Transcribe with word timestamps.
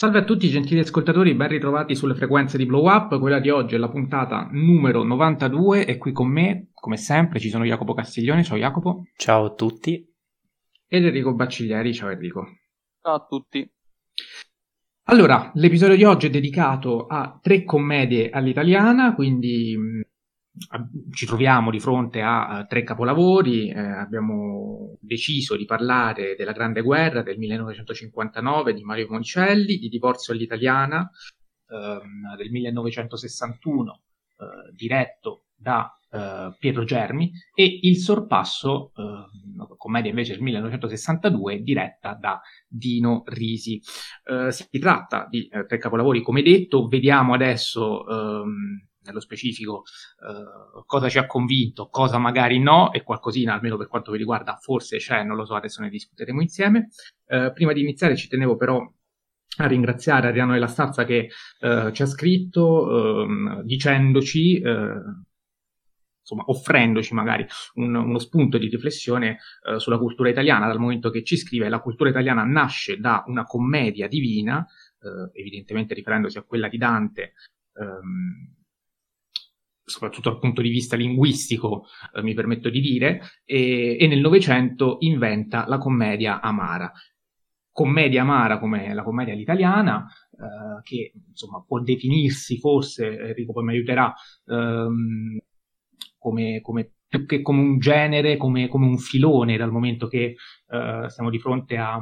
Salve 0.00 0.20
a 0.20 0.24
tutti 0.24 0.48
gentili 0.48 0.78
ascoltatori, 0.78 1.34
ben 1.34 1.48
ritrovati 1.48 1.96
sulle 1.96 2.14
frequenze 2.14 2.56
di 2.56 2.66
Blow 2.66 2.86
Up. 2.88 3.18
Quella 3.18 3.40
di 3.40 3.50
oggi 3.50 3.74
è 3.74 3.78
la 3.78 3.90
puntata 3.90 4.48
numero 4.52 5.02
92 5.02 5.86
e 5.86 5.98
qui 5.98 6.12
con 6.12 6.28
me, 6.28 6.68
come 6.72 6.96
sempre, 6.96 7.40
ci 7.40 7.48
sono 7.48 7.64
Jacopo 7.64 7.94
Castiglione. 7.94 8.44
Ciao 8.44 8.56
Jacopo. 8.56 9.08
Ciao 9.16 9.46
a 9.46 9.54
tutti. 9.54 10.08
Ed 10.86 11.04
Enrico 11.04 11.34
Bacciglieri. 11.34 11.92
Ciao 11.92 12.10
Enrico. 12.10 12.46
Ciao 13.02 13.14
a 13.16 13.26
tutti. 13.28 13.68
Allora, 15.06 15.50
l'episodio 15.54 15.96
di 15.96 16.04
oggi 16.04 16.28
è 16.28 16.30
dedicato 16.30 17.06
a 17.06 17.36
tre 17.42 17.64
commedie 17.64 18.30
all'italiana, 18.30 19.16
quindi 19.16 19.76
ci 21.12 21.26
troviamo 21.26 21.70
di 21.70 21.80
fronte 21.80 22.20
a, 22.20 22.64
tre 22.68 22.82
capolavori, 22.82 23.70
eh, 23.70 23.78
abbiamo 23.78 24.96
deciso 25.00 25.56
di 25.56 25.64
parlare 25.64 26.34
della 26.36 26.52
Grande 26.52 26.82
Guerra 26.82 27.22
del 27.22 27.38
1959 27.38 28.74
di 28.74 28.82
Mario 28.82 29.06
Monicelli, 29.10 29.78
di 29.78 29.88
Divorzio 29.88 30.32
all'italiana 30.32 31.10
ehm, 31.68 32.36
del 32.36 32.50
1961 32.50 34.00
eh, 34.38 34.72
diretto 34.74 35.44
da 35.54 35.92
eh, 36.10 36.54
Pietro 36.58 36.84
Germi 36.84 37.30
e 37.54 37.80
Il 37.82 37.98
Sorpasso, 37.98 38.92
eh, 38.96 39.76
commedia 39.76 40.10
invece 40.10 40.32
del 40.32 40.42
1962 40.42 41.62
diretta 41.62 42.14
da 42.14 42.40
Dino 42.66 43.22
Risi. 43.26 43.80
Eh, 44.24 44.50
si 44.50 44.78
tratta 44.78 45.26
di 45.28 45.46
eh, 45.48 45.66
tre 45.66 45.78
capolavori 45.78 46.22
come 46.22 46.42
detto, 46.42 46.86
vediamo 46.88 47.34
adesso 47.34 48.06
ehm, 48.06 48.87
nello 49.08 49.20
specifico 49.20 49.82
eh, 50.20 50.84
cosa 50.86 51.08
ci 51.08 51.18
ha 51.18 51.26
convinto, 51.26 51.88
cosa 51.88 52.18
magari 52.18 52.58
no, 52.58 52.92
e 52.92 53.02
qualcosina, 53.02 53.54
almeno 53.54 53.76
per 53.76 53.88
quanto 53.88 54.12
mi 54.12 54.18
riguarda, 54.18 54.56
forse 54.56 54.98
c'è, 54.98 55.22
non 55.24 55.36
lo 55.36 55.44
so, 55.44 55.54
adesso 55.54 55.82
ne 55.82 55.90
discuteremo 55.90 56.40
insieme. 56.40 56.88
Eh, 57.26 57.52
prima 57.52 57.72
di 57.72 57.80
iniziare 57.80 58.16
ci 58.16 58.28
tenevo 58.28 58.56
però 58.56 58.80
a 59.60 59.66
ringraziare 59.66 60.28
Ariano 60.28 60.52
della 60.52 60.66
Stazza 60.66 61.04
che 61.04 61.30
eh, 61.60 61.90
ci 61.92 62.02
ha 62.02 62.06
scritto 62.06 63.24
ehm, 63.24 63.62
dicendoci 63.62 64.60
eh, 64.60 64.92
insomma, 66.20 66.44
offrendoci 66.46 67.14
magari 67.14 67.46
un, 67.74 67.94
uno 67.94 68.18
spunto 68.18 68.58
di 68.58 68.68
riflessione 68.68 69.38
eh, 69.66 69.78
sulla 69.78 69.98
cultura 69.98 70.28
italiana, 70.28 70.66
dal 70.66 70.78
momento 70.78 71.10
che 71.10 71.24
ci 71.24 71.36
scrive 71.36 71.68
la 71.68 71.80
cultura 71.80 72.10
italiana 72.10 72.44
nasce 72.44 72.98
da 72.98 73.24
una 73.26 73.44
commedia 73.44 74.06
divina, 74.06 74.64
eh, 75.00 75.40
evidentemente 75.40 75.94
riferendosi 75.94 76.36
a 76.38 76.42
quella 76.42 76.68
di 76.68 76.76
Dante, 76.76 77.32
ehm, 77.74 78.56
soprattutto 79.88 80.30
dal 80.30 80.38
punto 80.38 80.62
di 80.62 80.68
vista 80.68 80.96
linguistico, 80.96 81.86
eh, 82.14 82.22
mi 82.22 82.34
permetto 82.34 82.68
di 82.68 82.80
dire, 82.80 83.20
e, 83.44 83.96
e 83.98 84.06
nel 84.06 84.20
Novecento 84.20 84.96
inventa 85.00 85.66
la 85.66 85.78
commedia 85.78 86.40
amara. 86.40 86.92
Commedia 87.72 88.22
amara 88.22 88.58
come 88.58 88.92
la 88.92 89.02
commedia 89.02 89.34
all'italiana, 89.34 90.06
eh, 90.32 90.82
che 90.82 91.12
insomma 91.28 91.62
può 91.66 91.80
definirsi 91.80 92.58
forse, 92.58 93.18
Enrico 93.18 93.52
poi 93.52 93.64
mi 93.64 93.72
aiuterà, 93.72 94.12
ehm, 94.46 95.38
come, 96.18 96.60
come, 96.60 96.92
più 97.06 97.24
che 97.24 97.40
come 97.40 97.60
un 97.60 97.78
genere, 97.78 98.36
come, 98.36 98.68
come, 98.68 98.86
un 98.86 98.98
filone, 98.98 99.56
dal 99.56 99.70
momento 99.70 100.08
che 100.08 100.34
eh, 100.68 101.04
siamo 101.08 101.30
di 101.30 101.38
fronte 101.38 101.76
a 101.76 101.98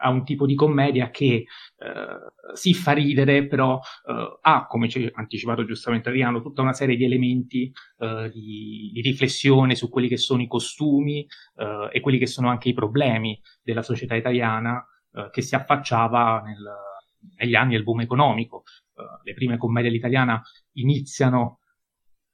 a 0.00 0.10
un 0.10 0.24
tipo 0.24 0.46
di 0.46 0.54
commedia 0.54 1.10
che 1.10 1.44
eh, 1.76 2.54
si 2.54 2.74
fa 2.74 2.92
ridere, 2.92 3.46
però 3.46 3.78
eh, 4.06 4.38
ha, 4.40 4.66
come 4.66 4.88
ci 4.88 5.04
ha 5.04 5.10
anticipato 5.14 5.64
giustamente 5.64 6.08
Adriano, 6.08 6.42
tutta 6.42 6.62
una 6.62 6.72
serie 6.72 6.96
di 6.96 7.04
elementi 7.04 7.70
eh, 7.98 8.30
di, 8.32 8.90
di, 8.92 9.00
riflessione 9.00 9.74
su 9.74 9.88
quelli 9.88 10.08
che 10.08 10.16
sono 10.16 10.42
i 10.42 10.46
costumi 10.46 11.26
eh, 11.56 11.88
e 11.92 12.00
quelli 12.00 12.18
che 12.18 12.26
sono 12.26 12.48
anche 12.48 12.68
i 12.68 12.74
problemi 12.74 13.40
della 13.62 13.82
società 13.82 14.14
italiana 14.14 14.84
eh, 15.12 15.28
che 15.30 15.42
si 15.42 15.54
affacciava 15.54 16.42
nel, 16.44 16.64
negli 17.36 17.54
anni 17.54 17.72
del 17.72 17.84
boom 17.84 18.00
economico. 18.00 18.62
Eh, 18.94 19.02
le 19.24 19.34
prime 19.34 19.58
commedie 19.58 19.90
all'italiana 19.90 20.40
iniziano 20.72 21.58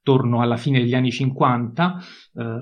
attorno 0.07 0.41
alla 0.41 0.57
fine 0.57 0.79
degli 0.79 0.95
anni 0.95 1.11
50, 1.11 1.99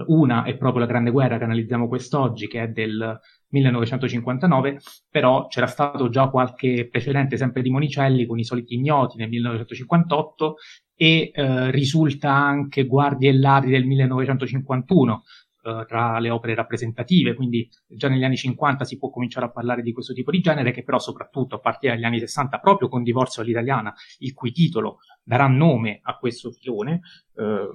una 0.06 0.44
è 0.44 0.56
proprio 0.56 0.80
la 0.80 0.88
Grande 0.88 1.10
Guerra 1.10 1.36
che 1.36 1.44
analizziamo 1.44 1.88
quest'oggi, 1.88 2.48
che 2.48 2.62
è 2.62 2.68
del 2.68 3.20
1959, 3.54 4.80
però 5.08 5.46
c'era 5.46 5.66
stato 5.66 6.08
già 6.08 6.28
qualche 6.28 6.88
precedente 6.90 7.36
sempre 7.36 7.62
di 7.62 7.70
Monicelli 7.70 8.26
con 8.26 8.38
i 8.38 8.44
soliti 8.44 8.74
ignoti 8.74 9.16
nel 9.16 9.28
1958 9.28 10.56
e 10.96 11.30
eh, 11.32 11.70
risulta 11.70 12.32
anche 12.32 12.84
Guardie 12.84 13.30
e 13.30 13.38
Ladri 13.38 13.70
del 13.70 13.84
1951 13.84 15.22
eh, 15.66 15.84
tra 15.88 16.18
le 16.18 16.28
opere 16.28 16.54
rappresentative, 16.54 17.34
quindi 17.34 17.66
già 17.86 18.08
negli 18.08 18.22
anni 18.22 18.36
50 18.36 18.84
si 18.84 18.98
può 18.98 19.08
cominciare 19.08 19.46
a 19.46 19.50
parlare 19.50 19.80
di 19.80 19.92
questo 19.92 20.12
tipo 20.12 20.30
di 20.30 20.40
genere 20.40 20.72
che 20.72 20.82
però 20.82 20.98
soprattutto 20.98 21.54
a 21.54 21.58
partire 21.58 21.94
dagli 21.94 22.04
anni 22.04 22.18
60 22.18 22.58
proprio 22.58 22.88
con 22.88 23.02
Divorzio 23.02 23.40
all'italiana, 23.40 23.94
il 24.18 24.34
cui 24.34 24.52
titolo 24.52 24.98
darà 25.22 25.46
nome 25.46 26.00
a 26.02 26.18
questo 26.18 26.50
filone, 26.50 27.00
eh, 27.36 27.68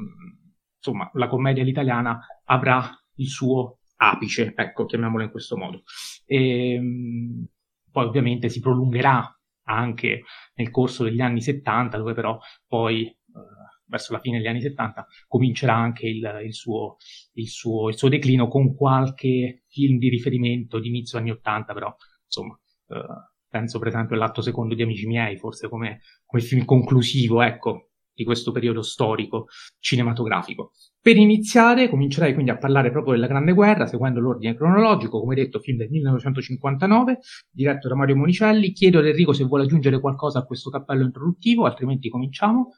insomma 0.78 1.10
la 1.14 1.28
commedia 1.28 1.64
all'italiana 1.64 2.20
avrà 2.46 2.88
il 3.16 3.28
suo 3.28 3.79
apice, 4.02 4.54
ecco, 4.56 4.86
chiamiamolo 4.86 5.24
in 5.24 5.32
questo 5.32 5.58
modo. 5.58 5.84
E, 6.26 6.74
ehm, 6.74 7.46
poi 7.92 8.06
ovviamente 8.06 8.50
si 8.50 8.60
prolungherà 8.60 9.34
anche 9.64 10.24
nel 10.56 10.70
corso 10.72 11.04
degli 11.04 11.22
anni 11.22 11.42
70, 11.42 11.98
dove 11.98 12.14
però 12.14 12.40
poi 12.68 13.06
eh, 13.06 13.16
verso 13.86 14.14
la 14.14 14.20
fine 14.20 14.38
degli 14.38 14.48
anni 14.48 14.62
70 14.62 15.06
comincerà 15.28 15.76
anche 15.76 16.08
il, 16.08 16.42
il, 16.44 16.54
suo, 16.54 16.98
il, 17.34 17.48
suo, 17.48 17.90
il, 17.90 17.98
suo, 17.98 18.10
declino 18.10 18.48
con 18.48 18.76
qualche 18.76 19.64
film 19.68 19.98
di 19.98 20.10
riferimento 20.10 20.80
di 20.80 20.88
inizio 20.88 21.18
anni 21.18 21.32
80, 21.32 21.74
però 21.74 21.94
insomma 22.26 22.60
eh, 22.88 23.30
penso 23.48 23.80
per 23.80 23.88
esempio 23.90 24.16
all'atto 24.16 24.42
secondo 24.42 24.76
di 24.76 24.84
Amici 24.84 25.08
miei, 25.08 25.38
forse 25.38 25.68
come, 25.68 26.02
come 26.26 26.42
film 26.42 26.66
conclusivo, 26.66 27.42
ecco, 27.42 27.89
di 28.20 28.26
questo 28.26 28.52
periodo 28.52 28.82
storico 28.82 29.48
cinematografico. 29.80 30.74
Per 31.02 31.16
iniziare, 31.16 31.88
comincerei 31.88 32.34
quindi 32.34 32.52
a 32.52 32.58
parlare 32.58 32.92
proprio 32.92 33.14
della 33.14 33.28
Grande 33.28 33.54
Guerra, 33.54 33.88
seguendo 33.88 34.20
l'ordine 34.20 34.56
cronologico, 34.56 35.22
come 35.22 35.36
detto, 35.36 35.60
film 35.60 35.78
del 35.78 35.90
1959, 35.90 37.20
diretto 37.50 37.88
da 37.88 37.96
Mario 37.96 38.18
Monicelli. 38.18 38.74
Chiedo 38.74 39.00
ad 39.00 39.06
Enrico 39.06 39.32
se 39.32 39.46
vuole 39.46 39.64
aggiungere 39.64 40.02
qualcosa 40.02 40.40
a 40.40 40.46
questo 40.46 40.70
cappello 40.70 41.06
introduttivo, 41.06 41.64
altrimenti 41.66 42.10
cominciamo. 42.10 42.74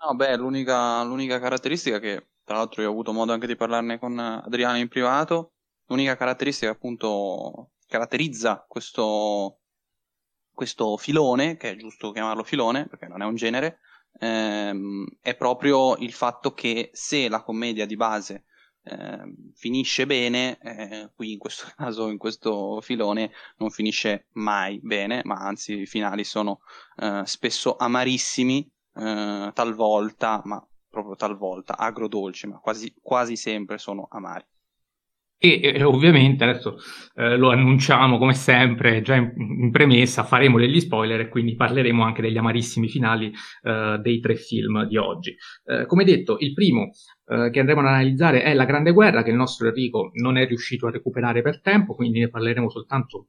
No, 0.00 0.14
beh, 0.14 0.38
l'unica, 0.38 1.04
l'unica 1.04 1.38
caratteristica 1.38 1.98
che, 1.98 2.28
tra 2.42 2.56
l'altro, 2.56 2.80
io 2.80 2.88
ho 2.88 2.92
avuto 2.92 3.12
modo 3.12 3.32
anche 3.32 3.46
di 3.46 3.56
parlarne 3.56 3.98
con 3.98 4.18
Adriano 4.18 4.78
in 4.78 4.88
privato, 4.88 5.52
l'unica 5.88 6.16
caratteristica 6.16 6.70
che 6.70 6.76
appunto 6.76 7.72
caratterizza 7.86 8.64
questo, 8.66 9.60
questo 10.54 10.96
filone, 10.96 11.58
che 11.58 11.72
è 11.72 11.76
giusto 11.76 12.12
chiamarlo 12.12 12.44
filone, 12.44 12.86
perché 12.86 13.08
non 13.08 13.20
è 13.20 13.26
un 13.26 13.34
genere, 13.34 13.80
ehm, 14.18 15.06
è 15.20 15.34
proprio 15.36 15.96
il 15.96 16.12
fatto 16.12 16.52
che 16.52 16.90
se 16.92 17.28
la 17.28 17.42
commedia 17.42 17.86
di 17.86 17.96
base 17.96 18.44
eh, 18.82 19.34
finisce 19.54 20.06
bene, 20.06 20.58
eh, 20.60 21.10
qui 21.14 21.32
in 21.32 21.38
questo 21.38 21.66
caso, 21.76 22.08
in 22.08 22.18
questo 22.18 22.80
filone, 22.80 23.32
non 23.58 23.70
finisce 23.70 24.26
mai 24.32 24.80
bene, 24.82 25.22
ma 25.24 25.36
anzi 25.36 25.80
i 25.80 25.86
finali 25.86 26.24
sono 26.24 26.60
eh, 26.96 27.22
spesso 27.24 27.76
amarissimi, 27.76 28.68
eh, 28.94 29.50
talvolta, 29.52 30.40
ma 30.44 30.64
proprio 30.88 31.16
talvolta, 31.16 31.76
agrodolci, 31.76 32.46
ma 32.46 32.58
quasi, 32.58 32.94
quasi 33.00 33.36
sempre 33.36 33.78
sono 33.78 34.08
amari. 34.10 34.44
E, 35.40 35.60
e 35.62 35.82
ovviamente 35.84 36.42
adesso 36.42 36.78
eh, 37.14 37.36
lo 37.36 37.50
annunciamo 37.50 38.18
come 38.18 38.34
sempre, 38.34 39.02
già 39.02 39.14
in, 39.14 39.32
in, 39.36 39.70
premessa, 39.70 40.24
faremo 40.24 40.58
degli 40.58 40.80
spoiler 40.80 41.20
e 41.20 41.28
quindi 41.28 41.54
parleremo 41.54 42.02
anche 42.02 42.22
degli 42.22 42.36
amarissimi 42.36 42.88
finali 42.88 43.32
eh, 43.62 43.98
dei 44.02 44.18
tre 44.18 44.34
film 44.34 44.84
di 44.86 44.96
oggi. 44.96 45.36
Eh, 45.64 45.86
come 45.86 46.02
detto, 46.02 46.38
il 46.40 46.52
primo 46.54 46.90
eh, 47.26 47.50
che 47.50 47.60
andremo 47.60 47.80
ad 47.80 47.86
analizzare 47.86 48.42
è 48.42 48.52
La 48.52 48.64
Grande 48.64 48.90
Guerra, 48.90 49.22
che 49.22 49.30
il 49.30 49.36
nostro 49.36 49.68
Enrico 49.68 50.10
non 50.14 50.36
è 50.36 50.44
riuscito 50.44 50.88
a 50.88 50.90
recuperare 50.90 51.40
per 51.40 51.60
tempo, 51.60 51.94
quindi 51.94 52.18
ne 52.18 52.30
parleremo 52.30 52.68
soltanto 52.68 53.28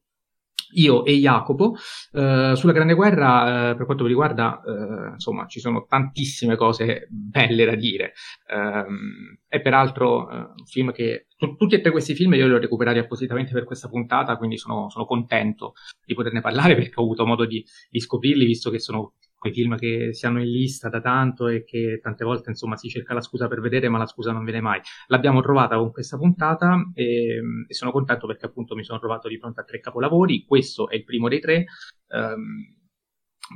io 0.74 1.06
e 1.06 1.14
Jacopo. 1.14 1.76
Eh, 2.12 2.54
sulla 2.56 2.72
Grande 2.72 2.94
Guerra, 2.94 3.72
eh, 3.72 3.76
per 3.76 3.86
quanto 3.86 4.04
mi 4.04 4.10
riguarda, 4.10 4.62
eh, 4.66 5.12
insomma, 5.14 5.46
ci 5.48 5.60
sono 5.60 5.86
tantissime 5.88 6.56
cose 6.56 7.08
belle 7.10 7.66
da 7.66 7.76
dire. 7.76 8.14
è 8.46 8.56
ehm, 8.56 9.62
peraltro 9.62 10.30
eh, 10.30 10.36
un 10.36 10.66
film 10.66 10.92
che 10.92 11.28
t- 11.38 11.56
tutti 11.58 11.76
e 11.76 11.82
tre 11.82 11.92
questi 11.92 12.14
film 12.14 12.34
io 12.34 12.48
li 12.48 12.54
ho 12.54 12.60
recuperati 12.60 13.00
appositamente 13.00 13.52
per 13.52 13.64
questa 13.64 13.88
puntata, 13.88 14.38
quindi 14.38 14.58
sono, 14.58 14.90
sono 14.90 15.06
contento 15.06 15.74
di 16.06 16.14
poterne 16.14 16.42
parlare 16.42 16.76
perché 16.76 16.94
ho 16.96 17.04
avuto 17.04 17.26
modo 17.26 17.46
di, 17.46 17.64
di 17.90 18.00
scoprirli, 18.00 18.46
visto 18.46 18.70
che 18.70 18.80
sono 18.80 19.14
quei 19.40 19.54
film 19.54 19.78
che 19.78 20.14
si 20.14 20.26
hanno 20.26 20.42
in 20.42 20.52
lista 20.52 20.90
da 20.90 21.02
tanto 21.02 21.48
e 21.48 21.64
che 21.64 22.00
tante 22.04 22.24
volte 22.24 22.50
insomma 22.50 22.76
si 22.76 22.90
cerca 22.90 23.14
la 23.14 23.22
scusa 23.22 23.48
per 23.48 23.62
vedere 23.62 23.90
ma 23.90 23.98
la 23.98 24.06
scusa 24.06 24.32
non 24.32 24.44
viene 24.44 24.62
mai. 24.62 24.80
L'abbiamo 25.08 25.42
trovata 25.42 25.78
con 25.78 25.92
questa 25.92 26.18
puntata 26.18 26.92
e, 26.94 27.40
e 27.68 27.74
sono 27.74 27.92
contento 27.92 28.28
perché 28.28 28.46
appunto 28.46 28.76
mi 28.76 28.84
sono 28.84 29.00
trovato 29.00 29.28
di 29.28 29.38
fronte 29.40 29.62
a 29.62 29.64
tre 29.64 29.80
capolavori, 29.80 30.46
questo 30.46 30.90
è 30.90 30.96
il 30.96 31.06
primo 31.06 31.30
dei 31.30 31.40
tre, 31.40 31.66
um, 32.10 32.78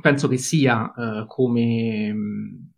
penso 0.00 0.26
che 0.26 0.38
sia 0.38 0.92
uh, 0.96 1.26
come, 1.26 2.73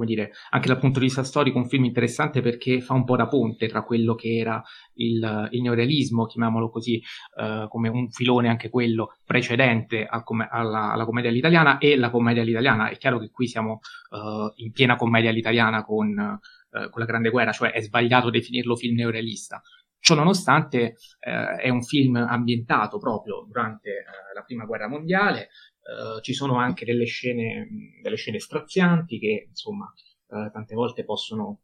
come 0.00 0.06
dire, 0.06 0.32
anche 0.50 0.68
dal 0.68 0.78
punto 0.78 0.98
di 0.98 1.04
vista 1.04 1.22
storico 1.22 1.58
un 1.58 1.68
film 1.68 1.84
interessante 1.84 2.40
perché 2.40 2.80
fa 2.80 2.94
un 2.94 3.04
po' 3.04 3.16
da 3.16 3.28
ponte 3.28 3.68
tra 3.68 3.82
quello 3.82 4.14
che 4.14 4.38
era 4.38 4.62
il, 4.94 5.48
il 5.50 5.60
neorealismo, 5.60 6.24
chiamiamolo 6.24 6.70
così, 6.70 7.02
uh, 7.36 7.68
come 7.68 7.90
un 7.90 8.10
filone 8.10 8.48
anche 8.48 8.70
quello 8.70 9.18
precedente 9.26 10.06
al 10.06 10.22
com- 10.22 10.46
alla, 10.50 10.92
alla, 10.92 11.04
commedia 11.04 11.28
all'italiana 11.28 11.76
e 11.76 11.96
la 11.96 12.08
commedia 12.08 12.40
all'italiana. 12.40 12.88
È 12.88 12.96
chiaro 12.96 13.18
che 13.18 13.30
qui 13.30 13.46
siamo 13.46 13.80
uh, 14.10 14.50
in 14.54 14.72
piena 14.72 14.96
commedia 14.96 15.28
all'italiana 15.28 15.84
con, 15.84 16.08
uh, 16.08 16.88
con 16.88 17.00
la 17.00 17.04
Grande 17.04 17.28
Guerra, 17.28 17.52
cioè 17.52 17.72
è 17.72 17.82
sbagliato 17.82 18.30
definirlo 18.30 18.76
film 18.76 18.96
neorealista. 18.96 19.60
Ciò 20.02 20.14
nonostante 20.14 20.96
è 21.18 21.68
un 21.68 21.82
film 21.82 22.16
ambientato 22.16 22.96
proprio 22.96 23.44
durante 23.46 24.02
la 24.34 24.40
Prima 24.40 24.64
Guerra 24.64 24.88
Mondiale, 24.88 25.50
Uh, 25.80 26.20
ci 26.20 26.34
sono 26.34 26.56
anche 26.56 26.84
delle 26.84 27.06
scene, 27.06 27.66
delle 28.02 28.16
scene 28.16 28.38
strazianti 28.38 29.18
che, 29.18 29.46
insomma, 29.48 29.92
uh, 30.28 30.50
tante 30.50 30.74
volte 30.74 31.04
possono, 31.04 31.62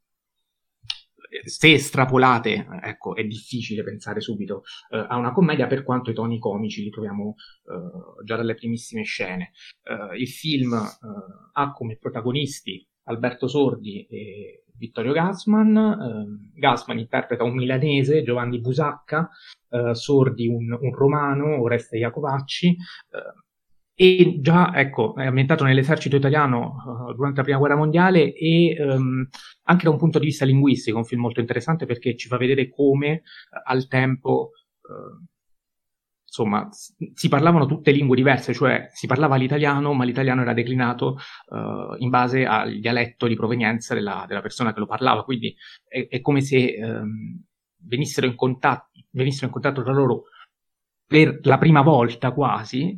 se 1.44 1.72
estrapolate, 1.72 2.66
ecco, 2.82 3.14
è 3.14 3.24
difficile 3.24 3.84
pensare 3.84 4.20
subito 4.20 4.62
uh, 4.90 5.04
a 5.08 5.16
una 5.16 5.32
commedia 5.32 5.66
per 5.66 5.84
quanto 5.84 6.10
i 6.10 6.14
toni 6.14 6.38
comici 6.38 6.82
li 6.82 6.90
troviamo 6.90 7.34
già 8.24 8.36
dalle 8.36 8.54
primissime 8.54 9.02
scene. 9.02 9.52
il 10.16 10.28
film 10.28 10.72
ha 11.52 11.72
come 11.72 11.96
protagonisti 11.96 12.86
Alberto 13.04 13.48
Sordi 13.48 14.06
e 14.06 14.64
Vittorio 14.76 15.12
Gassman. 15.12 15.76
Uh, 15.76 16.58
Gassman 16.58 16.98
interpreta 16.98 17.44
un 17.44 17.54
milanese, 17.54 18.22
Giovanni 18.22 18.60
Busacca, 18.60 19.28
Sordi 19.92 20.46
un, 20.46 20.72
un, 20.72 20.94
romano, 20.94 21.60
Oreste 21.60 21.98
Iacovacci. 21.98 22.76
E 23.98 24.36
già 24.42 24.74
ecco, 24.74 25.14
è 25.16 25.24
ambientato 25.24 25.64
nell'esercito 25.64 26.16
italiano 26.16 26.74
uh, 26.84 27.14
durante 27.14 27.38
la 27.38 27.44
prima 27.44 27.58
guerra 27.58 27.76
mondiale 27.76 28.34
e 28.34 28.76
um, 28.78 29.26
anche 29.62 29.84
da 29.84 29.90
un 29.90 29.96
punto 29.96 30.18
di 30.18 30.26
vista 30.26 30.44
linguistico 30.44 30.96
è 30.96 31.00
un 31.00 31.06
film 31.06 31.22
molto 31.22 31.40
interessante 31.40 31.86
perché 31.86 32.14
ci 32.14 32.28
fa 32.28 32.36
vedere 32.36 32.68
come 32.68 33.22
uh, 33.22 33.62
al 33.64 33.88
tempo 33.88 34.50
uh, 34.82 35.24
insomma 36.26 36.68
si 36.70 37.28
parlavano 37.30 37.64
tutte 37.64 37.90
lingue 37.90 38.16
diverse, 38.16 38.52
cioè 38.52 38.90
si 38.92 39.06
parlava 39.06 39.36
l'italiano 39.36 39.94
ma 39.94 40.04
l'italiano 40.04 40.42
era 40.42 40.52
declinato 40.52 41.16
in 41.98 42.10
base 42.10 42.44
al 42.44 42.78
dialetto 42.78 43.26
di 43.26 43.34
provenienza 43.36 43.94
della, 43.94 44.26
della, 44.28 44.42
persona 44.42 44.74
che 44.74 44.80
lo 44.80 44.86
parlava, 44.86 45.24
quindi 45.24 45.56
è, 45.88 46.06
è 46.08 46.20
come 46.20 46.42
se 46.42 46.76
um, 46.78 47.42
venissero, 47.78 48.26
in 48.26 48.34
contatto, 48.34 48.90
venissero 49.12 49.46
in 49.46 49.52
contatto 49.52 49.82
tra 49.82 49.94
loro 49.94 50.24
per 51.06 51.38
la 51.44 51.56
prima 51.56 51.80
volta 51.80 52.32
quasi 52.32 52.94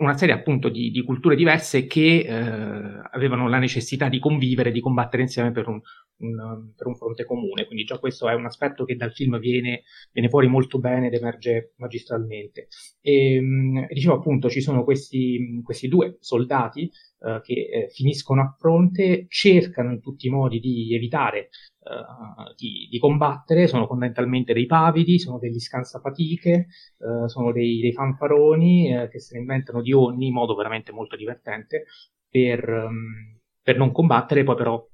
una 0.00 0.16
serie 0.16 0.34
appunto 0.34 0.68
di, 0.68 0.90
di 0.90 1.02
culture 1.04 1.36
diverse 1.36 1.86
che 1.86 2.20
eh, 2.20 3.00
avevano 3.10 3.48
la 3.48 3.58
necessità 3.58 4.08
di 4.08 4.18
convivere, 4.18 4.72
di 4.72 4.80
combattere 4.80 5.22
insieme 5.22 5.52
per 5.52 5.68
un, 5.68 5.80
un, 6.20 6.72
per 6.74 6.86
un, 6.86 6.96
fronte 6.96 7.24
comune. 7.24 7.66
Quindi 7.66 7.84
già 7.84 7.98
questo 7.98 8.28
è 8.28 8.34
un 8.34 8.46
aspetto 8.46 8.84
che 8.84 8.96
dal 8.96 9.12
film 9.12 9.38
viene, 9.38 9.82
viene 10.12 10.28
fuori 10.28 10.48
molto 10.48 10.78
bene 10.78 11.06
ed 11.08 11.14
emerge 11.14 11.74
magistralmente. 11.76 12.68
E, 13.00 13.34
ehm, 13.34 13.86
dicevo 13.88 14.14
appunto, 14.14 14.48
ci 14.48 14.60
sono 14.60 14.84
questi, 14.84 15.60
questi 15.62 15.88
due 15.88 16.16
soldati 16.20 16.90
eh, 17.20 17.40
che 17.42 17.68
eh, 17.70 17.88
finiscono 17.90 18.40
a 18.42 18.54
fronte, 18.58 19.26
cercano 19.28 19.92
in 19.92 20.00
tutti 20.00 20.26
i 20.26 20.30
modi 20.30 20.60
di 20.60 20.94
evitare 20.94 21.50
uh, 21.80 22.54
di, 22.56 22.88
di, 22.90 22.98
combattere, 22.98 23.66
sono 23.66 23.86
fondamentalmente 23.86 24.52
dei 24.52 24.66
pavidi, 24.66 25.18
sono 25.18 25.38
degli 25.38 25.58
scansafatiche, 25.58 26.66
uh, 26.98 27.26
sono 27.26 27.52
dei, 27.52 27.80
dei 27.80 27.92
fanfaroni 27.92 28.94
uh, 28.96 29.08
che 29.08 29.20
se 29.20 29.34
ne 29.34 29.40
inventano 29.40 29.82
di 29.82 29.92
ogni 29.92 30.26
in 30.26 30.34
modo 30.34 30.54
veramente 30.54 30.92
molto 30.92 31.16
divertente 31.16 31.84
per, 32.28 32.68
um, 32.68 33.38
per 33.62 33.76
non 33.76 33.92
combattere, 33.92 34.44
poi 34.44 34.56
però 34.56 34.88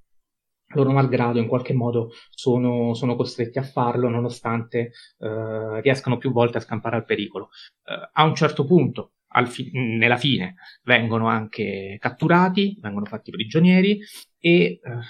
loro 0.70 0.90
malgrado 0.90 1.38
in 1.38 1.46
qualche 1.46 1.72
modo 1.72 2.10
sono, 2.30 2.92
sono 2.94 3.14
costretti 3.14 3.58
a 3.58 3.62
farlo 3.62 4.08
nonostante 4.08 4.92
uh, 5.18 5.76
riescano 5.80 6.18
più 6.18 6.32
volte 6.32 6.58
a 6.58 6.60
scampare 6.60 6.96
al 6.96 7.04
pericolo. 7.04 7.50
Uh, 7.84 8.08
a 8.12 8.24
un 8.24 8.34
certo 8.34 8.64
punto, 8.64 9.12
fi- 9.46 9.70
nella 9.72 10.16
fine, 10.16 10.56
vengono 10.82 11.28
anche 11.28 11.96
catturati, 12.00 12.76
vengono 12.80 13.04
fatti 13.04 13.30
prigionieri 13.30 14.00
e, 14.38 14.80
uh, 14.82 15.00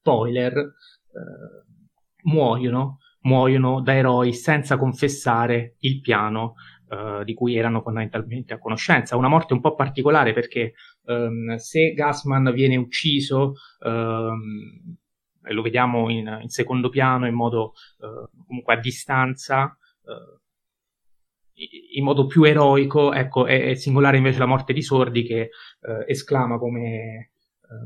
spoiler, 0.00 0.56
eh, 0.56 0.72
muoiono, 2.22 2.98
muoiono 3.22 3.80
da 3.80 3.94
eroi 3.94 4.32
senza 4.32 4.76
confessare 4.76 5.76
il 5.80 6.00
piano 6.00 6.54
eh, 6.90 7.22
di 7.24 7.34
cui 7.34 7.56
erano 7.56 7.82
fondamentalmente 7.82 8.54
a 8.54 8.58
conoscenza. 8.58 9.16
Una 9.16 9.28
morte 9.28 9.52
un 9.52 9.60
po' 9.60 9.74
particolare 9.74 10.32
perché 10.32 10.74
ehm, 11.06 11.54
se 11.56 11.92
Gassman 11.92 12.52
viene 12.52 12.76
ucciso, 12.76 13.54
ehm, 13.84 14.96
e 15.42 15.52
lo 15.52 15.62
vediamo 15.62 16.10
in, 16.10 16.38
in, 16.42 16.48
secondo 16.48 16.88
piano 16.88 17.26
in 17.26 17.34
modo 17.34 17.72
eh, 18.00 18.28
comunque 18.46 18.74
a 18.74 18.78
distanza, 18.78 19.76
eh, 20.04 20.38
in 21.94 22.04
modo 22.04 22.26
più 22.26 22.42
eroico, 22.44 23.12
ecco, 23.12 23.46
è, 23.46 23.68
è, 23.68 23.74
singolare 23.74 24.16
invece 24.16 24.38
la 24.38 24.46
morte 24.46 24.72
di 24.72 24.82
Sordi 24.82 25.22
che 25.22 25.40
eh, 25.40 26.04
esclama 26.06 26.58
come 26.58 26.80
eh, 26.82 27.30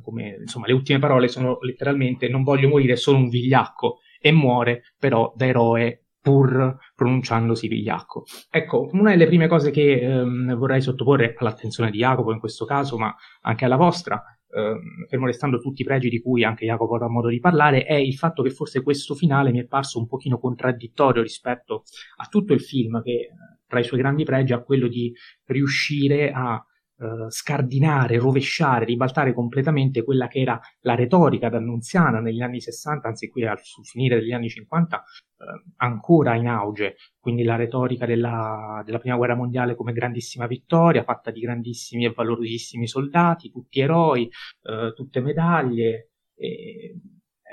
come 0.02 0.36
insomma 0.40 0.66
le 0.66 0.72
ultime 0.72 0.98
parole 0.98 1.28
sono 1.28 1.58
letteralmente 1.60 2.28
non 2.28 2.42
voglio 2.42 2.68
morire, 2.68 2.96
sono 2.96 3.18
un 3.18 3.28
vigliacco 3.28 3.98
e 4.20 4.32
muore 4.32 4.94
però 4.98 5.32
da 5.36 5.46
eroe 5.46 6.04
pur 6.24 6.78
pronunciandosi 6.94 7.68
vigliacco. 7.68 8.24
Ecco, 8.50 8.88
una 8.92 9.10
delle 9.10 9.26
prime 9.26 9.46
cose 9.46 9.70
che 9.70 10.00
ehm, 10.00 10.54
vorrei 10.54 10.80
sottoporre 10.80 11.34
all'attenzione 11.36 11.90
di 11.90 11.98
Jacopo 11.98 12.32
in 12.32 12.38
questo 12.38 12.64
caso, 12.64 12.96
ma 12.96 13.14
anche 13.42 13.66
alla 13.66 13.76
vostra, 13.76 14.22
ehm, 14.50 15.06
fermo 15.06 15.26
restando 15.26 15.60
tutti 15.60 15.82
i 15.82 15.84
pregi 15.84 16.08
di 16.08 16.22
cui 16.22 16.42
anche 16.42 16.64
Jacopo 16.64 16.94
avrà 16.94 17.10
modo 17.10 17.28
di 17.28 17.40
parlare, 17.40 17.84
è 17.84 17.92
il 17.92 18.14
fatto 18.14 18.42
che 18.42 18.48
forse 18.48 18.82
questo 18.82 19.14
finale 19.14 19.50
mi 19.50 19.60
è 19.60 19.66
parso 19.66 19.98
un 19.98 20.06
pochino 20.06 20.38
contraddittorio 20.38 21.20
rispetto 21.20 21.82
a 22.16 22.24
tutto 22.24 22.54
il 22.54 22.62
film, 22.62 23.02
che 23.02 23.10
eh, 23.10 23.30
tra 23.66 23.80
i 23.80 23.84
suoi 23.84 24.00
grandi 24.00 24.24
pregi 24.24 24.54
ha 24.54 24.62
quello 24.62 24.88
di 24.88 25.12
riuscire 25.44 26.30
a 26.30 26.64
eh, 26.96 27.26
scardinare, 27.28 28.18
rovesciare, 28.18 28.84
ribaltare 28.84 29.32
completamente 29.32 30.04
quella 30.04 30.28
che 30.28 30.40
era 30.40 30.60
la 30.80 30.94
retorica 30.94 31.48
d'annunziana 31.48 32.20
negli 32.20 32.40
anni 32.40 32.60
60, 32.60 33.08
anzi 33.08 33.28
qui 33.28 33.44
al 33.44 33.58
finire 33.82 34.20
degli 34.20 34.32
anni 34.32 34.48
50, 34.48 34.98
eh, 34.98 35.72
ancora 35.76 36.34
in 36.36 36.46
auge, 36.46 36.96
quindi 37.18 37.42
la 37.42 37.56
retorica 37.56 38.06
della, 38.06 38.82
della, 38.84 38.98
prima 38.98 39.16
guerra 39.16 39.34
mondiale 39.34 39.74
come 39.74 39.92
grandissima 39.92 40.46
vittoria, 40.46 41.02
fatta 41.02 41.30
di 41.30 41.40
grandissimi 41.40 42.04
e 42.04 42.12
valorosissimi 42.12 42.86
soldati, 42.86 43.50
tutti 43.50 43.80
eroi, 43.80 44.30
eh, 44.62 44.92
tutte 44.94 45.20
medaglie, 45.20 46.10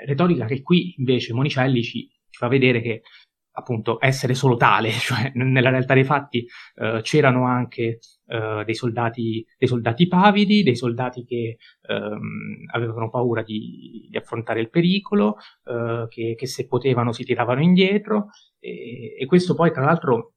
retorica 0.04 0.46
che 0.46 0.62
qui 0.62 0.94
invece 0.98 1.32
Monicelli 1.32 1.82
ci, 1.82 2.08
ci 2.08 2.38
fa 2.38 2.48
vedere 2.48 2.80
che 2.80 3.02
appunto 3.52 3.98
essere 4.00 4.34
solo 4.34 4.56
tale, 4.56 4.90
cioè 4.98 5.32
nella 5.34 5.70
realtà 5.70 5.94
dei 5.94 6.04
fatti 6.04 6.46
eh, 6.76 7.00
c'erano 7.02 7.46
anche 7.46 7.98
eh, 8.26 8.62
dei, 8.64 8.74
soldati, 8.74 9.44
dei 9.58 9.68
soldati 9.68 10.08
pavidi, 10.08 10.62
dei 10.62 10.76
soldati 10.76 11.24
che 11.24 11.58
ehm, 11.86 12.66
avevano 12.72 13.10
paura 13.10 13.42
di, 13.42 14.08
di, 14.10 14.16
affrontare 14.16 14.60
il 14.60 14.70
pericolo, 14.70 15.36
eh, 15.64 16.06
che, 16.08 16.34
che, 16.36 16.46
se 16.46 16.66
potevano 16.66 17.12
si 17.12 17.24
tiravano 17.24 17.60
indietro 17.62 18.28
e, 18.58 19.16
e 19.18 19.26
questo 19.26 19.54
poi 19.54 19.72
tra 19.72 19.84
l'altro 19.84 20.34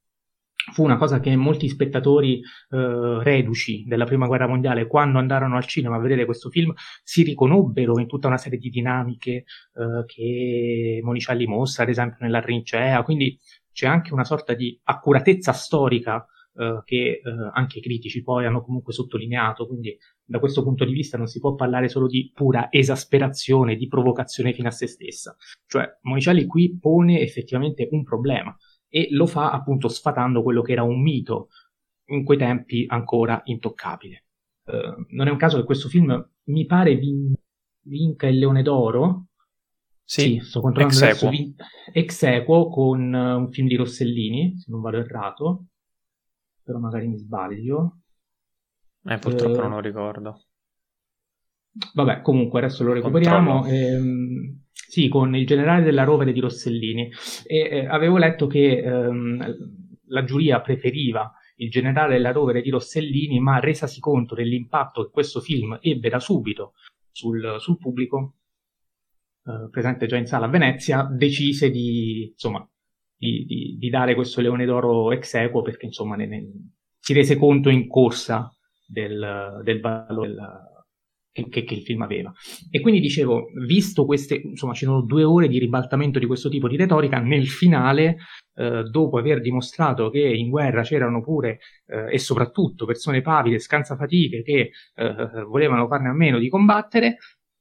fu 0.74 0.84
una 0.84 0.98
cosa 0.98 1.20
che 1.20 1.36
molti 1.36 1.70
spettatori 1.70 2.40
eh, 2.40 3.20
reduci 3.22 3.84
della 3.86 4.06
prima 4.06 4.28
guerra 4.28 4.48
mondiale, 4.48 4.88
quando 4.88 5.20
andarono 5.20 5.58
al 5.58 5.66
cinema 5.66 5.96
a 5.96 6.00
vedere 6.00 6.26
questo 6.26 6.50
film, 6.50 6.74
si 7.04 7.24
riconobbero 7.24 8.00
in 8.00 8.08
tutta 8.08 8.28
una 8.28 8.38
serie 8.38 8.58
di 8.58 8.70
dinamiche 8.70 9.32
eh, 9.32 10.06
che 10.06 11.00
Monicelli 11.04 11.46
mostra, 11.46 11.84
ad 11.84 11.90
esempio 11.90 12.18
nella 12.22 12.42
trincea, 12.42 13.04
quindi 13.04 13.38
c'è 13.72 13.88
anche 13.88 14.14
una 14.14 14.24
sorta 14.24 14.54
di 14.54 14.80
accuratezza 14.84 15.52
storica 15.52 16.26
eh, 16.58 16.82
che 16.86 16.96
eh, 16.96 17.22
anche 17.54 17.80
i 17.80 17.82
critici 17.82 18.24
poi 18.24 18.46
hanno 18.46 18.64
comunque 18.64 18.94
sottolineato, 18.94 19.68
quindi 19.68 19.98
da 20.24 20.40
questo 20.40 20.64
punto 20.64 20.86
di 20.86 20.94
vista 20.94 21.18
non 21.18 21.28
si 21.28 21.40
può 21.40 21.54
parlare 21.54 21.90
solo 21.90 22.08
di 22.08 22.32
pura 22.34 22.72
esasperazione, 22.72 23.76
di 23.76 23.88
provocazione 23.88 24.54
fino 24.54 24.70
a 24.70 24.72
se 24.72 24.88
stessa, 24.88 25.36
cioè 25.68 25.86
Monicelli 26.04 26.46
qui 26.46 26.78
pone 26.80 27.20
effettivamente 27.20 27.88
un 27.92 28.04
problema 28.04 28.56
e 28.96 29.10
lo 29.12 29.26
fa 29.26 29.52
appunto 29.52 29.90
sfatando 29.90 30.42
quello 30.42 30.62
che 30.62 30.72
era 30.72 30.84
un 30.84 31.02
mito 31.02 31.50
in 32.12 32.24
quei 32.24 32.38
tempi 32.38 32.86
ancora 32.88 33.42
intoccabile. 33.44 34.24
Uh, 34.64 35.06
non 35.10 35.28
è 35.28 35.32
un 35.32 35.36
caso 35.36 35.58
che 35.58 35.66
questo 35.66 35.90
film 35.90 36.30
mi 36.44 36.66
pare 36.66 36.96
vin- 36.96 37.34
vinca 37.82 38.28
il 38.28 38.38
Leone 38.38 38.62
d'Oro. 38.62 39.26
Sì, 40.02 40.22
sì 40.22 40.40
sto 40.40 40.62
controllando 40.62 40.96
ex 40.96 41.02
adesso. 41.02 41.30
Vin- 41.30 41.56
ex 41.92 42.24
equo 42.24 42.70
con 42.70 43.14
uh, 43.14 43.38
un 43.38 43.52
film 43.52 43.68
di 43.68 43.76
Rossellini, 43.76 44.58
se 44.58 44.72
non 44.72 44.80
vado 44.80 45.00
errato. 45.00 45.66
Però 46.64 46.80
magari 46.80 47.08
mi 47.08 47.18
sbaglio. 47.18 47.98
Eh, 49.04 49.18
purtroppo 49.18 49.58
uh, 49.58 49.62
non 49.62 49.72
lo 49.72 49.80
ricordo. 49.82 50.44
Vabbè, 51.94 52.22
comunque 52.22 52.60
adesso 52.60 52.86
lo 52.86 52.94
recuperiamo. 52.94 53.66
Ehm, 53.66 54.65
sì, 54.96 55.10
con 55.10 55.36
il 55.36 55.46
generale 55.46 55.84
della 55.84 56.06
rovere 56.06 56.32
di 56.32 56.40
Rossellini. 56.40 57.12
E 57.46 57.58
eh, 57.58 57.86
avevo 57.86 58.18
letto 58.18 58.48
che 58.48 58.78
ehm, 58.78 59.58
la 60.06 60.24
giuria 60.24 60.62
preferiva 60.62 61.34
il 61.58 61.70
generale 61.70 62.14
della 62.14 62.32
rovere 62.32 62.62
di 62.62 62.70
Rossellini, 62.70 63.42
ma 63.42 63.60
resasi 63.60 64.00
conto 64.00 64.36
dell'impatto 64.36 65.04
che 65.04 65.12
questo 65.12 65.42
film 65.42 65.78
ebbe 65.82 66.08
da 66.08 66.20
subito 66.22 66.76
sul, 67.12 67.58
sul 67.60 67.78
pubblico, 67.78 68.36
eh, 69.44 69.68
presente 69.70 70.06
già 70.06 70.16
in 70.16 70.28
sala 70.28 70.46
a 70.46 70.50
Venezia, 70.50 71.04
decise 71.04 71.70
di, 71.70 72.30
insomma, 72.32 72.66
di, 73.18 73.44
di, 73.46 73.76
di, 73.78 73.90
dare 73.90 74.16
questo 74.16 74.40
Leone 74.40 74.64
d'Oro 74.66 75.12
ex 75.12 75.34
equo 75.34 75.62
perché 75.62 75.88
insomma 75.88 76.16
ne, 76.16 76.26
ne, 76.26 76.48
si 77.00 77.12
rese 77.12 77.36
conto 77.36 77.68
in 77.70 77.90
corsa 77.90 78.50
del, 78.88 79.60
del 79.62 79.82
valore 79.82 80.28
del, 80.30 80.75
che, 81.44 81.64
che, 81.64 81.74
il 81.74 81.82
film 81.82 82.02
aveva. 82.02 82.32
E 82.70 82.80
quindi 82.80 83.02
dicevo, 83.02 83.48
visto 83.66 84.06
queste, 84.06 84.36
insomma, 84.36 84.74
ci 84.74 84.86
sono 84.86 85.02
due 85.02 85.24
ore 85.24 85.50
di 85.50 85.60
ribaltamento 85.60 86.18
di 86.18 86.26
questo 86.26 86.48
tipo 86.48 86.70
di 86.70 86.78
retorica, 86.78 87.20
nel 87.20 87.48
finale, 87.48 88.18
eh, 88.56 88.84
dopo 88.84 89.18
aver 89.18 89.42
dimostrato 89.42 90.10
che 90.10 90.22
in 90.22 90.50
guerra 90.50 90.82
c'erano 90.84 91.22
pure 91.22 91.60
eh, 91.88 92.14
e 92.14 92.20
soprattutto 92.20 92.86
persone 92.86 93.22
pavide, 93.22 93.60
scansafatiche 93.60 94.44
che 94.44 94.72
eh, 94.96 95.44
volevano 95.46 95.88
farne 95.88 96.10
a 96.10 96.14
meno 96.14 96.40
di 96.40 96.48
combattere, 96.48 97.18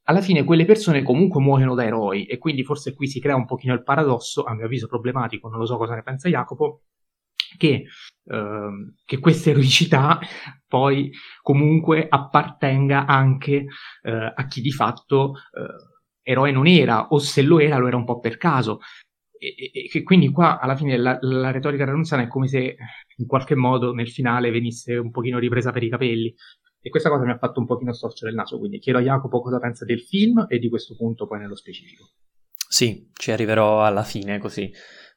alla 0.07 0.21
fine 0.21 0.45
quelle 0.45 0.67
persone 0.67 1.03
comunque 1.03 1.41
muoiono 1.41 1.75
da 1.75 1.85
eroi 1.85 2.27
e 2.27 2.39
quindi 2.39 2.63
forse 2.63 2.95
qui 2.95 3.09
si 3.09 3.21
crea 3.21 3.35
un 3.35 3.47
pochino 3.47 3.73
il 3.75 3.83
paradosso, 3.83 4.45
a 4.45 4.55
mio 4.55 4.67
avviso 4.67 4.87
problematico, 4.87 5.49
non 5.49 5.59
lo 5.59 5.67
so 5.67 5.77
cosa 5.79 5.95
ne 5.95 6.03
pensa 6.03 6.29
Jacopo, 6.29 6.83
che, 7.57 7.85
eh, 8.25 8.93
che 9.05 9.19
questa 9.19 9.51
eroicità 9.51 10.19
poi 10.67 11.11
comunque 11.43 12.07
appartenga 12.09 13.07
anche 13.07 13.67
eh, 14.03 14.33
a 14.35 14.47
chi 14.47 14.61
di 14.61 14.73
fatto 14.73 15.35
eh, 15.53 16.31
eroe 16.31 16.51
non 16.51 16.67
era, 16.67 17.09
o 17.09 17.19
se 17.19 17.43
lo 17.43 17.61
era, 17.61 17.77
lo 17.77 17.87
era 17.87 17.97
un 17.97 18.05
po' 18.05 18.19
per 18.19 18.37
caso. 18.37 18.81
E, 19.39 19.89
e, 19.93 20.03
quindi 20.03 20.31
qua 20.31 20.59
alla 20.59 20.75
fine 20.75 20.97
la, 20.97 21.19
la 21.21 21.51
retorica 21.51 21.85
renunziana 21.85 22.23
è 22.23 22.29
come 22.29 22.49
se 22.49 22.77
in 23.17 23.27
qualche 23.27 23.55
modo 23.55 23.93
nel 23.93 24.09
finale 24.09 24.51
venisse 24.51 24.97
un 24.97 25.11
pochino 25.11 25.39
ripresa 25.39 25.71
per 25.71 25.83
i 25.83 25.91
capelli. 25.91 26.35
E 26.81 26.91
questa 26.91 27.09
cosa 27.09 27.25
mi 27.25 27.31
ha 27.31 27.39
fatto 27.39 27.61
un 27.61 27.67
pochino 27.67 27.93
storcere 27.93 28.31
il 28.31 28.37
naso, 28.37 28.59
quindi 28.59 28.79
chiedo 28.79 28.99
a 28.99 29.03
Jacopo 29.03 29.41
cosa 29.41 29.59
pensa 29.59 29.85
del 29.85 30.01
film 30.01 30.47
e 30.49 30.59
di 30.59 30.69
questo 30.69 30.95
punto 30.97 31.27
poi 31.27 31.39
nello 31.39 31.57
specifico. 31.57 32.05
Sì, 32.69 33.11
ci 33.15 33.31
arriverò 33.31 33.85
alla 33.85 34.03
fine 34.03 34.39
così 34.39 34.71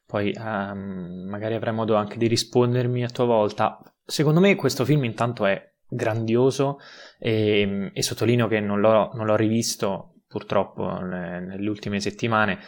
poi 0.08 0.34
um, 0.38 1.26
magari 1.28 1.52
avrai 1.52 1.74
modo 1.74 1.94
anche 1.94 2.16
di 2.16 2.28
rispondermi 2.28 3.04
a 3.04 3.10
tua 3.10 3.26
volta. 3.26 3.78
Secondo 4.02 4.40
me 4.40 4.54
questo 4.54 4.86
film 4.86 5.04
intanto 5.04 5.44
è 5.44 5.74
grandioso 5.86 6.78
e, 7.18 7.90
e 7.92 8.02
sottolineo 8.02 8.48
che 8.48 8.58
non 8.58 8.80
l'ho, 8.80 9.10
non 9.12 9.26
l'ho, 9.26 9.36
rivisto 9.36 10.14
purtroppo 10.26 10.98
nelle 11.00 11.68
ultime 11.68 12.00
settimane, 12.00 12.58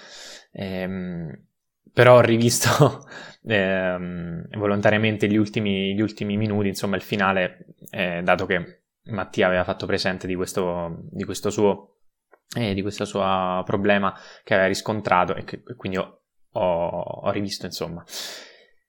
ehm, 0.52 1.47
però 1.90 2.16
ho 2.16 2.20
rivisto 2.20 3.09
ehm, 3.49 4.49
volontariamente 4.59 5.26
gli 5.26 5.37
ultimi, 5.37 5.94
gli 5.94 6.00
ultimi, 6.02 6.37
minuti, 6.37 6.68
insomma 6.68 6.97
il 6.97 7.02
finale, 7.02 7.68
eh, 7.88 8.20
dato 8.23 8.44
che 8.44 8.82
Mattia 9.04 9.47
aveva 9.47 9.64
fatto 9.64 9.87
presente 9.87 10.26
di 10.26 10.35
questo, 10.35 11.04
di 11.11 11.25
questo 11.25 11.49
suo 11.49 11.94
eh, 12.56 12.75
di 12.75 12.82
questo 12.82 13.04
suo 13.04 13.62
problema 13.64 14.12
che 14.42 14.54
aveva 14.54 14.68
riscontrato 14.68 15.35
e 15.37 15.44
che 15.44 15.62
quindi 15.76 15.99
ho 15.99 16.20
ho, 16.52 16.88
ho 16.88 17.30
rivisto, 17.30 17.66
insomma. 17.66 18.04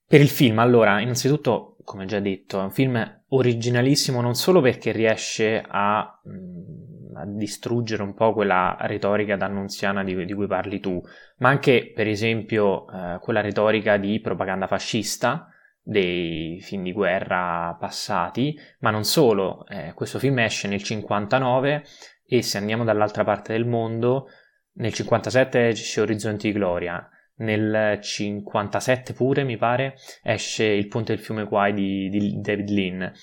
Per 0.07 0.19
il 0.19 0.29
film, 0.29 0.59
allora, 0.59 0.99
innanzitutto, 0.99 1.77
come 1.83 2.05
già 2.05 2.19
detto, 2.19 2.59
è 2.59 2.63
un 2.63 2.71
film 2.71 3.21
originalissimo 3.29 4.19
non 4.21 4.35
solo 4.35 4.61
perché 4.61 4.91
riesce 4.91 5.63
a, 5.65 6.19
mm, 6.27 7.15
a 7.15 7.25
distruggere 7.25 8.03
un 8.03 8.13
po' 8.13 8.33
quella 8.33 8.75
retorica 8.81 9.35
d'annunziana 9.35 10.03
di, 10.03 10.25
di, 10.25 10.33
cui 10.33 10.47
parli 10.47 10.79
tu, 10.79 11.01
ma 11.37 11.49
anche, 11.49 11.91
per 11.93 12.07
esempio, 12.07 12.87
eh, 12.89 13.19
quella 13.19 13.41
retorica 13.41 13.97
di 13.97 14.19
propaganda 14.19 14.67
fascista 14.67 15.47
dei 15.83 16.59
film 16.61 16.83
di 16.83 16.91
guerra 16.91 17.75
passati, 17.79 18.57
ma 18.79 18.91
non 18.91 19.03
solo, 19.03 19.65
eh, 19.67 19.93
questo 19.93 20.19
film 20.19 20.39
esce 20.39 20.67
nel 20.67 20.83
59 20.83 21.83
e 22.25 22.41
se 22.41 22.57
andiamo 22.57 22.83
dall'altra 22.83 23.23
parte 23.23 23.53
del 23.53 23.65
mondo, 23.65 24.27
nel 24.73 24.93
57 24.93 25.69
esce 25.69 26.01
Orizzonti 26.01 26.47
di 26.47 26.53
Gloria, 26.53 27.09
nel 27.41 27.99
57 28.01 29.13
pure, 29.13 29.43
mi 29.43 29.57
pare, 29.57 29.95
esce 30.23 30.65
Il 30.65 30.87
ponte 30.87 31.13
del 31.13 31.23
fiume 31.23 31.45
Kwai 31.45 31.73
di, 31.73 32.09
di 32.09 32.39
David 32.39 32.69
Lean, 32.69 33.13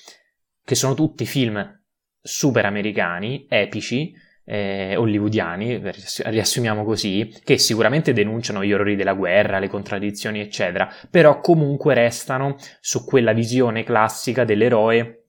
che 0.64 0.74
sono 0.74 0.94
tutti 0.94 1.24
film 1.24 1.82
super 2.20 2.66
americani, 2.66 3.46
epici, 3.48 4.12
eh, 4.44 4.96
hollywoodiani, 4.96 5.80
riassumiamo 6.24 6.84
così, 6.84 7.32
che 7.44 7.58
sicuramente 7.58 8.12
denunciano 8.12 8.64
gli 8.64 8.72
orrori 8.72 8.96
della 8.96 9.14
guerra, 9.14 9.58
le 9.58 9.68
contraddizioni, 9.68 10.40
eccetera, 10.40 10.90
però 11.10 11.40
comunque 11.40 11.94
restano 11.94 12.56
su 12.80 13.04
quella 13.04 13.32
visione 13.32 13.84
classica 13.84 14.44
dell'eroe 14.44 15.24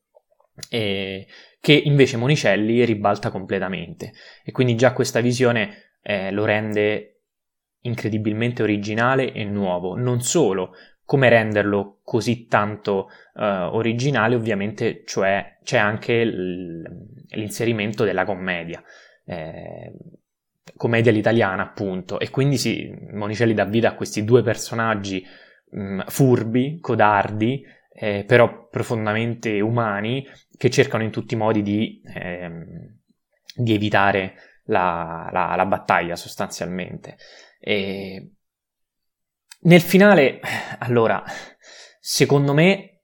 eh, 0.69 1.27
che 1.61 1.73
invece 1.73 2.17
Monicelli 2.17 2.83
ribalta 2.85 3.29
completamente. 3.29 4.13
E 4.43 4.51
quindi 4.51 4.75
già 4.75 4.93
questa 4.93 5.19
visione 5.19 5.91
eh, 6.01 6.31
lo 6.31 6.45
rende 6.45 7.18
incredibilmente 7.81 8.63
originale 8.63 9.31
e 9.31 9.43
nuovo. 9.43 9.95
Non 9.95 10.21
solo, 10.21 10.73
come 11.05 11.29
renderlo 11.29 12.01
così 12.03 12.45
tanto 12.45 13.09
uh, 13.33 13.41
originale, 13.41 14.35
ovviamente, 14.35 15.03
cioè 15.05 15.57
c'è 15.63 15.77
anche 15.77 16.23
l'inserimento 16.23 18.03
della 18.03 18.25
commedia. 18.25 18.83
Eh, 19.25 19.91
commedia 20.75 21.11
all'italiana, 21.11 21.63
appunto, 21.63 22.19
e 22.19 22.29
quindi 22.29 22.57
si, 22.57 22.95
Monicelli 23.11 23.53
dà 23.53 23.65
vita 23.65 23.89
a 23.89 23.95
questi 23.95 24.23
due 24.23 24.43
personaggi 24.43 25.25
mh, 25.71 25.81
mm, 25.81 25.99
furbi, 26.07 26.79
codardi, 26.79 27.63
eh, 27.91 28.23
però 28.25 28.67
profondamente 28.69 29.59
umani, 29.61 30.27
che 30.57 30.69
cercano 30.69 31.03
in 31.03 31.11
tutti 31.11 31.33
i 31.33 31.37
modi 31.37 31.61
di, 31.61 32.01
eh, 32.05 32.51
di 33.55 33.73
evitare 33.73 34.33
la, 34.65 35.29
la, 35.31 35.55
la 35.55 35.65
battaglia 35.65 36.15
sostanzialmente. 36.15 37.17
E... 37.59 38.31
Nel 39.61 39.81
finale, 39.81 40.39
allora, 40.79 41.21
secondo 41.99 42.53
me, 42.53 43.01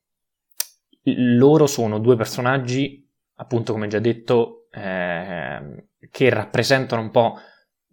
loro 1.04 1.68
sono 1.68 2.00
due 2.00 2.16
personaggi, 2.16 3.08
appunto 3.36 3.74
come 3.74 3.88
già 3.88 4.00
detto, 4.00 4.68
eh, 4.72 5.88
che 6.10 6.30
rappresentano 6.30 7.02
un 7.02 7.12
po' 7.12 7.38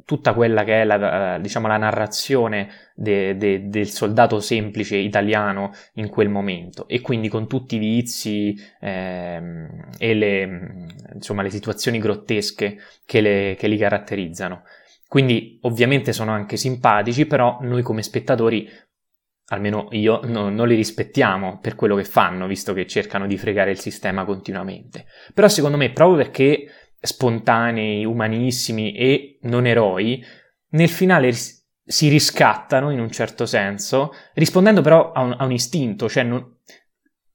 tutta 0.04 0.35
quella 0.35 0.64
che 0.64 0.83
è 0.83 0.85
la, 0.85 1.38
diciamo, 1.38 1.69
la 1.69 1.76
narrazione 1.76 2.69
de, 2.95 3.37
de, 3.37 3.69
del 3.69 3.88
soldato 3.88 4.40
semplice 4.40 4.97
italiano 4.97 5.71
in 5.95 6.09
quel 6.09 6.28
momento 6.28 6.88
e 6.88 7.00
quindi 7.00 7.28
con 7.28 7.47
tutti 7.47 7.76
i 7.76 7.78
vizi 7.78 8.54
eh, 8.81 9.40
e 9.99 10.14
le, 10.14 10.76
insomma, 11.14 11.42
le 11.42 11.50
situazioni 11.50 11.99
grottesche 11.99 12.78
che, 13.04 13.21
le, 13.21 13.57
che 13.59 13.69
li 13.69 13.76
caratterizzano. 13.76 14.62
Quindi 15.12 15.59
ovviamente 15.64 16.14
sono 16.14 16.31
anche 16.31 16.57
simpatici, 16.57 17.26
però 17.26 17.59
noi 17.61 17.83
come 17.83 18.02
spettatori, 18.02 18.66
almeno 19.49 19.88
io, 19.90 20.23
no, 20.25 20.49
non 20.49 20.66
li 20.66 20.75
rispettiamo 20.75 21.59
per 21.59 21.75
quello 21.75 21.97
che 21.97 22.04
fanno, 22.04 22.47
visto 22.47 22.73
che 22.73 22.87
cercano 22.87 23.26
di 23.26 23.37
fregare 23.37 23.73
il 23.73 23.78
sistema 23.78 24.25
continuamente. 24.25 25.04
Però 25.35 25.49
secondo 25.49 25.76
me, 25.76 25.90
proprio 25.90 26.16
perché 26.16 26.64
spontanei, 26.99 28.07
umanissimi 28.07 28.95
e 28.95 29.38
non 29.42 29.66
eroi, 29.66 30.25
nel 30.71 30.88
finale 30.88 31.26
ris- 31.26 31.62
si 31.85 32.09
riscattano 32.09 32.90
in 32.90 32.99
un 32.99 33.11
certo 33.11 33.45
senso, 33.45 34.12
rispondendo 34.33 34.81
però 34.81 35.12
a 35.12 35.21
un, 35.21 35.35
a 35.37 35.45
un 35.45 35.52
istinto, 35.52 36.09
cioè 36.09 36.23
non, 36.23 36.57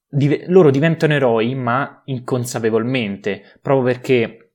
div- 0.10 0.46
loro 0.48 0.72
diventano 0.72 1.14
eroi 1.14 1.54
ma 1.54 2.02
inconsapevolmente, 2.06 3.60
proprio 3.62 3.94
perché 3.94 4.47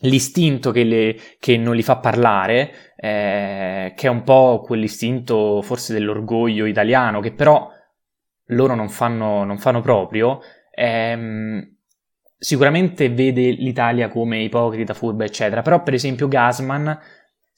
l'istinto 0.00 0.70
che, 0.70 0.84
le, 0.84 1.16
che, 1.38 1.56
non 1.56 1.74
li 1.74 1.82
fa 1.82 1.96
parlare, 1.98 2.94
eh, 2.96 3.92
che 3.96 4.06
è 4.06 4.10
un 4.10 4.22
po' 4.22 4.62
quell'istinto 4.64 5.60
forse 5.62 5.92
dell'orgoglio 5.92 6.66
italiano, 6.66 7.20
che 7.20 7.32
però 7.32 7.70
loro 8.46 8.74
non 8.74 8.88
fanno, 8.88 9.44
non 9.44 9.58
fanno 9.58 9.80
proprio, 9.80 10.40
ehm, 10.74 11.76
sicuramente 12.38 13.10
vede 13.10 13.50
l'Italia 13.50 14.08
come 14.08 14.40
ipocrita, 14.42 14.94
furba, 14.94 15.24
eccetera, 15.24 15.62
però 15.62 15.82
per 15.82 15.94
esempio 15.94 16.28
Gasman 16.28 16.98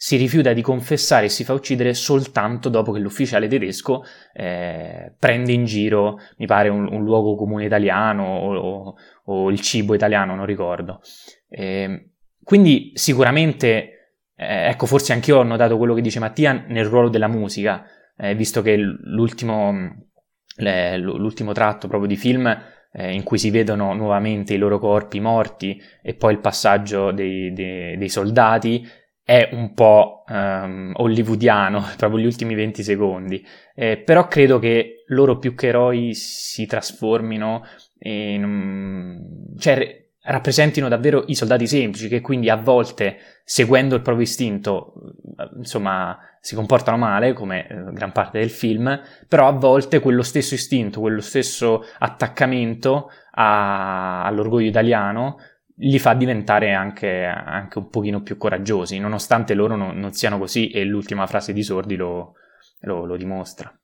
si 0.03 0.17
rifiuta 0.17 0.55
di 0.55 0.63
confessare 0.63 1.27
e 1.27 1.29
si 1.29 1.45
fa 1.45 1.53
uccidere 1.53 1.93
soltanto 1.93 2.71
dopo 2.71 2.91
che 2.91 3.01
l'ufficiale 3.01 3.49
tedesco 3.49 4.03
eh, 4.33 5.13
prende 5.19 5.53
in 5.53 5.67
giro, 5.67 6.19
mi 6.39 6.47
pare, 6.47 6.71
un, 6.71 6.91
un 6.91 7.05
luogo 7.05 7.37
comune 7.37 7.67
italiano 7.67 8.25
o, 8.25 8.57
o, 8.57 8.95
o, 9.25 9.51
il 9.51 9.61
cibo 9.61 9.93
italiano, 9.93 10.35
non 10.35 10.47
ricordo. 10.47 11.03
Eh, 11.51 12.10
quindi 12.51 12.91
sicuramente, 12.95 14.17
eh, 14.35 14.71
ecco, 14.71 14.87
forse 14.87 15.13
anch'io 15.13 15.39
ho 15.39 15.45
notato 15.45 15.77
quello 15.77 15.95
che 15.95 16.01
dice 16.01 16.19
Mattia 16.19 16.65
nel 16.67 16.85
ruolo 16.85 17.09
della 17.09 17.29
musica, 17.29 17.85
eh, 18.17 18.35
visto 18.35 18.61
che 18.61 18.75
l'ultimo, 18.77 20.09
le, 20.57 20.99
l'ultimo 20.99 21.53
tratto 21.53 21.87
proprio 21.87 22.09
di 22.09 22.17
film 22.17 22.49
eh, 22.91 23.13
in 23.15 23.23
cui 23.23 23.39
si 23.39 23.51
vedono 23.51 23.95
nuovamente 23.95 24.55
i 24.55 24.59
loro 24.59 24.81
corpi 24.81 25.21
morti 25.21 25.81
e 26.03 26.15
poi 26.15 26.33
il 26.33 26.41
passaggio 26.41 27.13
dei, 27.13 27.53
dei, 27.53 27.97
dei 27.97 28.09
soldati 28.09 28.85
è 29.23 29.51
un 29.53 29.73
po' 29.73 30.25
um, 30.27 30.91
hollywoodiano, 30.97 31.85
proprio 31.97 32.19
gli 32.19 32.27
ultimi 32.27 32.57
20 32.57 32.83
secondi, 32.83 33.47
eh, 33.77 33.97
però 33.97 34.27
credo 34.27 34.59
che 34.59 35.05
loro 35.07 35.39
più 35.39 35.55
che 35.55 35.69
eroi 35.69 36.15
si 36.15 36.67
trasformino 36.67 37.63
in... 38.01 39.55
cioè 39.57 40.01
rappresentino 40.23 40.89
davvero 40.89 41.25
i 41.29 41.35
soldati 41.35 41.67
semplici 41.67 42.09
che 42.09 42.21
quindi 42.21 42.51
a 42.51 42.57
volte 42.57 43.41
seguendo 43.43 43.95
il 43.95 44.03
proprio 44.03 44.25
istinto 44.25 44.93
insomma 45.57 46.19
si 46.41 46.55
comportano 46.55 46.99
male 46.99 47.33
come 47.33 47.67
eh, 47.67 47.93
gran 47.93 48.13
parte 48.13 48.39
del 48.39 48.51
film 48.51 49.01
però 49.27 49.49
a 49.49 49.53
volte 49.53 50.01
quello 50.01 50.23
stesso 50.23 50.55
istinto 50.55 51.01
quello 51.01 51.23
stesso 51.23 51.85
attaccamento 51.99 53.11
a, 53.33 54.25
all'orgoglio 54.25 54.69
italiano 54.69 55.39
li 55.83 55.99
fa 55.99 56.13
diventare 56.13 56.75
anche, 56.75 57.25
anche, 57.25 57.79
un 57.79 57.89
pochino 57.89 58.23
più 58.23 58.37
coraggiosi 58.37 58.99
nonostante 58.99 59.55
loro 59.55 59.77
no, 59.77 59.93
non 59.93 60.13
siano 60.13 60.39
così 60.39 60.69
e 60.69 60.85
l'ultima 60.85 61.27
frase 61.27 61.55
di 61.55 61.63
Sordi 61.63 61.97
lo, 61.97 62.35
lo, 62.81 63.05
lo 63.05 63.17
dimostra. 63.17 63.75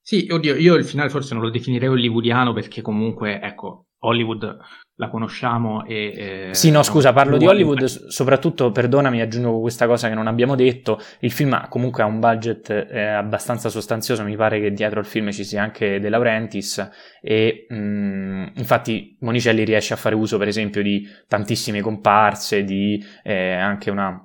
Sì, 0.00 0.28
oddio, 0.30 0.54
io 0.56 0.74
il 0.74 0.84
finale 0.84 1.08
forse 1.08 1.34
non 1.34 1.42
lo 1.42 1.50
definirei 1.50 1.88
hollywoodiano 1.88 2.52
perché 2.52 2.82
comunque, 2.82 3.40
ecco, 3.40 3.86
Hollywood 4.00 4.58
la 4.96 5.08
conosciamo 5.08 5.84
e... 5.84 6.48
Eh, 6.50 6.54
sì, 6.54 6.70
no, 6.70 6.82
scusa, 6.82 7.12
parlo 7.12 7.36
di 7.36 7.46
Hollywood, 7.46 7.84
soprattutto, 7.84 8.70
perdonami, 8.70 9.20
aggiungo 9.20 9.60
questa 9.60 9.86
cosa 9.86 10.08
che 10.08 10.14
non 10.14 10.28
abbiamo 10.28 10.54
detto, 10.54 11.00
il 11.20 11.32
film 11.32 11.68
comunque 11.68 12.02
ha 12.02 12.06
un 12.06 12.20
budget 12.20 12.70
eh, 12.70 13.00
abbastanza 13.02 13.68
sostanzioso, 13.68 14.22
mi 14.22 14.36
pare 14.36 14.60
che 14.60 14.70
dietro 14.70 15.00
il 15.00 15.06
film 15.06 15.30
ci 15.32 15.44
sia 15.44 15.62
anche 15.62 15.98
De 15.98 16.08
Laurentiis 16.08 16.90
e 17.20 17.66
mh, 17.68 17.76
mm, 17.76 18.46
infatti 18.54 19.16
Monicelli 19.20 19.64
riesce 19.64 19.94
a 19.94 19.96
fare 19.96 20.14
uso 20.14 20.38
per 20.38 20.48
esempio 20.48 20.82
di 20.82 21.06
tantissime 21.26 21.80
comparse, 21.80 22.62
di 22.62 23.04
eh, 23.24 23.52
anche 23.52 23.90
una 23.90 24.22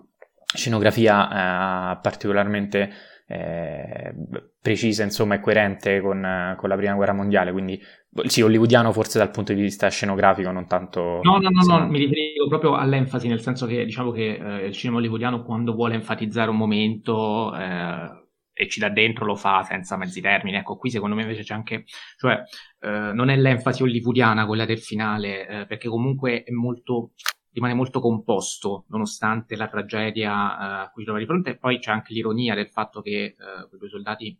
scenografia 0.53 1.93
eh, 1.93 1.99
particolarmente 2.01 2.91
eh, 3.31 4.11
precisa, 4.59 5.03
insomma, 5.03 5.35
e 5.35 5.39
coerente 5.39 6.01
con, 6.01 6.55
con, 6.57 6.67
la 6.67 6.75
prima 6.75 6.95
guerra 6.95 7.13
mondiale, 7.13 7.51
quindi 7.51 7.79
sì, 8.23 8.41
hollywoodiano 8.41 8.91
forse 8.91 9.19
dal 9.19 9.29
punto 9.29 9.53
di 9.53 9.61
vista 9.61 9.87
scenografico, 9.87 10.49
non 10.49 10.65
tanto... 10.65 11.19
No, 11.21 11.37
no, 11.37 11.49
no, 11.49 11.77
no 11.77 11.87
mi 11.87 11.99
riferivo 11.99 12.47
proprio 12.47 12.75
all'enfasi, 12.75 13.27
nel 13.27 13.41
senso 13.41 13.67
che 13.67 13.85
diciamo 13.85 14.09
che 14.09 14.33
eh, 14.33 14.65
il 14.65 14.73
cinema 14.73 14.97
hollywoodiano 14.97 15.43
quando 15.43 15.75
vuole 15.75 15.93
enfatizzare 15.93 16.49
un 16.49 16.57
momento 16.57 17.55
eh, 17.55 18.27
e 18.51 18.67
ci 18.67 18.79
dà 18.79 18.89
dentro 18.89 19.25
lo 19.25 19.35
fa 19.35 19.61
senza 19.61 19.95
mezzi 19.95 20.21
termini, 20.21 20.57
ecco, 20.57 20.77
qui 20.77 20.89
secondo 20.89 21.15
me 21.15 21.21
invece 21.21 21.43
c'è 21.43 21.53
anche, 21.53 21.83
cioè, 22.17 22.41
eh, 22.79 23.13
non 23.13 23.29
è 23.29 23.37
l'enfasi 23.37 23.83
hollywoodiana 23.83 24.47
quella 24.47 24.65
del 24.65 24.79
finale, 24.79 25.47
eh, 25.47 25.65
perché 25.67 25.87
comunque 25.87 26.41
è 26.41 26.51
molto 26.51 27.11
rimane 27.51 27.73
molto 27.73 27.99
composto 27.99 28.85
nonostante 28.89 29.55
la 29.55 29.67
tragedia 29.67 30.31
uh, 30.31 30.83
a 30.83 30.89
cui 30.91 31.01
si 31.01 31.05
trova 31.05 31.19
di 31.19 31.25
fronte. 31.25 31.49
E 31.51 31.57
poi 31.57 31.79
c'è 31.79 31.91
anche 31.91 32.13
l'ironia 32.13 32.55
del 32.55 32.69
fatto 32.69 33.01
che 33.01 33.35
uh, 33.37 33.67
quei 33.67 33.79
due 33.79 33.89
soldati 33.89 34.37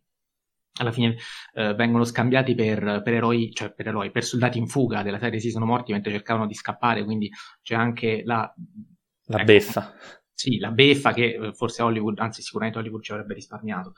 alla 0.80 0.92
fine 0.92 1.16
uh, 1.54 1.74
vengono 1.74 2.04
scambiati 2.04 2.54
per, 2.54 3.02
per, 3.02 3.14
eroi, 3.14 3.52
cioè 3.52 3.72
per 3.72 3.88
eroi, 3.88 4.10
per 4.10 4.24
soldati 4.24 4.58
in 4.58 4.66
fuga 4.66 5.02
della 5.02 5.18
serie 5.18 5.40
si 5.40 5.50
sono 5.50 5.66
morti 5.66 5.92
mentre 5.92 6.12
cercavano 6.12 6.46
di 6.46 6.54
scappare, 6.54 7.04
quindi 7.04 7.30
c'è 7.62 7.74
anche 7.74 8.22
la... 8.24 8.52
La 9.26 9.36
ecco, 9.36 9.44
beffa. 9.44 9.94
Sì, 10.32 10.58
la 10.58 10.70
beffa 10.70 11.12
che 11.12 11.50
forse 11.52 11.82
Hollywood, 11.82 12.18
anzi 12.18 12.40
sicuramente 12.40 12.78
Hollywood 12.78 13.02
ci 13.02 13.12
avrebbe 13.12 13.34
risparmiato, 13.34 13.92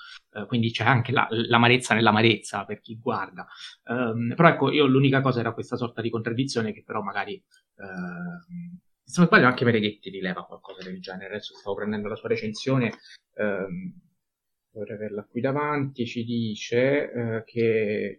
quindi 0.49 0.73
c'è 0.73 0.85
anche 0.85 1.12
la, 1.12 1.25
l'amarezza 1.31 1.95
nell'amarezza 1.95 2.64
per 2.64 2.81
chi 2.81 2.99
guarda. 2.99 3.47
Um, 3.85 4.35
però 4.35 4.49
ecco, 4.49 4.73
io 4.73 4.87
l'unica 4.87 5.21
cosa 5.21 5.38
era 5.38 5.52
questa 5.52 5.76
sorta 5.76 6.02
di 6.02 6.11
contraddizione 6.11 6.73
che 6.73 6.83
però 6.85 7.00
magari 7.00 7.40
se 9.12 9.21
non 9.21 9.28
sbaglio 9.28 9.47
anche 9.47 9.66
Mereghetti 9.66 10.09
rileva 10.09 10.47
qualcosa 10.47 10.83
del 10.83 10.99
genere, 10.99 11.35
adesso 11.35 11.54
stavo 11.54 11.76
prendendo 11.76 12.09
la 12.09 12.16
sua 12.16 12.31
recensione, 12.31 12.95
ehm, 13.35 13.92
vorrei 14.73 14.97
averla 14.97 15.25
qui 15.25 15.42
davanti, 15.42 16.07
ci 16.07 16.25
dice 16.25 17.12
eh, 17.12 17.42
che 17.45 18.16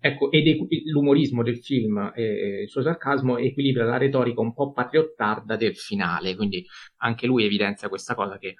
ecco, 0.00 0.30
ed 0.30 0.56
l'umorismo 0.86 1.42
del 1.42 1.58
film 1.58 2.12
e 2.14 2.62
il 2.62 2.68
suo 2.70 2.80
sarcasmo 2.80 3.36
equilibra 3.36 3.84
la 3.84 3.98
retorica 3.98 4.40
un 4.40 4.54
po' 4.54 4.72
patriottarda 4.72 5.54
del 5.56 5.76
finale, 5.76 6.34
quindi 6.34 6.64
anche 7.02 7.26
lui 7.26 7.44
evidenzia 7.44 7.90
questa 7.90 8.14
cosa 8.14 8.38
che 8.38 8.54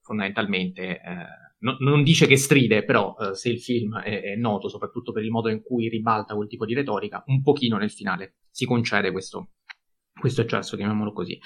fondamentalmente 0.00 0.82
eh, 0.82 1.26
no, 1.58 1.76
non 1.80 2.04
dice 2.04 2.28
che 2.28 2.36
stride, 2.36 2.84
però 2.84 3.16
eh, 3.18 3.34
se 3.34 3.48
il 3.48 3.60
film 3.60 3.98
è, 3.98 4.22
è, 4.22 4.36
noto 4.36 4.68
soprattutto 4.68 5.10
per 5.10 5.24
il 5.24 5.30
modo 5.30 5.48
in 5.48 5.60
cui 5.60 5.88
ribalta 5.88 6.36
quel 6.36 6.46
tipo 6.46 6.64
di 6.64 6.74
retorica, 6.74 7.24
un 7.26 7.42
pochino 7.42 7.78
nel 7.78 7.90
finale 7.90 8.36
si 8.48 8.64
concede 8.64 9.10
questo, 9.10 9.54
questo 10.18 10.42
eccesso, 10.42 10.76
chiamiamolo 10.76 11.12
così. 11.12 11.38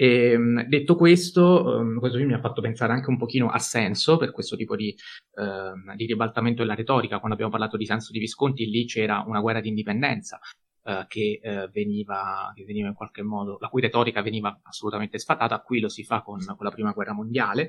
E, 0.00 0.30
ehm, 0.30 0.62
detto 0.66 0.96
questo, 0.96 1.76
um, 1.78 1.98
questo 1.98 2.16
film 2.16 2.30
mi 2.30 2.34
ha 2.34 2.40
fatto 2.40 2.62
pensare 2.62 2.94
anche 2.94 3.10
un 3.10 3.18
pochino 3.18 3.50
a 3.50 3.58
senso 3.58 4.16
per 4.16 4.32
questo 4.32 4.56
tipo 4.56 4.74
di, 4.74 4.96
uh, 5.34 5.94
di, 5.94 6.06
ribaltamento 6.06 6.62
della 6.62 6.74
retorica. 6.74 7.18
Quando 7.18 7.34
abbiamo 7.34 7.52
parlato 7.52 7.76
di 7.76 7.84
senso 7.84 8.10
di 8.10 8.18
Visconti, 8.18 8.64
lì 8.64 8.86
c'era 8.86 9.22
una 9.26 9.40
guerra 9.40 9.60
di 9.60 9.68
indipendenza 9.68 10.40
uh, 10.84 11.06
che, 11.06 11.40
uh, 11.42 11.70
veniva, 11.70 12.50
che, 12.54 12.64
veniva, 12.64 12.88
in 12.88 12.94
qualche 12.94 13.22
modo, 13.22 13.58
la 13.60 13.68
cui 13.68 13.82
retorica 13.82 14.22
veniva 14.22 14.58
assolutamente 14.62 15.18
sfatata. 15.18 15.60
Qui 15.60 15.80
lo 15.80 15.90
si 15.90 16.02
fa 16.02 16.22
con, 16.22 16.38
con 16.46 16.64
la 16.64 16.70
prima 16.70 16.92
guerra 16.92 17.12
mondiale. 17.12 17.68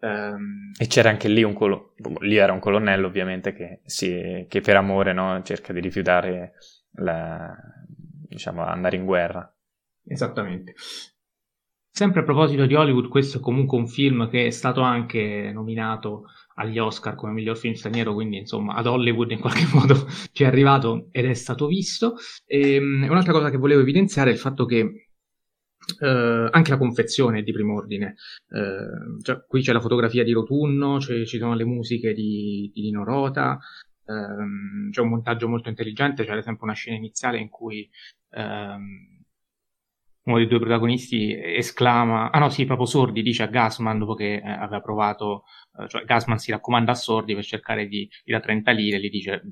Um, 0.00 0.72
e 0.78 0.86
c'era 0.86 1.08
anche 1.08 1.28
lì 1.28 1.42
un 1.42 1.54
colonnello, 1.54 2.18
lì 2.20 2.36
era 2.36 2.52
un 2.52 2.58
colonnello 2.58 3.06
ovviamente 3.06 3.54
che, 3.54 3.80
si, 3.84 4.46
che 4.48 4.60
per 4.60 4.76
amore 4.76 5.14
no, 5.14 5.42
cerca 5.42 5.72
di 5.72 5.80
rifiutare 5.80 6.52
la, 6.96 7.54
diciamo, 8.28 8.62
andare 8.64 8.96
in 8.96 9.06
guerra. 9.06 9.50
Esattamente. 10.10 10.74
Sempre 11.92 12.20
a 12.20 12.24
proposito 12.24 12.66
di 12.66 12.74
Hollywood, 12.74 13.08
questo 13.08 13.38
è 13.38 13.40
comunque 13.40 13.78
un 13.78 13.86
film 13.86 14.28
che 14.28 14.46
è 14.46 14.50
stato 14.50 14.80
anche 14.80 15.52
nominato 15.52 16.24
agli 16.56 16.78
Oscar 16.78 17.14
come 17.14 17.32
miglior 17.32 17.56
film 17.56 17.74
straniero, 17.74 18.12
quindi 18.12 18.38
insomma 18.38 18.74
ad 18.74 18.86
Hollywood 18.86 19.30
in 19.30 19.38
qualche 19.38 19.66
modo 19.72 20.08
ci 20.32 20.42
è 20.42 20.46
arrivato 20.46 21.08
ed 21.12 21.26
è 21.26 21.34
stato 21.34 21.66
visto. 21.66 22.16
E, 22.44 22.78
um, 22.78 23.06
un'altra 23.08 23.32
cosa 23.32 23.50
che 23.50 23.56
volevo 23.56 23.82
evidenziare 23.82 24.30
è 24.30 24.32
il 24.32 24.38
fatto 24.38 24.64
che 24.66 25.04
Uh, 25.98 26.46
anche 26.50 26.70
la 26.70 26.76
confezione 26.76 27.40
è 27.40 27.42
di 27.42 27.52
primo 27.52 27.74
ordine. 27.74 28.14
Cioè, 29.22 29.44
qui 29.48 29.60
c'è 29.60 29.72
la 29.72 29.80
fotografia 29.80 30.22
di 30.22 30.30
Rotunno, 30.30 31.00
ci 31.00 31.24
sono 31.24 31.54
le 31.54 31.64
musiche 31.64 32.12
di, 32.12 32.70
di 32.72 32.82
Nino 32.82 33.02
Rota, 33.02 33.58
uh, 34.04 34.90
c'è 34.90 35.00
un 35.00 35.08
montaggio 35.08 35.48
molto 35.48 35.68
intelligente, 35.68 36.24
c'è 36.24 36.32
ad 36.32 36.38
esempio 36.38 36.64
una 36.64 36.74
scena 36.74 36.96
iniziale 36.96 37.38
in 37.38 37.48
cui 37.48 37.90
um, 38.36 39.09
uno 40.22 40.36
dei 40.36 40.46
due 40.46 40.58
protagonisti 40.58 41.34
esclama, 41.34 42.30
ah 42.30 42.38
no 42.38 42.48
sì, 42.50 42.64
proprio 42.64 42.86
Sordi 42.86 43.22
dice 43.22 43.42
a 43.42 43.46
Gasman 43.46 43.98
dopo 43.98 44.14
che 44.14 44.34
eh, 44.34 44.40
aveva 44.42 44.80
provato, 44.80 45.44
eh, 45.78 45.88
cioè 45.88 46.04
Gasman 46.04 46.38
si 46.38 46.50
raccomanda 46.50 46.92
a 46.92 46.94
Sordi 46.94 47.34
per 47.34 47.44
cercare 47.44 47.86
di, 47.86 48.08
di 48.24 48.32
da 48.32 48.40
30 48.40 48.70
lire, 48.72 49.00
gli 49.00 49.08
dice 49.10 49.42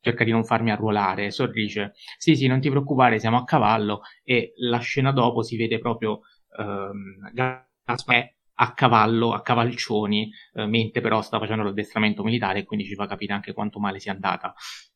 cerca 0.00 0.24
di 0.24 0.30
non 0.30 0.44
farmi 0.44 0.70
arruolare, 0.70 1.30
Sordi 1.30 1.62
dice 1.62 1.92
sì 2.18 2.34
sì 2.34 2.46
non 2.46 2.60
ti 2.60 2.70
preoccupare 2.70 3.18
siamo 3.18 3.36
a 3.38 3.44
cavallo 3.44 4.00
e 4.24 4.52
la 4.56 4.78
scena 4.78 5.12
dopo 5.12 5.42
si 5.42 5.56
vede 5.56 5.78
proprio 5.78 6.20
ehm, 6.58 7.30
Gasman 7.32 8.28
a 8.56 8.74
cavallo, 8.74 9.32
a 9.32 9.42
cavalcioni, 9.42 10.30
eh, 10.54 10.66
mentre 10.66 11.00
però 11.00 11.20
sta 11.22 11.38
facendo 11.38 11.64
l'addestramento 11.64 12.22
militare 12.22 12.60
e 12.60 12.64
quindi 12.64 12.86
ci 12.86 12.94
fa 12.94 13.06
capire 13.06 13.32
anche 13.32 13.52
quanto 13.52 13.78
male 13.80 13.98
sia 13.98 14.12
andata 14.12 14.54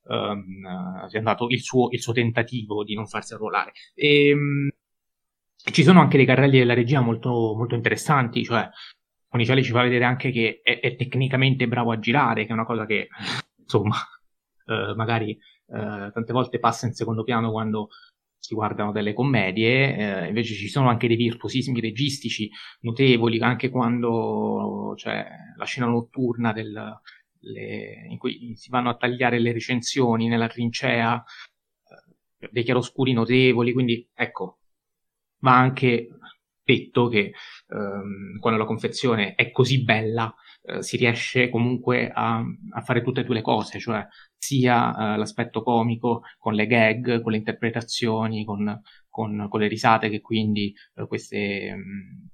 um, 0.08 1.06
sia 1.08 1.18
andato 1.18 1.48
il 1.48 1.60
suo, 1.60 1.88
il 1.90 2.00
suo, 2.00 2.12
tentativo 2.12 2.84
di 2.84 2.94
non 2.94 3.06
farsi 3.06 3.34
arruolare. 3.34 3.72
E, 3.94 4.32
um, 4.32 4.68
ci 5.70 5.82
sono 5.82 6.00
anche 6.00 6.16
dei 6.16 6.26
carrelli 6.26 6.58
della 6.58 6.74
regia 6.74 7.00
molto, 7.00 7.54
molto 7.56 7.74
interessanti, 7.74 8.44
cioè 8.44 8.68
Monicelli 9.30 9.62
ci 9.62 9.72
fa 9.72 9.82
vedere 9.82 10.04
anche 10.04 10.30
che 10.30 10.60
è, 10.62 10.80
è, 10.80 10.96
tecnicamente 10.96 11.66
bravo 11.66 11.92
a 11.92 11.98
girare, 11.98 12.44
che 12.44 12.50
è 12.50 12.54
una 12.54 12.64
cosa 12.64 12.86
che 12.86 13.08
insomma 13.58 13.96
eh, 14.66 14.94
magari 14.94 15.30
eh, 15.32 16.10
tante 16.12 16.32
volte 16.32 16.58
passa 16.58 16.86
in 16.86 16.92
secondo 16.94 17.24
piano 17.24 17.50
quando 17.50 17.88
si 18.38 18.54
guardano 18.54 18.92
delle 18.92 19.12
commedie, 19.12 19.96
eh, 19.96 20.28
invece 20.28 20.54
ci 20.54 20.68
sono 20.68 20.88
anche 20.88 21.08
dei 21.08 21.16
virtuosismi 21.16 21.80
registici 21.80 22.48
notevoli, 22.80 23.40
anche 23.40 23.70
quando 23.70 24.92
c'è 24.94 25.26
la 25.56 25.64
scena 25.64 25.86
notturna 25.86 26.52
del, 26.52 27.00
le, 27.40 28.06
in 28.08 28.18
cui 28.18 28.54
si 28.54 28.70
vanno 28.70 28.90
a 28.90 28.96
tagliare 28.96 29.40
le 29.40 29.52
recensioni 29.52 30.28
nella 30.28 30.46
trincea, 30.46 31.24
eh, 32.40 32.48
dei 32.52 32.62
chiaroscuri 32.62 33.12
notevoli, 33.12 33.72
quindi 33.72 34.08
ecco, 34.14 34.58
va 35.40 35.56
anche 35.56 36.08
detto 36.66 37.08
che 37.08 37.32
ehm, 37.68 38.38
quando 38.40 38.58
la 38.58 38.66
confezione 38.66 39.34
è 39.34 39.50
così 39.52 39.84
bella 39.84 40.34
eh, 40.62 40.82
si 40.82 40.96
riesce 40.96 41.48
comunque 41.48 42.10
a, 42.10 42.42
a, 42.70 42.80
fare 42.80 43.02
tutte 43.02 43.20
e 43.20 43.24
due 43.24 43.36
le 43.36 43.42
cose, 43.42 43.78
cioè 43.78 44.04
sia 44.36 45.14
eh, 45.14 45.16
l'aspetto 45.16 45.62
comico 45.62 46.22
con 46.38 46.54
le 46.54 46.66
gag, 46.66 47.22
con 47.22 47.32
le 47.32 47.38
interpretazioni, 47.38 48.44
con, 48.44 48.80
con, 49.08 49.46
con 49.48 49.60
le 49.60 49.68
risate 49.68 50.08
che 50.08 50.20
quindi 50.20 50.74
eh, 50.96 51.06
queste, 51.06 51.72
mh, 51.72 51.78
mm, 51.78 52.26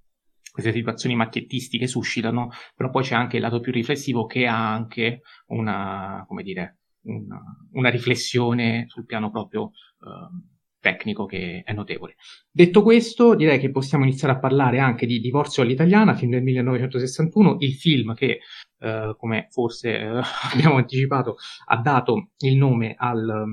queste 0.50 0.72
situazioni 0.72 1.14
macchiettistiche 1.14 1.86
suscitano, 1.86 2.50
però 2.74 2.90
poi 2.90 3.02
c'è 3.02 3.14
anche 3.14 3.36
il 3.36 3.42
lato 3.42 3.60
più 3.60 3.72
riflessivo 3.72 4.24
che 4.24 4.46
ha 4.46 4.72
anche 4.72 5.20
una, 5.48 6.24
come 6.26 6.42
dire, 6.42 6.78
una, 7.02 7.40
una 7.72 7.90
riflessione 7.90 8.84
sul 8.88 9.04
piano 9.04 9.30
proprio 9.30 9.72
eh, 10.00 10.51
tecnico 10.82 11.24
che 11.24 11.62
è 11.64 11.72
notevole. 11.72 12.16
Detto 12.50 12.82
questo, 12.82 13.34
direi 13.34 13.58
che 13.58 13.70
possiamo 13.70 14.04
iniziare 14.04 14.34
a 14.34 14.38
parlare 14.38 14.80
anche 14.80 15.06
di 15.06 15.20
Divorzio 15.20 15.62
all'italiana, 15.62 16.14
film 16.14 16.32
del 16.32 16.42
1961, 16.42 17.56
il 17.60 17.74
film 17.74 18.14
che, 18.14 18.40
eh, 18.80 19.14
come 19.16 19.46
forse 19.50 19.96
eh, 19.96 20.20
abbiamo 20.52 20.76
anticipato, 20.76 21.36
ha 21.66 21.76
dato 21.78 22.32
il 22.38 22.56
nome 22.56 22.94
al, 22.98 23.44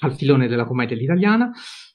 al 0.00 0.14
filone 0.14 0.46
della 0.46 0.64
commedia 0.64 0.96
all'italiana. 0.96 1.50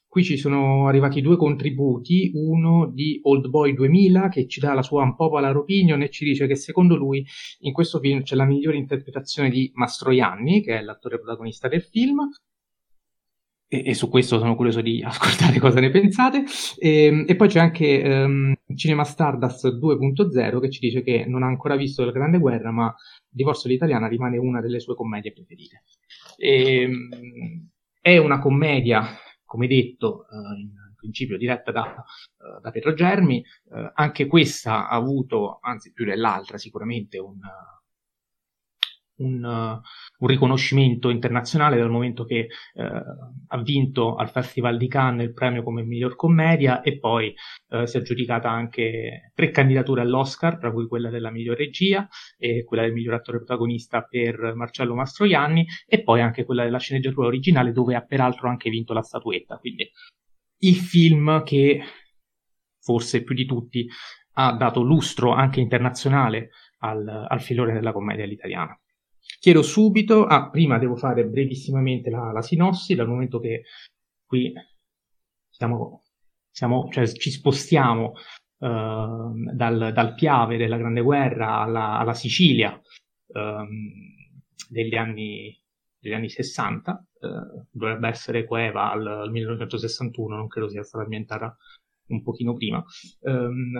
Qui 0.06 0.24
ci 0.24 0.36
sono 0.36 0.88
arrivati 0.88 1.22
due 1.22 1.36
contributi, 1.36 2.32
uno 2.34 2.90
di 2.92 3.20
Old 3.22 3.46
Boy 3.46 3.74
2000 3.74 4.28
che 4.28 4.48
ci 4.48 4.58
dà 4.58 4.74
la 4.74 4.82
sua 4.82 5.04
unpopular 5.04 5.56
opinion 5.56 6.02
e 6.02 6.10
ci 6.10 6.24
dice 6.24 6.48
che 6.48 6.56
secondo 6.56 6.96
lui 6.96 7.24
in 7.60 7.72
questo 7.72 8.00
film 8.00 8.22
c'è 8.22 8.34
la 8.34 8.44
migliore 8.44 8.76
interpretazione 8.76 9.50
di 9.50 9.70
Mastroianni, 9.72 10.62
che 10.62 10.78
è 10.78 10.82
l'attore 10.82 11.20
protagonista 11.20 11.68
del 11.68 11.82
film, 11.82 12.28
e, 13.72 13.84
e, 13.86 13.94
su 13.94 14.08
questo 14.08 14.38
sono 14.38 14.56
curioso 14.56 14.80
di 14.80 15.00
ascoltare 15.06 15.60
cosa 15.60 15.78
ne 15.78 15.90
pensate. 15.90 16.42
E, 16.76 17.04
ehm, 17.04 17.24
e 17.28 17.36
poi 17.36 17.46
c'è 17.46 17.60
anche 17.60 18.02
um, 18.04 18.52
Cinema 18.74 19.04
Stardust 19.04 19.78
2.0 19.78 20.60
che 20.60 20.70
ci 20.70 20.80
dice 20.80 21.02
che 21.02 21.24
non 21.26 21.44
ha 21.44 21.46
ancora 21.46 21.76
visto 21.76 22.04
La 22.04 22.10
Grande 22.10 22.38
Guerra, 22.38 22.72
ma 22.72 22.92
Divorzio 23.28 23.70
l'Italiana 23.70 24.08
rimane 24.08 24.38
una 24.38 24.60
delle 24.60 24.80
sue 24.80 24.96
commedie 24.96 25.32
preferite. 25.32 25.84
E, 26.36 26.84
um, 26.84 27.68
è 28.00 28.16
una 28.18 28.40
commedia, 28.40 29.06
come 29.44 29.68
detto, 29.68 30.26
uh, 30.28 30.58
in 30.58 30.94
principio 30.96 31.38
diretta 31.38 31.70
da, 31.70 31.82
uh, 31.84 32.60
da 32.60 32.70
Pietro 32.72 32.92
Germi, 32.92 33.44
uh, 33.66 33.90
anche 33.94 34.26
questa 34.26 34.88
ha 34.88 34.96
avuto, 34.96 35.60
anzi 35.62 35.92
più 35.92 36.04
dell'altra 36.04 36.58
sicuramente, 36.58 37.18
un 37.18 37.38
un, 39.20 39.44
un, 39.44 40.28
riconoscimento 40.28 41.08
internazionale 41.10 41.78
dal 41.78 41.90
momento 41.90 42.24
che 42.24 42.48
eh, 42.74 42.82
ha 43.48 43.62
vinto 43.62 44.16
al 44.16 44.30
Festival 44.30 44.76
di 44.76 44.88
Cannes 44.88 45.26
il 45.26 45.32
premio 45.32 45.62
come 45.62 45.82
miglior 45.82 46.16
commedia 46.16 46.82
e 46.82 46.98
poi 46.98 47.34
eh, 47.68 47.86
si 47.86 47.96
è 47.96 48.00
aggiudicata 48.00 48.50
anche 48.50 49.32
tre 49.34 49.50
candidature 49.50 50.02
all'Oscar, 50.02 50.58
tra 50.58 50.72
cui 50.72 50.86
quella 50.86 51.10
della 51.10 51.30
miglior 51.30 51.56
regia 51.56 52.08
e 52.38 52.64
quella 52.64 52.82
del 52.82 52.92
miglior 52.92 53.14
attore 53.14 53.38
protagonista 53.38 54.02
per 54.02 54.54
Marcello 54.54 54.94
Mastroianni 54.94 55.66
e 55.86 56.02
poi 56.02 56.20
anche 56.20 56.44
quella 56.44 56.64
della 56.64 56.78
sceneggiatura 56.78 57.26
originale 57.26 57.72
dove 57.72 57.94
ha 57.94 58.04
peraltro 58.04 58.48
anche 58.48 58.70
vinto 58.70 58.92
la 58.92 59.02
statuetta. 59.02 59.58
Quindi 59.58 59.88
il 60.62 60.76
film 60.76 61.42
che 61.42 61.82
forse 62.80 63.22
più 63.22 63.34
di 63.34 63.46
tutti 63.46 63.86
ha 64.34 64.52
dato 64.52 64.82
lustro 64.82 65.32
anche 65.32 65.60
internazionale 65.60 66.50
al, 66.78 67.06
al 67.28 67.40
filone 67.40 67.72
della 67.72 67.92
commedia 67.92 68.24
all'italiana. 68.24 68.79
Chiedo 69.40 69.62
subito, 69.62 70.26
ah, 70.26 70.50
prima 70.50 70.76
devo 70.76 70.96
fare 70.96 71.24
brevissimamente 71.24 72.10
la, 72.10 72.30
la 72.30 72.42
sinossi, 72.42 72.94
dal 72.94 73.08
momento 73.08 73.40
che 73.40 73.62
qui 74.26 74.52
siamo, 75.48 76.02
siamo 76.50 76.90
cioè 76.90 77.06
ci 77.06 77.30
spostiamo 77.30 78.12
uh, 78.58 79.54
dal, 79.54 79.92
dal, 79.94 80.14
Piave 80.14 80.58
della 80.58 80.76
Grande 80.76 81.00
Guerra 81.00 81.60
alla, 81.60 81.96
alla 81.98 82.12
Sicilia 82.12 82.78
um, 83.28 83.90
degli, 84.68 84.94
anni, 84.94 85.58
degli 85.98 86.12
anni 86.12 86.28
60, 86.28 87.06
uh, 87.20 87.26
eh, 87.26 87.64
dovrebbe 87.70 88.08
essere 88.08 88.44
Coeva 88.44 88.90
al, 88.90 89.06
al 89.06 89.30
1961, 89.30 90.36
non 90.36 90.48
credo 90.48 90.68
sia 90.68 90.82
stata 90.82 91.04
ambientata 91.04 91.56
un 92.08 92.22
pochino 92.22 92.52
prima. 92.52 92.84
Um, 93.20 93.72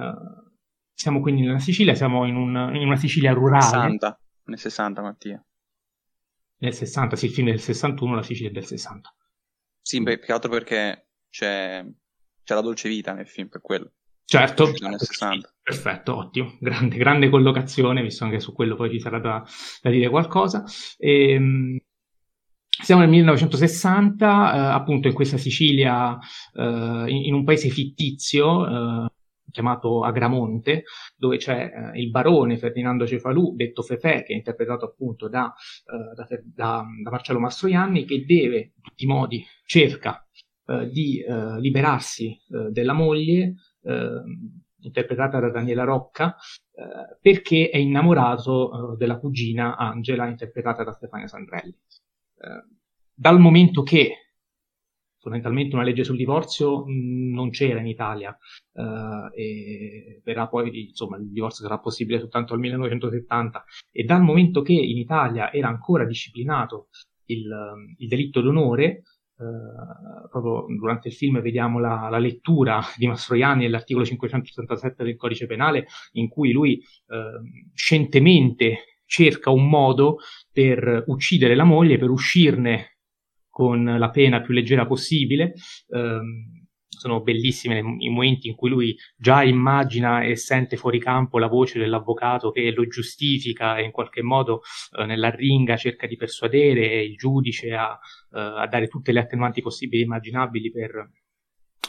siamo 0.95 1.21
quindi 1.21 1.43
nella 1.43 1.59
Sicilia, 1.59 1.95
siamo 1.95 2.25
in, 2.25 2.37
un, 2.37 2.71
in 2.75 2.87
una 2.87 2.97
Sicilia 2.97 3.35
rurale. 3.35 3.63
60, 3.63 4.21
nel 4.45 4.59
60 4.59 5.03
Mattia. 5.03 5.45
Nel 6.61 6.75
60, 6.75 7.17
sì, 7.17 7.27
il 7.27 7.33
film 7.33 7.49
del 7.49 7.61
61, 7.61 8.15
la 8.15 8.23
Sicilia 8.23 8.51
è 8.51 8.53
del 8.53 8.67
60. 8.67 9.15
Sì, 9.81 10.03
beh, 10.03 10.19
più 10.19 10.35
altro 10.35 10.51
perché 10.51 11.09
c'è, 11.31 11.85
c'è 12.45 12.55
la 12.55 12.61
dolce 12.61 12.89
vita 12.89 13.13
nel 13.13 13.27
film, 13.27 13.49
per 13.49 13.61
quello. 13.61 13.93
Certo, 14.25 14.73
nel 14.79 14.99
60. 14.99 15.55
perfetto, 15.61 16.17
ottimo, 16.17 16.57
grande, 16.61 16.97
grande 16.97 17.29
collocazione, 17.29 18.03
visto 18.03 18.25
anche 18.25 18.39
su 18.39 18.53
quello 18.53 18.77
poi 18.77 18.91
ci 18.91 19.01
sarà 19.01 19.19
da, 19.19 19.43
da 19.83 19.91
dire 19.91 20.09
qualcosa. 20.09 20.65
E, 20.99 21.33
ehm, 21.33 21.79
siamo 22.83 23.01
nel 23.01 23.11
1960, 23.11 24.55
eh, 24.55 24.59
appunto 24.73 25.09
in 25.09 25.15
questa 25.15 25.37
Sicilia, 25.37 26.17
eh, 26.55 27.05
in, 27.09 27.25
in, 27.25 27.35
un 27.35 27.45
paese 27.45 27.71
fittizio, 27.71 28.67
eh, 28.67 29.11
chiamato 29.51 30.03
Agramonte, 30.03 30.85
dove 31.17 31.37
c'è 31.37 31.93
eh, 31.95 32.01
il 32.01 32.11
barone 32.11 32.59
Ferdinando 32.59 33.07
Cefalù, 33.07 33.55
detto 33.55 33.83
Fefè, 33.83 34.23
che 34.23 34.33
è 34.33 34.37
interpretato 34.37 34.85
appunto 34.85 35.29
da, 35.29 35.53
eh, 35.53 36.15
da, 36.15 36.27
da, 36.43 36.85
da 37.03 37.11
Marcello 37.11 37.41
Mastroianni, 37.41 38.05
che 38.05 38.25
deve 38.25 38.59
in 38.59 38.83
tutti 38.83 39.05
i 39.05 39.09
modi 39.09 39.45
cerca 39.65 40.25
eh, 40.71 40.89
di 40.89 41.21
eh, 41.21 41.59
liberarsi 41.59 42.31
eh, 42.31 42.71
della 42.71 42.93
moglie, 42.93 43.55
eh, 43.83 44.23
interpretata 44.83 45.41
da 45.41 45.51
Daniela 45.51 45.85
Rocca, 45.85 46.37
perché 47.21 47.69
è 47.69 47.77
innamorato 47.77 48.97
della 48.97 49.19
cugina 49.19 49.77
Angela, 49.77 50.27
interpretata 50.27 50.83
da 50.83 50.93
Stefania 50.93 51.27
Sandrelli. 51.27 51.77
dal 53.13 53.39
momento 53.39 53.83
che 53.83 54.20
fondamentalmente 55.21 55.75
una 55.75 55.85
legge 55.85 56.03
sul 56.03 56.17
divorzio 56.17 56.85
non 56.87 57.51
c'era 57.51 57.81
in 57.81 57.87
Italia 57.87 58.37
uh, 58.73 59.31
e 59.35 60.21
verrà 60.25 60.49
poi, 60.49 60.89
insomma, 60.89 61.19
il 61.19 61.31
divorzio 61.31 61.65
sarà 61.65 61.79
possibile 61.79 62.19
soltanto 62.19 62.55
al 62.55 62.61
1970 62.61 63.65
e 63.93 64.05
dal 64.05 64.23
momento 64.23 64.63
che 64.63 64.73
in 64.73 64.97
Italia 64.97 65.53
era 65.53 65.69
ancora 65.69 66.05
disciplinato 66.07 66.89
il, 67.27 67.49
il 67.99 68.09
delitto 68.09 68.41
d'onore, 68.41 69.03
Uh, 69.41 70.29
proprio 70.29 70.67
durante 70.77 71.09
il 71.09 71.15
film 71.15 71.41
vediamo 71.41 71.79
la, 71.79 72.11
la, 72.11 72.19
lettura 72.19 72.83
di 72.99 73.07
Mastroianni 73.07 73.63
dell'articolo 73.63 74.05
587 74.05 75.03
del 75.03 75.17
codice 75.17 75.47
penale 75.47 75.87
in 76.13 76.29
cui 76.29 76.53
lui 76.53 76.79
uh, 77.07 77.41
scientemente 77.73 79.01
cerca 79.07 79.49
un 79.49 79.67
modo 79.67 80.19
per 80.53 81.05
uccidere 81.07 81.55
la 81.55 81.65
moglie, 81.65 81.97
per 81.97 82.11
uscirne 82.11 82.99
con 83.61 83.85
la 83.85 84.09
pena 84.09 84.41
più 84.41 84.55
leggera 84.55 84.87
possibile. 84.87 85.53
Um, 85.89 86.59
sono 86.89 87.21
bellissime 87.21 87.79
i 87.99 88.09
momenti 88.09 88.49
in 88.49 88.55
cui 88.55 88.71
lui 88.71 88.97
già 89.17 89.43
immagina 89.43 90.23
e 90.23 90.35
sente 90.37 90.77
fuori 90.79 90.99
campo 90.99 91.39
la 91.39 91.47
voce 91.47 91.79
dell'avvocato 91.79 92.51
che 92.51 92.71
lo 92.73 92.87
giustifica 92.87 93.77
e 93.77 93.85
in 93.85 93.91
qualche 93.91 94.23
modo 94.23 94.63
eh, 94.99 95.05
nella 95.05 95.31
ringa 95.31 95.77
cerca 95.77 96.07
di 96.07 96.17
persuadere 96.17 97.03
il 97.03 97.17
giudice 97.17 97.75
a, 97.75 97.99
eh, 98.33 98.41
a 98.41 98.67
dare 98.67 98.89
tutte 98.89 99.13
le 99.13 99.21
attenuanti 99.21 99.61
possibili 99.61 100.03
e 100.03 100.05
immaginabili 100.05 100.71
per, 100.71 101.11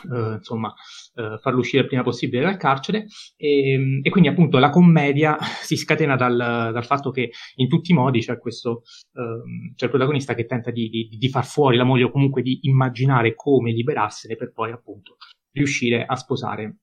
Uh, 0.09 0.35
insomma, 0.35 0.73
uh, 1.15 1.37
farlo 1.39 1.59
uscire 1.59 1.83
il 1.83 1.87
prima 1.87 2.01
possibile 2.01 2.41
dal 2.41 2.57
carcere 2.57 3.05
e, 3.35 3.99
e 4.01 4.09
quindi 4.09 4.29
appunto 4.29 4.57
la 4.57 4.71
commedia 4.71 5.37
si 5.61 5.75
scatena 5.75 6.15
dal, 6.15 6.35
dal, 6.35 6.85
fatto 6.85 7.11
che 7.11 7.29
in 7.55 7.67
tutti 7.67 7.91
i 7.91 7.93
modi 7.93 8.19
c'è 8.19 8.39
questo 8.39 8.81
uh, 9.13 9.73
c'è 9.75 9.85
il 9.85 9.91
protagonista 9.91 10.33
che 10.33 10.45
tenta 10.45 10.71
di, 10.71 10.89
di, 10.89 11.17
di, 11.19 11.29
far 11.29 11.45
fuori 11.45 11.77
la 11.77 11.83
moglie 11.83 12.05
o 12.05 12.11
comunque 12.11 12.41
di 12.41 12.59
immaginare 12.63 13.35
come 13.35 13.71
liberarsene 13.71 14.35
per 14.35 14.51
poi 14.53 14.71
appunto 14.71 15.17
riuscire 15.51 16.03
a 16.03 16.15
sposare 16.15 16.77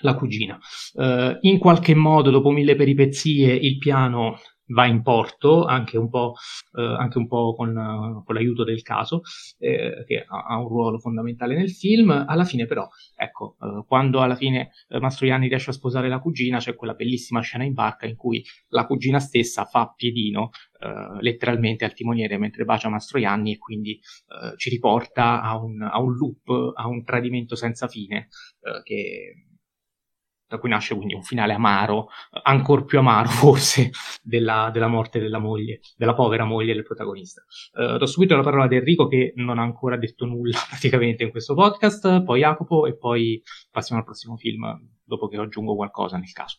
la 0.00 0.14
cugina. 0.14 0.58
Uh, 0.94 1.36
in 1.42 1.58
qualche 1.58 1.94
modo, 1.94 2.30
dopo 2.30 2.50
mille 2.50 2.76
peripezie, 2.76 3.52
il 3.54 3.78
piano 3.78 4.38
va 4.68 4.86
in 4.86 5.02
porto 5.02 5.64
anche 5.64 5.96
un 5.96 6.08
po', 6.08 6.34
eh, 6.76 6.82
anche 6.82 7.18
un 7.18 7.26
po 7.26 7.54
con, 7.54 8.22
con, 8.24 8.34
l'aiuto 8.34 8.64
del 8.64 8.82
caso, 8.82 9.22
eh, 9.58 10.04
che 10.06 10.24
ha, 10.26 10.44
ha, 10.48 10.58
un 10.58 10.68
ruolo 10.68 10.98
fondamentale 10.98 11.56
nel 11.56 11.70
film. 11.70 12.10
Alla 12.26 12.44
fine, 12.44 12.66
però, 12.66 12.88
ecco, 13.14 13.56
eh, 13.60 13.84
quando 13.86 14.20
alla 14.20 14.36
fine 14.36 14.72
eh, 14.88 14.98
Mastroianni 14.98 15.48
riesce 15.48 15.70
a 15.70 15.74
sposare 15.74 16.08
la 16.08 16.18
cugina, 16.18 16.58
c'è 16.58 16.74
quella 16.74 16.94
bellissima 16.94 17.40
scena 17.40 17.64
in 17.64 17.74
barca 17.74 18.06
in 18.06 18.16
cui 18.16 18.44
la 18.68 18.86
cugina 18.86 19.20
stessa 19.20 19.64
fa 19.64 19.92
piedino 19.94 20.50
eh, 20.80 21.20
letteralmente 21.20 21.84
al 21.84 21.94
timoniere 21.94 22.38
mentre 22.38 22.64
bacia 22.64 22.88
Mastroianni 22.88 23.52
e 23.52 23.58
quindi 23.58 23.92
eh, 23.92 24.56
ci 24.56 24.70
riporta 24.70 25.42
a 25.42 25.56
un, 25.56 25.82
a 25.82 26.00
un, 26.00 26.14
loop, 26.14 26.72
a 26.74 26.86
un 26.86 27.04
tradimento 27.04 27.54
senza 27.54 27.88
fine 27.88 28.28
che 28.82 29.46
da 30.48 30.58
cui 30.58 30.68
nasce 30.68 30.94
quindi 30.94 31.14
un 31.14 31.22
finale 31.22 31.52
amaro, 31.52 32.08
ancora 32.42 32.84
più 32.84 32.98
amaro 32.98 33.28
forse, 33.30 33.90
della, 34.22 34.70
della, 34.72 34.88
morte 34.88 35.18
della 35.18 35.38
moglie, 35.38 35.80
della 35.96 36.14
povera 36.14 36.44
moglie 36.44 36.74
del 36.74 36.84
protagonista. 36.84 37.42
Uh, 37.72 37.96
do 37.96 38.06
subito 38.06 38.36
la 38.36 38.42
parola 38.42 38.64
ad 38.64 38.72
Enrico 38.72 39.08
che 39.08 39.32
non 39.36 39.58
ha 39.58 39.62
ancora 39.62 39.96
detto 39.96 40.24
nulla 40.24 40.58
praticamente 40.68 41.24
in 41.24 41.30
questo 41.30 41.54
podcast, 41.54 42.22
poi 42.22 42.40
Jacopo 42.40 42.86
e 42.86 42.96
poi 42.96 43.42
passiamo 43.70 44.00
al 44.00 44.06
prossimo 44.06 44.36
film 44.36 44.64
dopo 45.02 45.28
che 45.28 45.36
aggiungo 45.36 45.74
qualcosa 45.74 46.16
nel 46.16 46.32
caso. 46.32 46.58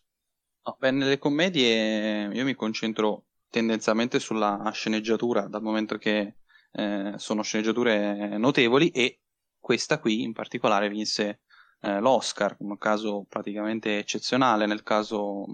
Beh, 0.78 0.92
nelle 0.92 1.18
commedie 1.18 2.30
io 2.32 2.44
mi 2.44 2.54
concentro 2.54 3.28
tendenzialmente 3.50 4.20
sulla 4.20 4.70
sceneggiatura, 4.74 5.48
dal 5.48 5.62
momento 5.62 5.98
che 5.98 6.36
eh, 6.74 7.14
sono 7.16 7.42
sceneggiature 7.42 8.38
notevoli 8.38 8.90
e 8.90 9.22
questa 9.58 10.00
qui 10.00 10.24
in 10.24 10.34
particolare 10.34 10.90
vinse 10.90 11.42
eh, 11.82 12.00
l'Oscar, 12.00 12.56
un 12.60 12.78
caso 12.78 13.26
praticamente 13.28 13.98
eccezionale 14.00 14.66
nel 14.66 14.84
caso 14.84 15.46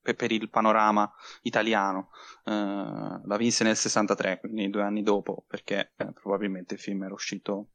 per, 0.00 0.14
per 0.14 0.32
il 0.32 0.48
panorama 0.48 1.12
italiano. 1.42 2.10
Eh, 2.44 2.52
la 2.52 3.36
vinse 3.36 3.64
nel 3.64 3.76
63, 3.76 4.40
quindi 4.40 4.70
due 4.70 4.82
anni 4.82 5.02
dopo, 5.02 5.44
perché 5.46 5.92
eh, 5.96 6.12
probabilmente 6.12 6.74
il 6.74 6.80
film 6.80 7.02
era 7.02 7.14
uscito 7.14 7.70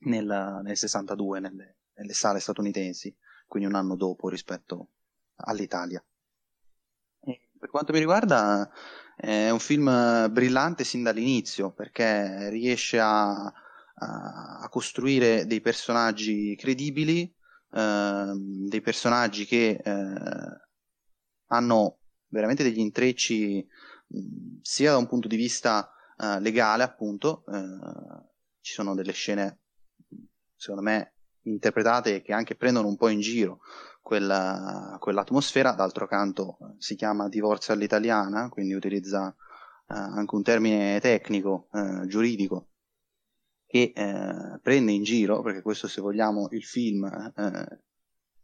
nel, 0.00 0.60
nel 0.62 0.76
62 0.76 1.40
nelle, 1.40 1.76
nelle 1.94 2.12
sale 2.12 2.40
statunitensi, 2.40 3.14
quindi 3.46 3.68
un 3.68 3.74
anno 3.74 3.96
dopo 3.96 4.28
rispetto 4.28 4.90
all'Italia. 5.36 6.02
E 7.20 7.48
per 7.58 7.70
quanto 7.70 7.92
mi 7.92 7.98
riguarda 7.98 8.70
è 9.16 9.50
un 9.50 9.58
film 9.58 10.30
brillante 10.30 10.84
sin 10.84 11.02
dall'inizio 11.02 11.72
perché 11.72 12.48
riesce 12.50 13.00
a 13.00 13.52
a, 13.98 14.68
costruire 14.70 15.46
dei 15.46 15.60
personaggi 15.60 16.54
credibili, 16.56 17.22
eh, 17.72 18.32
dei 18.68 18.80
personaggi 18.80 19.44
che 19.46 19.80
eh, 19.82 20.60
hanno 21.46 21.98
veramente 22.28 22.62
degli 22.62 22.80
intrecci 22.80 23.66
mh, 24.06 24.18
sia 24.62 24.92
da 24.92 24.98
un 24.98 25.06
punto 25.06 25.28
di 25.28 25.36
vista 25.36 25.90
eh, 26.18 26.40
legale, 26.40 26.82
appunto, 26.82 27.44
eh, 27.46 28.26
ci 28.60 28.72
sono 28.72 28.94
delle 28.94 29.12
scene, 29.12 29.60
secondo 30.56 30.82
me, 30.82 31.12
interpretate 31.42 32.22
che 32.22 32.32
anche 32.32 32.56
prendono 32.56 32.88
un 32.88 32.96
po' 32.96 33.08
in 33.08 33.20
giro 33.20 33.60
quella, 34.02 34.96
quell'atmosfera, 34.98 35.72
d'altro 35.72 36.06
canto 36.06 36.58
si 36.78 36.94
chiama 36.94 37.28
divorzio 37.28 37.74
all'italiana, 37.74 38.48
quindi 38.48 38.74
utilizza 38.74 39.28
eh, 39.28 39.94
anche 39.94 40.34
un 40.34 40.42
termine 40.42 40.98
tecnico, 41.00 41.68
eh, 41.72 42.06
giuridico, 42.06 42.68
che 43.68 43.92
eh, 43.94 44.58
prende 44.62 44.92
in 44.92 45.02
giro, 45.02 45.42
perché 45.42 45.60
questo 45.60 45.88
se 45.88 46.00
vogliamo 46.00 46.48
il 46.52 46.64
film 46.64 47.04
eh, 47.04 47.80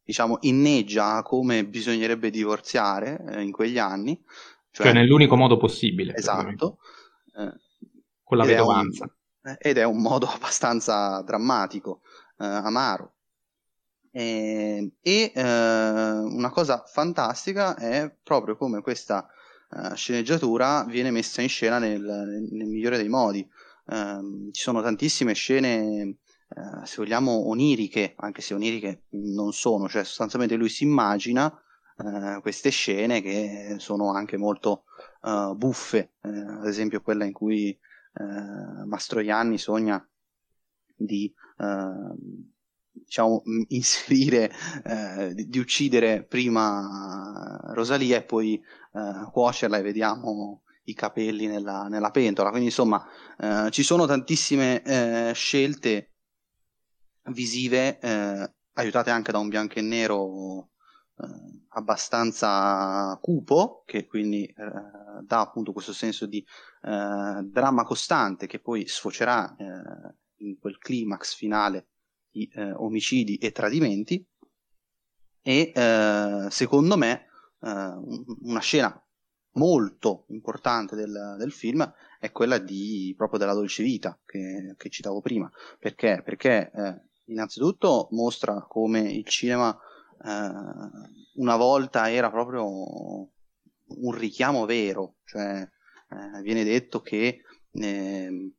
diciamo 0.05 0.37
inneggia 0.43 1.23
come 1.23 1.65
bisognerebbe 1.65 2.29
divorziare 2.29 3.25
eh, 3.31 3.41
in 3.41 3.51
quegli 3.51 3.79
anni. 3.79 4.23
Cioè, 4.71 4.87
cioè 4.87 4.95
nell'unico 4.95 5.35
modo 5.35 5.57
possibile. 5.57 6.15
Esatto. 6.15 6.79
Eh, 7.35 7.53
con 8.23 8.37
la 8.37 8.45
vedovanza. 8.45 9.11
ed 9.59 9.79
è 9.79 9.85
un 9.85 10.03
modo 10.03 10.27
abbastanza 10.29 11.23
drammatico, 11.23 12.03
amaro. 12.37 13.13
E, 14.11 14.93
e 15.01 15.33
una 15.35 16.51
cosa 16.51 16.85
fantastica 16.87 17.77
è 17.77 18.15
proprio 18.23 18.57
come 18.57 18.83
questa 18.83 19.27
sceneggiatura 19.95 20.85
viene 20.85 21.11
messa 21.11 21.43
in 21.43 21.49
scena 21.49 21.79
nel, 21.79 22.01
nel 22.01 22.67
migliore 22.67 22.99
dei 22.99 23.09
modi. 23.09 23.49
Uh, 23.87 24.51
ci 24.51 24.63
sono 24.63 24.81
tantissime 24.83 25.35
scene, 25.35 26.17
uh, 26.49 26.85
se 26.85 26.97
vogliamo, 26.97 27.49
oniriche, 27.49 28.15
anche 28.17 28.41
se 28.41 28.55
oniriche 28.55 29.05
non 29.11 29.53
sono, 29.53 29.89
cioè 29.89 30.05
sostanzialmente 30.05 30.57
lui 30.57 30.69
si 30.69 30.85
immagina 30.85 31.59
queste 32.41 32.71
scene 32.71 33.23
che 33.23 33.77
sono 33.79 34.13
anche 34.13 34.37
molto 34.37 34.83
buffe, 35.55 36.15
ad 36.23 36.67
esempio 36.67 37.01
quella 37.01 37.25
in 37.25 37.33
cui 37.33 37.79
Mastroianni 38.85 39.59
sogna 39.59 40.05
di 40.97 41.33
diciamo, 42.95 43.43
inserire, 43.69 44.51
eh, 44.85 45.35
di, 45.35 45.49
di, 45.49 45.59
uccidere 45.59 46.25
prima 46.25 47.61
Rosalia 47.73 48.19
e 48.19 48.25
poi 48.25 48.55
eh, 48.55 49.31
cuocerla 49.31 49.79
e 49.79 49.83
vediamo 49.83 50.63
i 50.85 50.95
capelli 50.95 51.47
nella, 51.47 51.89
nella 51.89 52.11
pentola. 52.11 52.51
Quindi 52.51 52.69
insomma 52.69 53.05
eh, 53.39 53.71
ci 53.71 53.83
sono 53.83 54.07
tantissime 54.07 54.83
eh, 54.83 55.33
scelte 55.35 56.13
visive 57.31 57.99
eh, 58.01 58.55
aiutate 58.75 59.11
anche 59.11 59.33
da 59.33 59.39
un 59.39 59.49
bianco 59.49 59.79
e 59.79 59.83
nero 59.83 60.71
eh, 61.17 61.27
abbastanza 61.71 63.19
cupo 63.21 63.83
che 63.87 64.07
quindi 64.07 64.53
dà 64.55 65.41
appunto 65.41 65.73
questo 65.73 65.93
senso 65.93 66.27
di 66.27 66.45
dramma 66.81 67.83
costante 67.85 68.47
che 68.47 68.61
poi 68.61 68.87
sfocerà 68.87 69.57
in 70.39 70.59
quel 70.59 70.79
climax 70.79 71.35
finale 71.35 71.89
di 72.35 72.51
eh, 72.53 72.73
omicidi 72.73 73.37
e 73.37 73.53
tradimenti 73.53 74.27
e 75.41 75.73
eh, 75.75 76.47
secondo 76.51 76.97
me 76.97 77.27
eh, 77.61 77.93
una 78.41 78.61
scena 78.61 79.04
molto 79.55 80.25
importante 80.29 80.97
del, 80.97 81.37
del, 81.39 81.53
film 81.53 81.93
è 82.19 82.31
quella 82.33 82.59
di, 82.59 83.15
proprio 83.17 83.39
della 83.39 83.55
dolce 83.55 83.83
vita 83.83 84.19
che, 84.25 84.75
che 84.77 84.91
citavo 84.91 85.21
prima. 85.21 85.51
Perché, 85.79 86.23
perché 86.25 86.71
eh, 86.75 87.01
innanzitutto 87.27 88.09
mostra 88.13 88.65
come 88.69 89.01
il 89.01 89.27
cinema 89.27 89.77
eh, 90.25 90.51
una 91.35 91.57
volta 91.57 92.11
era 92.11 92.31
proprio 92.31 92.67
un 93.87 94.13
richiamo 94.13 94.65
vero 94.65 95.17
cioè 95.25 95.61
eh, 95.61 96.43
viene 96.43 96.65
detto 96.65 97.01
che 97.01 97.43
eh, 97.73 98.53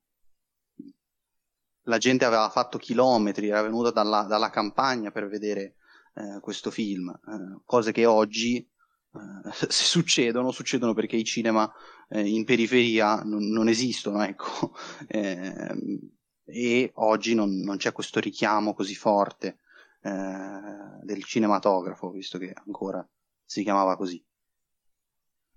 la 1.86 1.98
gente 1.98 2.26
aveva 2.26 2.50
fatto 2.50 2.78
chilometri, 2.78 3.50
era 3.50 3.62
venuta 3.62 3.92
dalla, 3.92 4.24
dalla 4.24 4.50
campagna 4.50 5.12
per 5.12 5.28
vedere 5.28 5.76
eh, 6.16 6.40
questo 6.42 6.72
film, 6.72 7.10
eh, 7.10 7.62
cose 7.66 7.92
che 7.92 8.06
oggi 8.06 8.68
eh, 9.16 9.52
se 9.52 9.84
succedono, 9.84 10.52
succedono 10.52 10.94
perché 10.94 11.16
i 11.16 11.24
cinema 11.24 11.72
eh, 12.10 12.28
in 12.28 12.46
periferia 12.46 13.22
non, 13.24 13.48
non 13.50 13.68
esistono, 13.68 14.24
ecco. 14.24 14.76
Ehm, 15.08 16.14
e 16.48 16.92
oggi 16.96 17.34
non, 17.34 17.60
non, 17.62 17.78
c'è 17.78 17.92
questo 17.92 18.20
richiamo 18.20 18.76
così 18.76 18.94
forte 18.94 19.58
eh, 20.02 21.02
del 21.02 21.24
cinematografo, 21.24 22.12
visto 22.12 22.38
che 22.38 22.54
ancora 22.54 23.08
si 23.44 23.64
chiamava 23.64 23.98
così. 23.98 24.24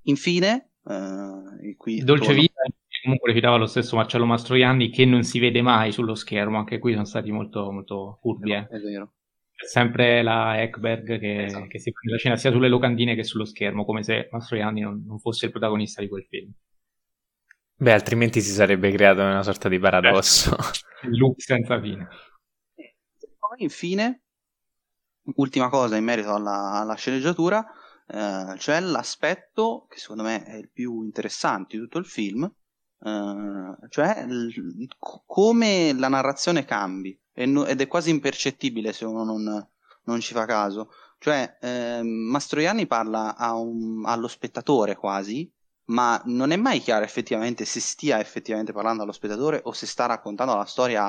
Infine, 0.02 0.70
eh, 0.86 1.74
qui 1.76 2.02
Dolce 2.02 2.24
torno... 2.24 2.40
Vita 2.40 2.62
comunque 3.02 3.30
recitava 3.30 3.56
lo 3.56 3.66
stesso 3.66 3.96
Marcello 3.96 4.26
Mastroianni 4.26 4.90
che 4.90 5.04
non 5.04 5.22
si 5.22 5.38
vede 5.38 5.62
mai 5.62 5.92
sullo 5.92 6.14
schermo, 6.14 6.58
anche 6.58 6.78
qui 6.78 6.92
sono 6.92 7.04
stati 7.04 7.30
molto, 7.30 7.70
molto 7.70 8.18
furbi. 8.20 8.52
Eh. 8.52 8.66
È 8.68 8.78
vero. 8.78 9.12
C'è 9.58 9.66
sempre 9.66 10.22
la 10.22 10.62
Ekberg 10.62 11.18
che, 11.18 11.44
esatto. 11.46 11.66
che 11.66 11.80
si 11.80 11.90
prende 11.90 12.12
la 12.12 12.18
scena 12.18 12.36
sia 12.36 12.52
sulle 12.52 12.68
locandine 12.68 13.16
che 13.16 13.24
sullo 13.24 13.44
schermo, 13.44 13.84
come 13.84 14.04
se 14.04 14.28
Mastroianni 14.30 14.82
non, 14.82 15.02
non 15.04 15.18
fosse 15.18 15.46
il 15.46 15.50
protagonista 15.50 16.00
di 16.00 16.08
quel 16.08 16.24
film. 16.28 16.52
Beh, 17.74 17.92
altrimenti 17.92 18.40
si 18.40 18.52
sarebbe 18.52 18.92
creato 18.92 19.20
una 19.20 19.42
sorta 19.42 19.68
di 19.68 19.80
paradosso. 19.80 20.54
Il 21.02 21.18
loop 21.18 21.40
senza 21.40 21.80
fine. 21.80 22.06
Poi, 23.36 23.62
infine, 23.64 24.22
ultima 25.34 25.68
cosa 25.68 25.96
in 25.96 26.04
merito 26.04 26.32
alla, 26.32 26.74
alla 26.74 26.94
sceneggiatura, 26.94 27.66
eh, 28.06 28.54
cioè 28.58 28.78
l'aspetto 28.78 29.86
che 29.90 29.98
secondo 29.98 30.22
me 30.22 30.44
è 30.44 30.54
il 30.54 30.70
più 30.72 31.02
interessante 31.02 31.76
di 31.76 31.82
tutto 31.82 31.98
il 31.98 32.06
film, 32.06 32.48
Uh, 33.00 33.76
cioè 33.90 34.26
l- 34.26 34.88
come 35.24 35.92
la 35.92 36.08
narrazione 36.08 36.64
cambi 36.64 37.16
no- 37.46 37.64
ed 37.64 37.80
è 37.80 37.86
quasi 37.86 38.10
impercettibile 38.10 38.92
se 38.92 39.04
uno 39.04 39.22
non, 39.24 39.68
non 40.04 40.20
ci 40.20 40.34
fa 40.34 40.44
caso. 40.46 40.90
Cioè, 41.18 41.58
eh, 41.60 42.00
Mastroianni 42.02 42.86
parla 42.86 43.34
un, 43.54 44.02
allo 44.04 44.28
spettatore 44.28 44.96
quasi, 44.96 45.50
ma 45.86 46.20
non 46.26 46.50
è 46.50 46.56
mai 46.56 46.80
chiaro 46.80 47.04
effettivamente 47.04 47.64
se 47.64 47.80
stia 47.80 48.20
effettivamente 48.20 48.72
parlando 48.72 49.02
allo 49.02 49.12
spettatore 49.12 49.60
o 49.64 49.72
se 49.72 49.86
sta 49.86 50.06
raccontando 50.06 50.54
la 50.54 50.64
storia 50.64 51.06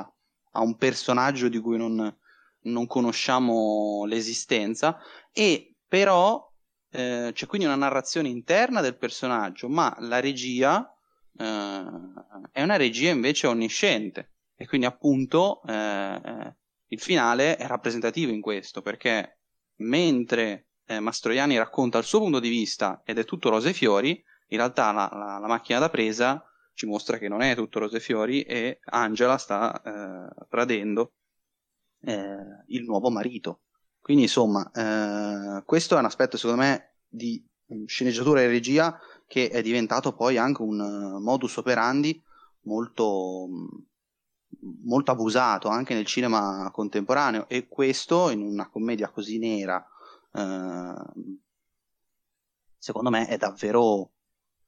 a 0.52 0.62
un 0.62 0.75
personaggio 0.75 1.47
di 1.47 1.60
cui 1.60 1.78
non, 1.78 2.15
non 2.62 2.88
conosciamo 2.88 4.06
l'esistenza. 4.06 4.97
E 5.32 5.75
però 5.88 6.52
eh, 6.91 7.32
c'è 7.34 7.45
quindi 7.45 7.67
una 7.67 7.75
narrazione 7.75 8.30
interna 8.30 8.82
del 8.82 8.97
personaggio, 8.97 9.69
ma 9.69 9.95
la 9.99 10.19
regia 10.19 10.91
uh, 11.34 12.50
è 12.52 12.62
una 12.62 12.76
regia 12.76 13.10
invece 13.12 13.48
onnisciente 13.48 14.34
e 14.56 14.68
quindi 14.68 14.86
appunto 14.86 15.62
uh, 15.63 16.54
il 16.88 17.00
finale 17.00 17.56
è 17.56 17.68
rappresentativo 17.68 18.32
in 18.32 18.42
questo 18.42 18.82
perché 18.82 19.39
mentre 19.78 20.70
eh, 20.89 21.00
Mastroianni 21.00 21.58
racconta 21.58 22.00
il 22.00 22.04
suo 22.04 22.20
punto 22.20 22.39
di 22.39 22.50
vista 22.50 23.02
ed 23.06 23.20
è 23.20 23.26
tutto 23.26 23.50
rose 23.50 23.70
e 23.70 23.74
fiori, 23.74 24.24
in 24.48 24.58
realtà 24.58 24.92
la, 24.92 25.10
la, 25.13 25.38
la, 25.38 25.48
macchina 25.48 25.78
da 25.80 25.89
presa 25.89 26.44
ci 26.74 26.88
mostra 26.88 27.18
che 27.18 27.28
non 27.28 27.42
è 27.42 27.54
tutto 27.56 27.80
rose 27.80 27.98
e 27.98 28.00
fiori 28.00 28.42
e 28.42 28.80
Angela 28.86 29.38
sta 29.38 29.82
eh, 29.82 30.46
tradendo 30.50 31.13
eh, 32.02 32.63
il 32.68 32.84
nuovo 32.86 33.12
marito. 33.12 33.62
Quindi 34.00 34.24
insomma, 34.24 34.70
eh, 34.72 35.63
questo 35.65 35.96
è 35.96 36.00
un 36.00 36.06
aspetto 36.06 36.38
secondo 36.38 36.63
me 36.63 36.96
di 37.08 37.46
sceneggiatura 37.86 38.42
e 38.42 38.48
regia 38.48 39.00
che 39.30 39.50
è 39.50 39.62
diventato 39.62 40.13
poi 40.13 40.38
anche 40.38 40.63
un 40.63 40.82
eh, 40.82 41.20
modus 41.20 41.58
operandi 41.58 42.20
molto, 42.62 43.48
molto 44.82 45.12
abusato 45.12 45.68
anche 45.68 45.94
nel 45.94 46.08
cinema 46.08 46.72
contemporaneo 46.74 47.48
e 47.48 47.68
questo 47.68 48.32
in 48.32 48.42
una 48.42 48.68
commedia 48.68 49.12
così 49.12 49.38
nera 49.38 49.86
eh, 50.34 50.94
secondo 52.76 53.12
me 53.12 53.28
è 53.28 53.38
davvero 53.38 54.13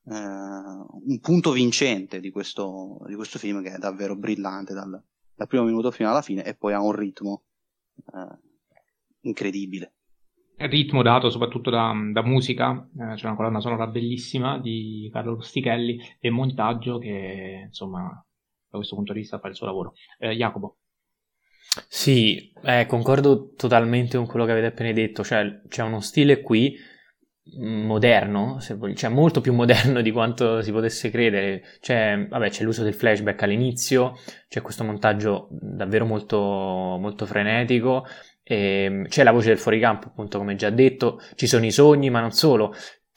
eh, 0.04 0.14
un 0.14 1.20
punto 1.20 1.52
vincente 1.52 2.20
di 2.20 2.30
questo, 2.30 3.00
di 3.08 3.16
questo, 3.16 3.40
film 3.40 3.64
che 3.64 3.74
è 3.74 3.78
davvero 3.80 4.16
brillante 4.16 4.76
dal, 4.76 5.04
dal, 5.34 5.48
primo 5.48 5.64
minuto 5.64 5.90
fino 5.90 6.12
alla 6.12 6.22
fine 6.22 6.46
e 6.46 6.54
poi 6.54 6.74
ha 6.74 6.82
un 6.84 6.92
ritmo 6.92 7.46
eh, 8.14 8.38
incredibile 9.22 9.94
ritmo 10.68 11.02
dato 11.02 11.30
soprattutto 11.30 11.70
da, 11.70 11.94
da 12.12 12.24
musica, 12.24 12.88
eh, 13.00 13.16
c'è 13.16 13.26
una 13.26 13.36
colonna 13.36 13.60
sonora 13.60 13.88
bellissima 13.88 14.60
di 14.60 15.10
Carlo 15.12 15.36
Rustichelli 15.36 16.00
e 16.20 16.30
montaggio 16.30 16.98
che 16.98 17.66
insomma 17.68 18.26
da 18.70 18.78
questo 18.78 18.96
punto 18.96 19.14
di 19.14 19.20
vista 19.20 19.40
fa 19.40 19.48
il 19.48 19.56
suo 19.56 19.66
lavoro. 19.66 19.94
Eh, 20.18 20.32
Jacopo. 20.32 20.78
Sì, 21.88 22.52
eh, 22.64 22.86
concordo 22.86 23.54
totalmente 23.56 24.18
con 24.18 24.26
quello 24.26 24.46
che 24.46 24.52
avete 24.52 24.68
appena 24.68 24.92
detto, 24.92 25.24
cioè 25.24 25.62
c'è 25.68 25.84
uno 25.84 26.02
stile 26.02 26.42
qui 26.42 26.76
moderno, 27.60 28.60
se 28.60 28.76
voglio, 28.76 28.96
cioè 28.96 29.10
molto 29.10 29.42
più 29.42 29.54
moderno 29.54 30.02
di 30.02 30.12
quanto 30.12 30.62
si 30.62 30.72
potesse 30.72 31.10
credere. 31.10 31.64
Cioè, 31.80 32.28
vabbè, 32.30 32.50
c'è 32.50 32.64
l'uso 32.64 32.84
del 32.84 32.94
flashback 32.94 33.42
all'inizio, 33.44 34.14
c'è 34.48 34.62
questo 34.62 34.84
montaggio 34.84 35.48
davvero 35.50 36.06
molto, 36.06 36.38
molto 36.38 37.26
frenetico, 37.26 38.06
c'è 38.44 39.24
la 39.24 39.32
voce 39.32 39.50
del 39.50 39.58
fuoricampo, 39.58 40.08
appunto, 40.08 40.38
come 40.38 40.56
già 40.56 40.70
detto, 40.70 41.22
ci 41.36 41.48
sono 41.48 41.66
i 41.66 41.72
sogni, 41.72 42.10
ma 42.10 42.20
non 42.20 42.32
solo. 42.32 42.74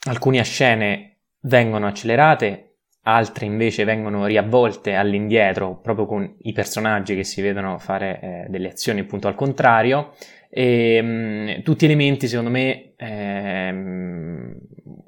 Alcune 0.07 0.43
scene 0.43 1.19
vengono 1.41 1.87
accelerate, 1.87 2.77
altre 3.03 3.45
invece 3.45 3.83
vengono 3.83 4.25
riavvolte 4.25 4.95
all'indietro, 4.95 5.79
proprio 5.79 6.05
con 6.05 6.35
i 6.39 6.53
personaggi 6.53 7.15
che 7.15 7.23
si 7.23 7.41
vedono 7.41 7.77
fare 7.77 8.19
eh, 8.21 8.45
delle 8.49 8.69
azioni 8.69 9.01
appunto 9.01 9.27
al 9.27 9.35
contrario. 9.35 10.13
E, 10.49 11.01
mh, 11.01 11.07
mm, 11.07 11.61
tutti 11.63 11.85
elementi, 11.85 12.27
secondo 12.27 12.49
me, 12.49 12.93
ehm, 12.95 14.57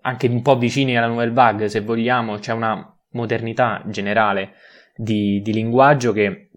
anche 0.01 0.27
un 0.27 0.41
po' 0.41 0.57
vicini 0.57 0.97
alla 0.97 1.07
Nouvelle 1.07 1.31
Vague, 1.31 1.69
se 1.69 1.81
vogliamo, 1.81 2.37
c'è 2.37 2.53
una 2.53 2.97
modernità 3.11 3.83
generale 3.87 4.53
di, 4.95 5.41
di 5.41 5.53
linguaggio 5.53 6.11
che, 6.11 6.49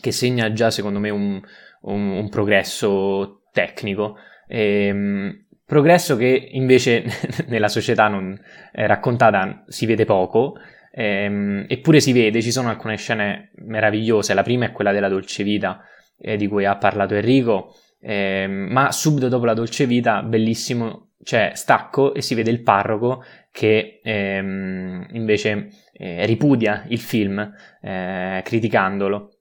che, 0.00 0.12
segna 0.12 0.52
già, 0.52 0.70
secondo 0.70 0.98
me, 0.98 1.10
un, 1.10 1.40
un, 1.82 2.10
un 2.10 2.28
progresso 2.28 3.42
tecnico. 3.52 4.16
E, 4.46 4.86
ehm, 4.86 5.44
progresso 5.64 6.16
che 6.16 6.48
invece 6.52 7.04
nella 7.48 7.68
società 7.68 8.08
non 8.08 8.38
è 8.72 8.86
raccontata 8.86 9.64
si 9.68 9.86
vede 9.86 10.04
poco, 10.04 10.54
ehm, 10.92 11.66
eppure 11.68 12.00
si 12.00 12.12
vede, 12.12 12.42
ci 12.42 12.52
sono 12.52 12.68
alcune 12.68 12.96
scene 12.96 13.50
meravigliose. 13.56 14.34
La 14.34 14.42
prima 14.42 14.66
è 14.66 14.72
quella 14.72 14.92
della 14.92 15.08
dolce 15.08 15.42
vita 15.42 15.82
eh, 16.18 16.36
di 16.36 16.46
cui 16.48 16.64
ha 16.64 16.76
parlato 16.76 17.14
Enrico 17.14 17.74
eh, 18.00 18.46
ma 18.46 18.92
subito 18.92 19.28
dopo 19.28 19.44
la 19.44 19.54
dolce 19.54 19.86
vita, 19.86 20.22
bellissimo, 20.22 21.10
c'è 21.22 21.52
stacco 21.54 22.14
e 22.14 22.22
si 22.22 22.34
vede 22.34 22.50
il 22.50 22.62
parroco 22.62 23.22
che 23.50 24.00
ehm, 24.02 25.08
invece 25.12 25.70
eh, 25.92 26.24
ripudia 26.26 26.84
il 26.88 27.00
film 27.00 27.52
eh, 27.82 28.40
criticandolo. 28.44 29.32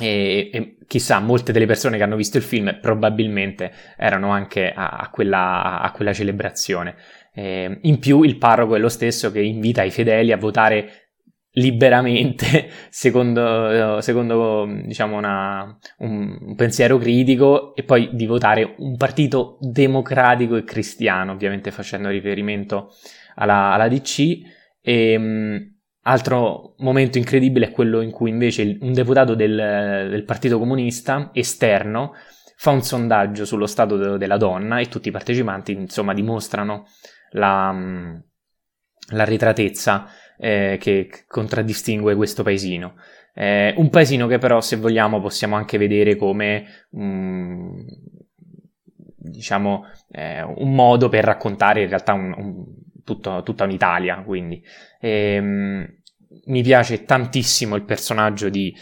E, 0.00 0.50
e, 0.52 0.76
chissà, 0.86 1.18
molte 1.18 1.52
delle 1.52 1.66
persone 1.66 1.96
che 1.96 2.02
hanno 2.02 2.16
visto 2.16 2.36
il 2.36 2.42
film 2.42 2.78
probabilmente 2.80 3.72
erano 3.96 4.30
anche 4.30 4.70
a, 4.70 4.88
a, 4.88 5.10
quella, 5.10 5.80
a 5.80 5.90
quella, 5.92 6.12
celebrazione. 6.12 6.96
Eh, 7.34 7.78
in 7.82 7.98
più, 7.98 8.22
il 8.22 8.38
parroco 8.38 8.74
è 8.74 8.78
lo 8.78 8.88
stesso 8.88 9.30
che 9.30 9.40
invita 9.40 9.82
i 9.82 9.90
fedeli 9.90 10.32
a 10.32 10.36
votare 10.36 11.08
liberamente 11.52 12.68
secondo, 12.90 14.00
secondo 14.00 14.66
diciamo 14.84 15.16
una, 15.16 15.76
un, 15.98 16.54
pensiero 16.56 16.98
critico 16.98 17.74
e 17.74 17.82
poi 17.82 18.10
di 18.12 18.26
votare 18.26 18.74
un 18.78 18.96
partito 18.96 19.58
democratico 19.60 20.56
e 20.56 20.64
cristiano, 20.64 21.32
ovviamente 21.32 21.70
facendo 21.70 22.08
riferimento 22.08 22.90
alla, 23.34 23.72
alla 23.72 23.88
DC. 23.88 24.38
E, 24.80 25.74
altro 26.08 26.74
momento 26.78 27.18
incredibile 27.18 27.66
è 27.66 27.70
quello 27.70 28.00
in 28.00 28.10
cui 28.10 28.30
invece 28.30 28.78
un 28.80 28.92
deputato 28.92 29.34
del, 29.34 29.54
del 30.10 30.24
Partito 30.24 30.58
Comunista 30.58 31.30
esterno 31.32 32.14
fa 32.56 32.70
un 32.70 32.82
sondaggio 32.82 33.44
sullo 33.44 33.66
stato 33.66 33.96
de- 33.96 34.18
della 34.18 34.36
donna 34.36 34.78
e 34.78 34.88
tutti 34.88 35.08
i 35.08 35.12
partecipanti 35.12 35.72
insomma 35.72 36.14
dimostrano 36.14 36.86
la, 37.32 37.72
la 39.10 39.24
ritratezza 39.24 40.06
eh, 40.38 40.76
che 40.80 41.08
contraddistingue 41.26 42.14
questo 42.14 42.42
paesino. 42.42 42.94
Eh, 43.34 43.74
un 43.76 43.90
paesino 43.90 44.26
che 44.26 44.38
però, 44.38 44.60
se 44.60 44.76
vogliamo, 44.76 45.20
possiamo 45.20 45.56
anche 45.56 45.78
vedere 45.78 46.16
come 46.16 46.64
um, 46.90 47.84
diciamo, 49.16 49.84
eh, 50.10 50.42
un 50.42 50.74
modo 50.74 51.08
per 51.08 51.24
raccontare 51.24 51.82
in 51.82 51.88
realtà 51.88 52.14
un, 52.14 52.34
un, 52.36 52.64
tutto, 53.04 53.42
tutta 53.42 53.64
un'Italia. 53.64 54.22
Quindi 54.22 54.62
ehm, 55.00 55.97
mi 56.46 56.62
piace 56.62 57.04
tantissimo 57.04 57.76
il 57.76 57.84
personaggio 57.84 58.48
di, 58.48 58.74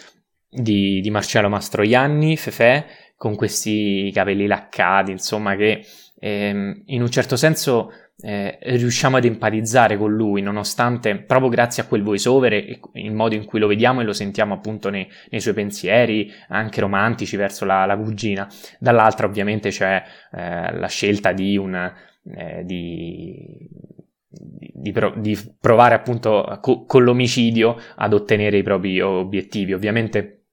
di, 0.48 1.00
di 1.00 1.10
Marcello 1.10 1.48
Mastroianni, 1.48 2.36
Fefè, 2.36 2.84
con 3.16 3.34
questi 3.34 4.10
capelli 4.12 4.46
laccati, 4.46 5.10
insomma, 5.10 5.56
che 5.56 5.84
ehm, 6.18 6.82
in 6.86 7.02
un 7.02 7.10
certo 7.10 7.36
senso 7.36 7.92
eh, 8.18 8.58
riusciamo 8.62 9.18
ad 9.18 9.24
empatizzare 9.24 9.96
con 9.96 10.14
lui, 10.14 10.40
nonostante 10.40 11.16
proprio 11.16 11.50
grazie 11.50 11.82
a 11.82 11.86
quel 11.86 12.02
voice 12.02 12.28
over 12.28 12.52
e 12.54 12.80
il 12.94 13.12
modo 13.12 13.34
in 13.34 13.44
cui 13.44 13.58
lo 13.58 13.66
vediamo 13.66 14.00
e 14.00 14.04
lo 14.04 14.12
sentiamo 14.12 14.54
appunto 14.54 14.88
nei, 14.88 15.06
nei 15.30 15.40
suoi 15.40 15.54
pensieri, 15.54 16.32
anche 16.48 16.80
romantici 16.80 17.36
verso 17.36 17.64
la, 17.64 17.84
la 17.84 17.96
cugina. 17.96 18.48
Dall'altra, 18.78 19.26
ovviamente, 19.26 19.70
c'è 19.70 20.02
eh, 20.32 20.78
la 20.78 20.88
scelta 20.88 21.32
di 21.32 21.56
un. 21.56 21.92
Eh, 22.34 22.64
di, 22.64 23.94
di, 24.38 24.92
di, 25.16 25.54
provare 25.60 25.94
appunto 25.94 26.58
co- 26.60 26.84
con 26.84 27.04
l'omicidio 27.04 27.76
ad 27.96 28.12
ottenere 28.12 28.58
i 28.58 28.62
propri 28.62 29.00
obiettivi. 29.00 29.72
Ovviamente 29.72 30.44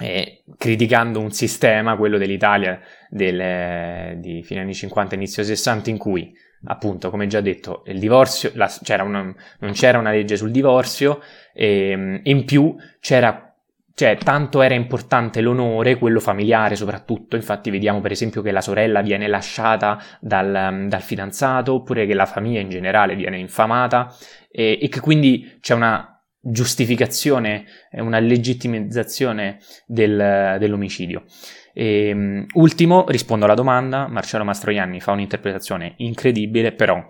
eh, 0.00 0.44
criticando 0.56 1.20
un 1.20 1.30
sistema, 1.30 1.96
quello 1.96 2.18
dell'Italia 2.18 2.80
del, 3.08 4.18
di 4.18 4.42
fine 4.42 4.60
anni 4.60 4.74
50, 4.74 5.14
inizio 5.14 5.44
60, 5.44 5.90
in 5.90 5.98
cui 5.98 6.32
appunto, 6.66 7.10
come 7.10 7.26
già 7.26 7.40
detto, 7.40 7.82
il 7.86 7.98
divorzio, 7.98 8.50
la, 8.54 8.72
c'era 8.82 9.02
una, 9.02 9.34
non 9.60 9.72
c'era 9.72 9.98
una 9.98 10.10
legge 10.10 10.36
sul 10.36 10.50
divorzio 10.50 11.20
ehm, 11.52 12.20
e 12.22 12.30
in 12.30 12.44
più 12.44 12.74
c'era 13.00 13.53
cioè, 13.94 14.16
tanto 14.16 14.60
era 14.60 14.74
importante 14.74 15.40
l'onore, 15.40 15.96
quello 15.96 16.18
familiare 16.18 16.74
soprattutto, 16.74 17.36
infatti 17.36 17.70
vediamo 17.70 18.00
per 18.00 18.10
esempio 18.10 18.42
che 18.42 18.50
la 18.50 18.60
sorella 18.60 19.02
viene 19.02 19.28
lasciata 19.28 20.02
dal, 20.20 20.86
dal 20.88 21.02
fidanzato, 21.02 21.74
oppure 21.74 22.04
che 22.04 22.14
la 22.14 22.26
famiglia 22.26 22.60
in 22.60 22.70
generale 22.70 23.14
viene 23.14 23.38
infamata, 23.38 24.12
e, 24.50 24.78
e 24.82 24.88
che 24.88 25.00
quindi 25.00 25.58
c'è 25.60 25.74
una 25.74 26.08
giustificazione, 26.40 27.64
una 27.92 28.18
legittimizzazione 28.18 29.58
del, 29.86 30.56
dell'omicidio. 30.58 31.24
E, 31.72 32.12
um, 32.12 32.46
ultimo, 32.54 33.04
rispondo 33.08 33.44
alla 33.44 33.54
domanda, 33.54 34.08
Marcello 34.08 34.44
Mastroianni 34.44 35.00
fa 35.00 35.12
un'interpretazione 35.12 35.94
incredibile, 35.98 36.72
però 36.72 37.04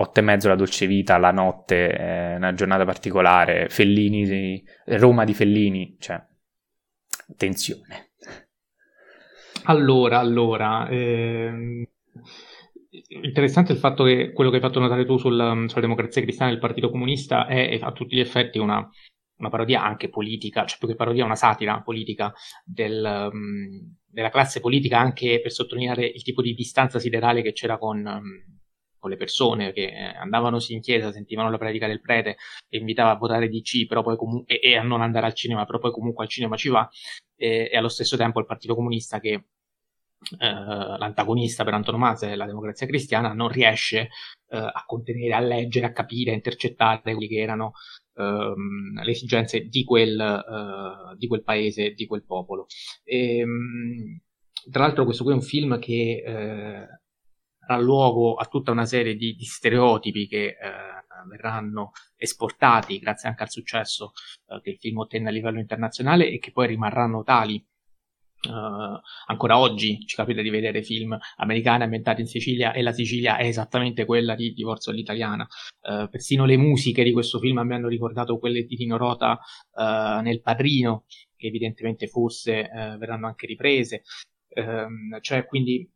otto 0.00 0.20
e 0.20 0.22
mezzo 0.22 0.48
la 0.48 0.54
dolce 0.54 0.86
vita, 0.86 1.18
la 1.18 1.32
notte, 1.32 1.90
eh, 1.90 2.36
una 2.36 2.54
giornata 2.54 2.84
particolare, 2.84 3.68
Fellini, 3.68 4.62
Roma 4.86 5.24
di 5.24 5.34
Fellini, 5.34 5.96
cioè, 5.98 6.20
tensione. 7.36 8.10
Allora, 9.64 10.18
allora, 10.18 10.88
ehm, 10.88 11.84
interessante 13.08 13.72
il 13.72 13.78
fatto 13.78 14.04
che 14.04 14.32
quello 14.32 14.50
che 14.50 14.56
hai 14.56 14.62
fatto 14.62 14.80
notare 14.80 15.04
tu 15.04 15.18
sul, 15.18 15.64
sulla 15.68 15.80
democrazia 15.80 16.22
cristiana 16.22 16.50
del 16.50 16.60
Partito 16.60 16.90
Comunista 16.90 17.46
è, 17.46 17.78
a 17.80 17.92
tutti 17.92 18.16
gli 18.16 18.20
effetti 18.20 18.58
una, 18.58 18.88
una, 19.38 19.48
parodia 19.48 19.82
anche 19.82 20.08
politica, 20.08 20.64
cioè 20.64 20.78
più 20.78 20.88
che 20.88 20.94
parodia 20.94 21.24
una 21.24 21.34
satira 21.34 21.82
politica 21.82 22.32
del, 22.64 23.28
um, 23.32 23.96
della 24.06 24.30
classe 24.30 24.60
politica 24.60 24.98
anche 24.98 25.40
per 25.40 25.52
sottolineare 25.52 26.06
il 26.06 26.22
tipo 26.22 26.40
di 26.40 26.54
distanza 26.54 26.98
siderale 26.98 27.42
che 27.42 27.52
c'era 27.52 27.78
con, 27.78 27.98
um, 27.98 28.57
con 29.08 29.10
le 29.10 29.16
persone 29.16 29.72
che 29.72 29.86
eh, 29.86 30.16
andavano 30.16 30.58
in 30.68 30.80
chiesa, 30.80 31.10
sentivano 31.10 31.50
la 31.50 31.58
predica 31.58 31.86
del 31.86 32.00
prete 32.00 32.36
e 32.68 32.78
invitava 32.78 33.10
a 33.10 33.16
votare 33.16 33.48
DC 33.48 33.86
però 33.86 34.02
poi 34.02 34.16
comu- 34.16 34.44
e, 34.46 34.60
e, 34.62 34.76
a 34.76 34.82
non 34.82 35.00
andare 35.00 35.26
al 35.26 35.34
cinema, 35.34 35.64
però 35.64 35.78
poi 35.78 35.90
comunque 35.90 36.24
al 36.24 36.30
cinema 36.30 36.56
ci 36.56 36.68
va, 36.68 36.88
e, 37.34 37.68
e 37.72 37.76
allo 37.76 37.88
stesso 37.88 38.16
tempo 38.16 38.38
il 38.38 38.46
Partito 38.46 38.74
Comunista 38.74 39.18
che 39.20 39.30
eh, 39.30 40.46
l'antagonista 40.46 41.64
per 41.64 41.74
antonomasia 41.74 42.28
della 42.28 42.46
democrazia 42.46 42.86
cristiana 42.86 43.32
non 43.32 43.48
riesce 43.48 44.10
eh, 44.48 44.56
a 44.56 44.84
contenere, 44.86 45.34
a 45.34 45.40
leggere, 45.40 45.86
a 45.86 45.92
capire, 45.92 46.32
a 46.32 46.34
intercettare 46.34 47.00
quelli 47.02 47.28
che 47.28 47.38
erano 47.38 47.72
ehm, 48.16 49.02
le 49.02 49.10
esigenze 49.10 49.68
di 49.68 49.84
quel, 49.84 51.14
di 51.16 51.26
quel, 51.28 51.42
paese, 51.42 51.92
di 51.92 52.06
quel 52.06 52.24
popolo. 52.24 52.66
E, 53.04 53.38
ehm, 53.38 54.20
tra 54.70 54.82
l'altro 54.82 55.04
questo 55.04 55.22
qui 55.22 55.32
è 55.32 55.36
un 55.36 55.42
film 55.42 55.78
che 55.78 56.22
darà 57.68 57.80
luogo 57.80 58.34
a 58.34 58.46
tutta 58.46 58.70
una 58.70 58.86
serie 58.86 59.14
di, 59.14 59.34
di 59.34 59.44
stereotipi 59.44 60.26
che 60.26 60.46
eh, 60.46 60.56
verranno 61.28 61.92
esportati 62.16 62.98
grazie 62.98 63.28
anche 63.28 63.42
al 63.42 63.50
successo 63.50 64.12
eh, 64.46 64.60
che 64.62 64.70
il 64.70 64.78
film 64.78 64.98
ottenne 64.98 65.28
a 65.28 65.32
livello 65.32 65.58
internazionale 65.58 66.30
e 66.30 66.38
che 66.38 66.50
poi 66.50 66.68
rimarranno 66.68 67.22
tali 67.22 67.64
Uh, 68.40 69.00
ancora 69.26 69.58
oggi 69.58 69.98
ci 70.06 70.14
capita 70.14 70.40
di 70.42 70.48
vedere 70.48 70.84
film 70.84 71.18
americani 71.38 71.82
ambientati 71.82 72.20
in 72.20 72.28
Sicilia 72.28 72.72
e 72.72 72.82
la 72.82 72.92
Sicilia 72.92 73.36
è 73.36 73.46
esattamente 73.46 74.04
quella 74.04 74.36
di 74.36 74.52
Divorzio 74.52 74.92
all'italiana. 74.92 75.44
Uh, 75.80 76.08
persino 76.08 76.44
le 76.44 76.56
musiche 76.56 77.02
di 77.02 77.10
questo 77.10 77.40
film 77.40 77.58
mi 77.62 77.74
hanno 77.74 77.88
ricordato 77.88 78.38
quelle 78.38 78.62
di 78.62 78.76
Tino 78.76 78.96
Rota 78.96 79.40
uh, 79.72 80.22
nel 80.22 80.40
Padrino, 80.40 81.06
che 81.34 81.48
evidentemente 81.48 82.06
forse 82.06 82.68
verranno 82.96 83.26
anche 83.26 83.46
riprese. 83.46 84.02
Ehm, 84.50 85.20
cioè 85.20 85.44
quindi 85.44 85.90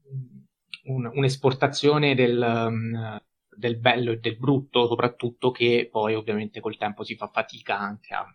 un, 0.84 1.10
un'esportazione 1.12 2.14
del, 2.14 2.40
um, 2.40 3.20
del 3.56 3.78
bello 3.78 4.12
e 4.12 4.18
del 4.18 4.36
brutto 4.36 4.86
soprattutto 4.86 5.50
che 5.50 5.88
poi 5.90 6.14
ovviamente 6.14 6.60
col 6.60 6.76
tempo 6.76 7.04
si 7.04 7.16
fa 7.16 7.28
fatica 7.28 7.78
anche 7.78 8.14
a 8.14 8.26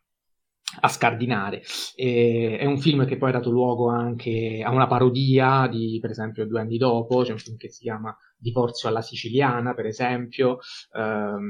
a 0.81 0.87
scardinare. 0.87 1.63
E, 1.95 2.57
è 2.59 2.65
un 2.65 2.77
film 2.77 3.05
che 3.05 3.17
poi 3.17 3.29
ha 3.29 3.33
dato 3.33 3.49
luogo 3.49 3.89
anche 3.89 4.61
a 4.63 4.71
una 4.71 4.87
parodia 4.87 5.67
di, 5.67 5.97
per 6.01 6.11
esempio, 6.11 6.45
due 6.45 6.59
anni 6.59 6.77
dopo, 6.77 7.23
c'è 7.23 7.31
un 7.31 7.39
film 7.39 7.57
che 7.57 7.69
si 7.69 7.81
chiama 7.81 8.15
Divorzio 8.37 8.89
alla 8.89 9.01
siciliana, 9.01 9.73
per 9.73 9.85
esempio, 9.85 10.59
um, 10.93 11.49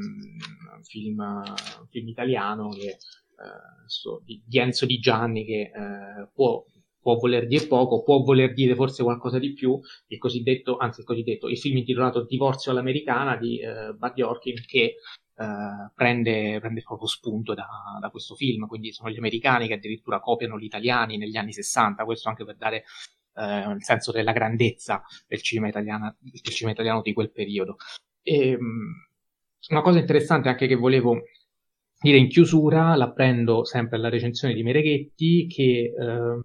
un, 0.76 0.84
film, 0.84 1.20
un 1.20 1.88
film 1.90 2.08
italiano 2.08 2.70
che, 2.70 2.98
uh, 3.38 4.22
di, 4.24 4.42
di, 4.46 4.60
Enzo 4.60 4.86
Di 4.86 5.00
Gianni 5.00 5.46
che 5.46 5.72
uh, 5.74 6.30
può 6.34 6.64
può 7.08 7.16
voler 7.16 7.48
dire 7.48 7.68
poco, 7.68 8.04
può 8.04 8.22
voler 8.22 8.52
dire 8.54 8.76
forse 8.76 9.02
qualcosa 9.02 9.40
di 9.40 9.54
più, 9.54 9.80
il 10.08 10.18
cosiddetto, 10.18 10.76
anzi 10.76 11.00
il 11.00 11.06
cosiddetto, 11.06 11.48
il 11.48 11.58
film 11.58 11.78
intitolato 11.78 12.26
Divorzio 12.26 12.72
all'americana 12.72 13.38
di 13.38 13.62
eh, 13.62 13.94
Buddy 13.94 14.22
Orkin 14.22 14.56
che 14.66 14.96
Uh, 15.38 15.92
prende, 15.94 16.58
prende, 16.60 16.82
proprio 16.82 17.08
spunto 17.08 17.54
da, 17.54 17.68
da, 18.02 18.10
questo 18.10 18.34
film, 18.34 18.66
quindi 18.66 18.92
sono 18.92 19.12
gli 19.12 19.20
americani 19.20 19.68
che 19.68 19.76
addirittura 19.76 20.20
copiano 20.20 20.58
gli 20.58 20.64
italiani 20.64 21.16
negli 21.16 21.38
anni 21.38 21.54
60, 21.54 22.06
questo 22.06 22.30
anche 22.30 22.44
per 22.44 22.56
dare 22.56 22.86
uh, 23.34 23.70
il 23.70 23.84
senso 23.84 24.12
della 24.12 24.32
grandezza 24.32 25.04
del 25.28 25.44
cinema, 25.44 25.68
italiano, 25.68 26.16
del 26.20 26.42
cinema 26.42 26.74
italiano 26.74 27.04
di 27.04 27.14
quel 27.14 27.32
periodo. 27.32 27.76
E, 28.24 28.56
um, 28.56 28.96
una 29.70 29.82
cosa 29.84 30.00
interessante 30.00 30.50
anche 30.50 30.66
che 30.66 30.74
volevo 30.74 31.22
dire 32.00 32.18
in 32.18 32.30
chiusura, 32.30 32.96
la 32.96 33.12
prendo 33.12 33.64
sempre 33.64 33.98
alla 33.98 34.10
recensione 34.10 34.56
di 34.56 34.64
Mereghetti, 34.64 35.46
che 35.46 35.94
uh, 35.96 36.42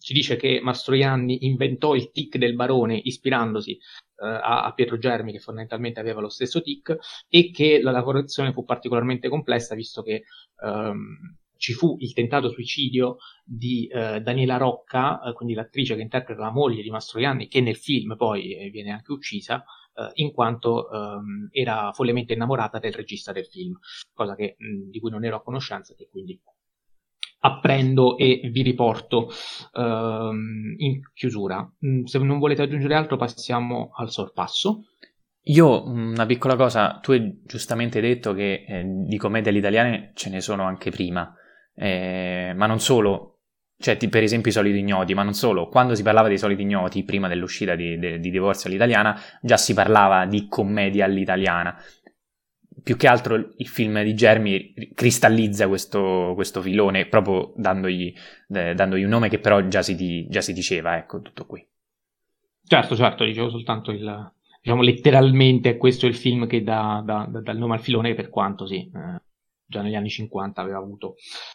ci 0.00 0.14
dice 0.14 0.36
che 0.36 0.60
Mastroianni 0.62 1.44
inventò 1.44 1.94
il 1.94 2.10
tic 2.10 2.38
del 2.38 2.54
barone 2.54 2.96
ispirandosi 2.96 3.78
uh, 4.16 4.24
a, 4.24 4.64
a, 4.64 4.72
Pietro 4.72 4.98
Germi, 4.98 5.32
che 5.32 5.38
fondamentalmente 5.38 6.00
aveva 6.00 6.20
lo 6.20 6.30
stesso 6.30 6.62
tic, 6.62 6.96
e 7.28 7.50
che 7.50 7.80
la 7.82 7.90
lavorazione 7.90 8.52
fu 8.52 8.64
particolarmente 8.64 9.28
complessa, 9.28 9.74
visto 9.74 10.02
che 10.02 10.24
um, 10.62 11.36
ci 11.56 11.74
fu 11.74 11.96
il 12.00 12.14
tentato 12.14 12.48
suicidio 12.48 13.18
di 13.44 13.88
uh, 13.92 14.20
Daniela 14.20 14.56
Rocca, 14.56 15.20
uh, 15.22 15.34
quindi 15.34 15.54
l'attrice 15.54 15.94
che 15.94 16.02
interpreta 16.02 16.40
la 16.40 16.50
moglie 16.50 16.82
di 16.82 16.90
Mastroianni, 16.90 17.46
che 17.46 17.60
nel 17.60 17.76
film 17.76 18.16
poi 18.16 18.70
viene 18.70 18.90
anche 18.90 19.12
uccisa, 19.12 19.62
in 20.14 20.32
quanto 20.32 20.88
um, 20.90 21.48
era 21.50 21.92
follemente 21.92 22.32
innamorata 22.32 22.78
del 22.78 22.94
regista 22.94 23.32
del 23.32 23.44
film, 23.44 23.78
cosa 24.14 24.34
che, 24.34 24.54
mh, 24.56 24.88
di 24.88 24.98
cui 24.98 25.10
non 25.10 25.26
ero 25.26 25.36
a 25.36 25.42
conoscenza 25.42 25.92
e 25.92 25.96
che 25.96 26.08
quindi 26.10 26.40
apprendo 27.40 28.16
e 28.16 28.40
vi 28.52 28.62
riporto 28.62 29.28
uh, 29.72 29.80
in 30.76 31.00
chiusura. 31.14 31.68
Mm, 31.84 32.04
se 32.04 32.18
non 32.18 32.38
volete 32.38 32.62
aggiungere 32.62 32.94
altro, 32.94 33.16
passiamo 33.16 33.90
al 33.94 34.10
sorpasso. 34.10 34.84
Io 35.44 35.86
una 35.86 36.26
piccola 36.26 36.54
cosa, 36.54 36.98
tu 37.00 37.12
hai 37.12 37.40
giustamente 37.46 38.00
detto 38.00 38.34
che 38.34 38.64
eh, 38.68 38.84
di 38.84 39.16
commedie 39.16 39.50
all'italiane 39.50 40.10
ce 40.14 40.28
ne 40.28 40.40
sono 40.42 40.64
anche 40.64 40.90
prima, 40.90 41.34
eh, 41.74 42.52
ma 42.54 42.66
non 42.66 42.78
solo, 42.78 43.38
cioè 43.78 43.96
per 43.96 44.22
esempio 44.22 44.50
i 44.50 44.54
soliti 44.54 44.78
ignoti, 44.78 45.14
ma 45.14 45.22
non 45.22 45.32
solo, 45.32 45.68
quando 45.68 45.94
si 45.94 46.02
parlava 46.02 46.28
dei 46.28 46.36
soliti 46.36 46.60
ignoti, 46.60 47.04
prima 47.04 47.26
dell'uscita 47.26 47.74
di, 47.74 47.98
di, 47.98 48.20
di 48.20 48.30
Divorzio 48.30 48.68
all'italiana, 48.68 49.18
già 49.40 49.56
si 49.56 49.72
parlava 49.72 50.26
di 50.26 50.46
commedia 50.46 51.06
all'italiana 51.06 51.74
più 52.82 52.96
che 52.96 53.06
altro 53.06 53.34
il 53.34 53.68
film 53.68 54.02
di 54.02 54.14
Germi 54.14 54.72
cristallizza 54.94 55.68
questo, 55.68 56.32
questo 56.34 56.60
filone 56.62 57.06
proprio 57.06 57.52
dandogli, 57.56 58.12
eh, 58.48 58.74
dandogli, 58.74 59.02
un 59.02 59.10
nome 59.10 59.28
che 59.28 59.38
però 59.38 59.66
già 59.68 59.82
si, 59.82 60.26
già 60.28 60.40
si, 60.40 60.52
diceva, 60.52 60.96
ecco, 60.96 61.20
tutto 61.20 61.46
qui. 61.46 61.66
Certo, 62.64 62.96
certo, 62.96 63.24
dicevo 63.24 63.50
soltanto 63.50 63.90
il, 63.90 64.32
diciamo 64.62 64.82
letteralmente 64.82 65.76
questo 65.76 66.06
è 66.06 66.08
il 66.08 66.14
film 66.14 66.46
che 66.46 66.62
dà, 66.62 67.02
dà, 67.04 67.26
dà 67.28 67.52
il 67.52 67.58
nome 67.58 67.74
al 67.74 67.80
filone 67.80 68.14
per 68.14 68.28
quanto 68.28 68.66
sì, 68.66 68.76
eh, 68.76 69.22
già 69.66 69.82
negli 69.82 69.94
anni 69.94 70.10
50 70.10 70.60
aveva 70.60 70.78
avuto 70.78 71.14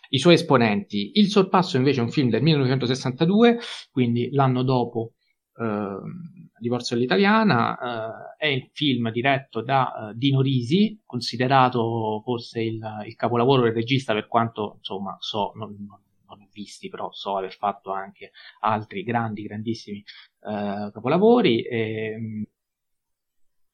i 0.09 0.19
suoi 0.19 0.35
esponenti. 0.35 1.11
Il 1.15 1.27
sorpasso 1.27 1.77
invece 1.77 1.99
è 1.99 2.03
un 2.03 2.11
film 2.11 2.29
del 2.29 2.41
1962, 2.41 3.59
quindi 3.91 4.29
l'anno 4.31 4.63
dopo 4.63 5.13
eh, 5.57 5.97
Divorzio 6.57 6.95
all'italiana, 6.95 8.35
eh, 8.37 8.45
è 8.45 8.47
il 8.47 8.69
film 8.73 9.11
diretto 9.11 9.61
da 9.61 10.11
eh, 10.11 10.13
Dino 10.15 10.41
Risi, 10.41 11.01
considerato 11.05 12.21
forse 12.23 12.61
il, 12.61 12.81
il, 13.05 13.15
capolavoro 13.15 13.63
del 13.63 13.73
regista 13.73 14.13
per 14.13 14.27
quanto 14.27 14.75
insomma 14.77 15.17
so, 15.19 15.51
non, 15.55 15.75
non, 15.87 15.99
non 16.27 16.41
ho 16.41 16.47
visti, 16.51 16.89
però 16.89 17.11
so 17.11 17.37
aver 17.37 17.53
fatto 17.53 17.91
anche 17.91 18.31
altri 18.61 19.03
grandi, 19.03 19.43
grandissimi 19.43 19.99
eh, 19.99 20.91
capolavori. 20.91 21.61
E, 21.61 22.11
ehm, 22.13 22.45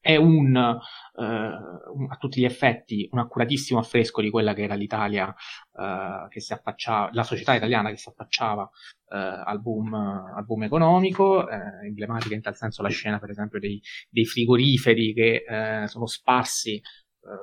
è 0.01 0.15
un, 0.15 0.55
un, 0.55 2.07
a 2.09 2.17
tutti 2.17 2.41
gli 2.41 2.45
effetti 2.45 3.07
un 3.11 3.19
accuratissimo 3.19 3.79
affresco 3.79 4.19
di 4.19 4.31
quella 4.31 4.53
che 4.53 4.63
era 4.63 4.73
l'Italia 4.73 5.27
uh, 5.27 6.27
che 6.27 6.39
si 6.39 6.53
affacciava, 6.53 7.11
la 7.13 7.23
società 7.23 7.53
italiana 7.53 7.91
che 7.91 7.97
si 7.97 8.09
affacciava 8.09 8.63
uh, 8.63 9.15
al, 9.45 9.61
boom, 9.61 9.93
al, 9.93 10.43
boom, 10.43 10.63
economico, 10.63 11.47
emblematica 11.47 12.33
in 12.33 12.41
tal 12.41 12.55
senso 12.55 12.81
la 12.81 12.89
scena 12.89 13.19
per 13.19 13.29
esempio 13.29 13.59
dei, 13.59 13.79
dei 14.09 14.25
frigoriferi 14.25 15.13
che 15.13 15.43
sono 15.85 16.07
sparsi 16.07 16.81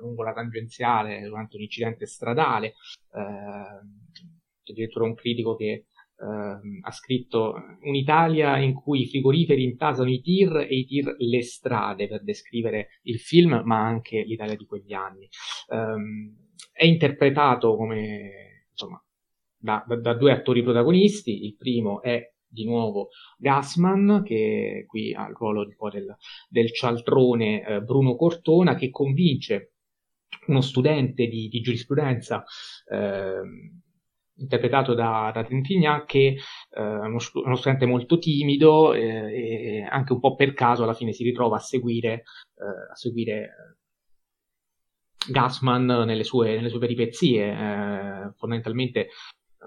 lungo 0.00 0.24
la 0.24 0.32
tangenziale 0.32 1.20
durante 1.20 1.54
un 1.54 1.62
incidente 1.62 2.06
stradale, 2.06 2.74
addirittura 4.64 5.04
un 5.04 5.14
critico 5.14 5.54
che 5.54 5.86
Uh, 6.18 6.80
ha 6.82 6.90
scritto 6.90 7.54
un'Italia 7.82 8.58
in 8.58 8.74
cui 8.74 9.02
i 9.02 9.06
frigoriferi 9.06 9.62
intasano 9.62 10.10
i 10.10 10.20
tir 10.20 10.66
e 10.68 10.76
i 10.76 10.84
tir 10.84 11.14
le 11.16 11.42
strade 11.42 12.08
per 12.08 12.24
descrivere 12.24 12.88
il 13.02 13.20
film, 13.20 13.62
ma 13.64 13.84
anche 13.84 14.22
l'Italia 14.22 14.56
di 14.56 14.66
quegli 14.66 14.92
anni. 14.92 15.28
Um, 15.68 16.34
è 16.72 16.84
interpretato 16.84 17.76
come, 17.76 18.66
insomma, 18.70 19.00
da, 19.56 19.84
da, 19.86 19.96
da, 19.96 20.14
due 20.14 20.32
attori 20.32 20.62
protagonisti. 20.62 21.44
Il 21.44 21.56
primo 21.56 22.02
è 22.02 22.32
di 22.48 22.64
nuovo 22.64 23.10
Gassman, 23.36 24.22
che 24.24 24.84
qui 24.86 25.14
ha 25.14 25.28
il 25.28 25.34
ruolo 25.34 25.64
del, 25.64 26.16
del 26.48 26.72
cialtrone 26.72 27.64
eh, 27.64 27.80
Bruno 27.82 28.16
Cortona, 28.16 28.74
che 28.74 28.90
convince 28.90 29.74
uno 30.46 30.60
studente 30.60 31.26
di, 31.26 31.48
di 31.48 31.60
giurisprudenza 31.60 32.44
eh, 32.90 33.42
interpretato 34.38 34.94
da, 34.94 35.30
da 35.32 35.44
Trentignac, 35.44 36.06
che 36.06 36.36
è 36.70 36.80
eh, 36.80 36.82
uno, 36.82 37.18
uno, 37.44 37.56
studente 37.56 37.86
molto 37.86 38.18
timido 38.18 38.94
eh, 38.94 39.80
e 39.80 39.82
anche 39.88 40.12
un 40.12 40.20
po' 40.20 40.34
per 40.34 40.54
caso 40.54 40.82
alla 40.84 40.94
fine 40.94 41.12
si 41.12 41.22
ritrova 41.22 41.56
a 41.56 41.60
seguire, 41.60 42.12
eh, 42.12 42.90
a 42.90 42.94
seguire 42.94 43.78
Gassman 45.28 45.84
nelle 45.84 46.24
sue, 46.24 46.54
nelle 46.54 46.68
sue 46.68 46.78
peripezie, 46.78 47.50
eh, 47.50 48.32
fondamentalmente 48.36 49.08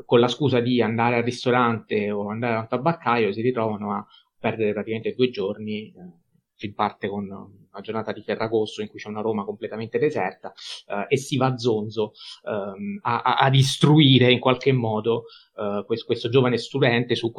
con 0.06 0.20
la 0.20 0.28
scusa 0.28 0.60
di 0.60 0.82
andare 0.82 1.18
al 1.18 1.24
ristorante 1.24 2.12
o 2.12 2.30
andare 2.30 2.56
al 2.56 2.68
tabaccaio 2.68 3.32
si 3.34 3.42
ritrovano 3.42 3.94
a 3.94 4.06
perdere 4.40 4.74
praticamente 4.74 5.14
due 5.14 5.30
giorni 5.30 5.92
eh, 5.92 6.21
si 6.62 6.74
parte 6.74 7.08
con 7.08 7.26
una 7.26 7.82
giornata 7.82 8.12
di 8.12 8.22
Ferragosto 8.22 8.82
in 8.82 8.88
cui 8.88 9.00
c'è 9.00 9.10
una 9.10 9.22
Roma 9.22 9.44
completamente 9.44 9.98
deserta 9.98 10.54
eh, 10.88 11.06
e 11.08 11.18
si 11.18 11.38
va 11.38 11.48
a 11.48 11.58
Zonzo 11.58 12.12
ehm, 12.46 13.00
a, 13.02 13.22
a, 13.22 13.50
istruire 13.52 14.32
in 14.32 14.40
qualche 14.40 14.72
modo 14.72 15.24
eh, 15.56 15.84
questo, 15.86 16.06
questo, 16.06 16.30
giovane 16.30 16.58
studente 16.58 17.16
su, 17.16 17.32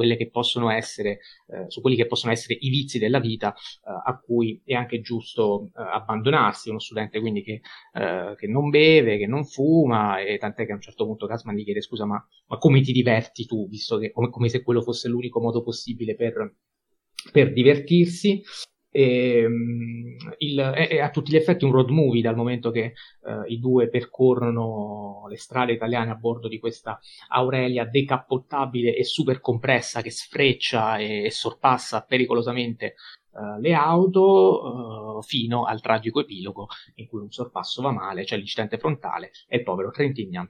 essere, 0.70 1.20
eh, 1.46 1.66
su 1.68 1.80
quelli 1.80 1.96
che 1.96 2.06
possono 2.06 2.32
essere 2.32 2.56
i 2.58 2.68
vizi 2.68 2.98
della 2.98 3.20
vita 3.20 3.52
eh, 3.52 3.90
a 4.04 4.18
cui 4.18 4.60
è 4.64 4.74
anche 4.74 5.00
giusto 5.00 5.70
eh, 5.76 5.82
abbandonarsi, 5.82 6.70
uno 6.70 6.80
studente 6.80 7.20
quindi 7.20 7.42
che, 7.42 7.60
eh, 7.92 8.34
che, 8.36 8.46
non 8.48 8.70
beve, 8.70 9.18
che 9.18 9.26
non 9.26 9.44
fuma 9.44 10.20
e 10.20 10.38
tant'è 10.38 10.66
che 10.66 10.72
a 10.72 10.76
un 10.76 10.80
certo 10.80 11.04
punto 11.04 11.26
Gasman 11.26 11.54
gli 11.54 11.64
chiede 11.64 11.80
scusa 11.80 12.06
ma, 12.06 12.24
ma 12.46 12.58
come 12.58 12.80
ti 12.80 12.92
diverti 12.92 13.46
tu, 13.46 13.68
visto 13.68 13.98
che 13.98 14.10
come, 14.10 14.30
come 14.30 14.48
se 14.48 14.62
quello 14.62 14.82
fosse 14.82 15.08
l'unico 15.08 15.40
modo 15.40 15.62
possibile 15.62 16.16
per 16.16 16.56
per 17.30 17.52
divertirsi 17.52 18.42
e, 18.92 19.38
ehm, 19.38 20.16
il, 20.38 20.58
è, 20.58 21.00
a 21.00 21.10
tutti 21.10 21.32
gli 21.32 21.36
effetti 21.36 21.64
un 21.64 21.72
road 21.72 21.88
movie 21.88 22.20
dal 22.20 22.36
momento 22.36 22.70
che 22.70 22.92
uh, 23.22 23.42
i 23.46 23.58
due 23.58 23.88
percorrono 23.88 25.24
le 25.28 25.36
strade 25.38 25.72
italiane 25.72 26.10
a 26.10 26.14
bordo 26.14 26.46
di 26.46 26.58
questa 26.58 27.00
Aurelia 27.28 27.86
decappottabile 27.86 28.94
e 28.94 29.02
super 29.04 29.40
compressa 29.40 30.02
che 30.02 30.10
sfreccia 30.10 30.98
e, 30.98 31.24
e 31.24 31.30
sorpassa 31.30 32.02
pericolosamente 32.02 32.94
uh, 33.32 33.58
le 33.58 33.72
auto 33.72 35.16
uh, 35.16 35.22
fino 35.22 35.64
al 35.64 35.80
tragico 35.80 36.20
epilogo 36.20 36.68
in 36.96 37.06
cui 37.08 37.20
un 37.20 37.30
sorpasso 37.30 37.80
va 37.80 37.92
male, 37.92 38.20
c'è 38.20 38.28
cioè 38.28 38.38
l'incidente 38.38 38.76
frontale 38.76 39.30
e 39.48 39.56
il 39.56 39.62
povero 39.62 39.90
Trentignan 39.90 40.48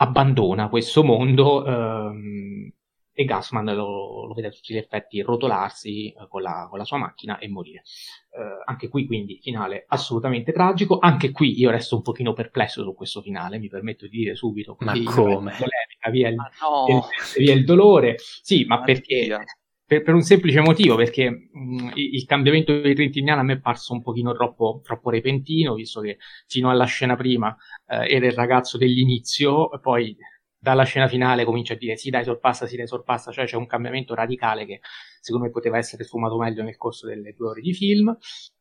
abbandona 0.00 0.68
questo 0.68 1.02
mondo 1.02 1.64
um, 1.64 2.70
e 3.18 3.24
Gassman 3.24 3.64
lo, 3.74 4.26
lo, 4.26 4.32
vede 4.32 4.46
a 4.46 4.50
tutti 4.52 4.72
gli 4.72 4.76
effetti 4.76 5.20
rotolarsi 5.22 6.12
eh, 6.12 6.28
con, 6.28 6.40
la, 6.40 6.68
con, 6.70 6.78
la, 6.78 6.84
sua 6.84 6.98
macchina 6.98 7.38
e 7.38 7.48
morire. 7.48 7.82
Eh, 8.30 8.62
anche 8.64 8.88
qui 8.88 9.06
quindi 9.06 9.40
finale 9.42 9.86
assolutamente 9.88 10.52
tragico, 10.52 11.00
anche 11.00 11.32
qui 11.32 11.58
io 11.58 11.70
resto 11.70 11.96
un 11.96 12.02
pochino 12.02 12.32
perplesso 12.32 12.84
su 12.84 12.94
questo 12.94 13.20
finale, 13.20 13.58
mi 13.58 13.66
permetto 13.66 14.06
di 14.06 14.18
dire 14.18 14.36
subito. 14.36 14.76
Ma 14.78 14.92
come? 15.02 15.50
Polemica, 15.50 16.10
via 16.12 16.28
il, 16.28 16.36
no. 16.36 16.84
via, 16.86 16.94
il, 16.94 17.44
via 17.44 17.54
il, 17.54 17.64
dolore, 17.64 18.14
sì, 18.18 18.64
ma, 18.66 18.76
ma 18.78 18.84
perché... 18.84 19.36
per, 19.84 20.02
per, 20.04 20.14
un 20.14 20.22
semplice 20.22 20.60
motivo, 20.60 20.94
perché 20.94 21.28
mh, 21.28 21.94
il 21.96 22.24
cambiamento 22.24 22.80
di 22.80 22.94
Trentiniana 22.94 23.40
a 23.40 23.44
me 23.44 23.54
è 23.54 23.60
parso 23.60 23.94
un 23.94 24.00
pochino 24.00 24.32
troppo, 24.32 24.80
troppo 24.84 25.10
repentino, 25.10 25.74
visto 25.74 26.00
che 26.00 26.18
fino 26.46 26.70
alla 26.70 26.84
scena 26.84 27.16
prima 27.16 27.56
eh, 27.88 28.14
era 28.14 28.26
il 28.26 28.32
ragazzo 28.32 28.78
dell'inizio, 28.78 29.70
poi 29.82 30.16
dalla 30.58 30.84
scena 30.84 31.08
finale 31.08 31.44
comincia 31.44 31.74
a 31.74 31.76
dire 31.76 31.96
sì 31.96 32.10
dai 32.10 32.24
sorpassa, 32.24 32.66
sì 32.66 32.76
dai 32.76 32.86
sorpassa, 32.86 33.30
cioè 33.30 33.46
c'è 33.46 33.56
un 33.56 33.66
cambiamento 33.66 34.14
radicale 34.14 34.66
che 34.66 34.80
secondo 35.20 35.46
me 35.46 35.52
poteva 35.52 35.78
essere 35.78 36.04
sfumato 36.04 36.36
meglio 36.36 36.62
nel 36.62 36.76
corso 36.76 37.06
delle 37.06 37.32
due 37.32 37.48
ore 37.48 37.60
di 37.60 37.72
film 37.72 38.16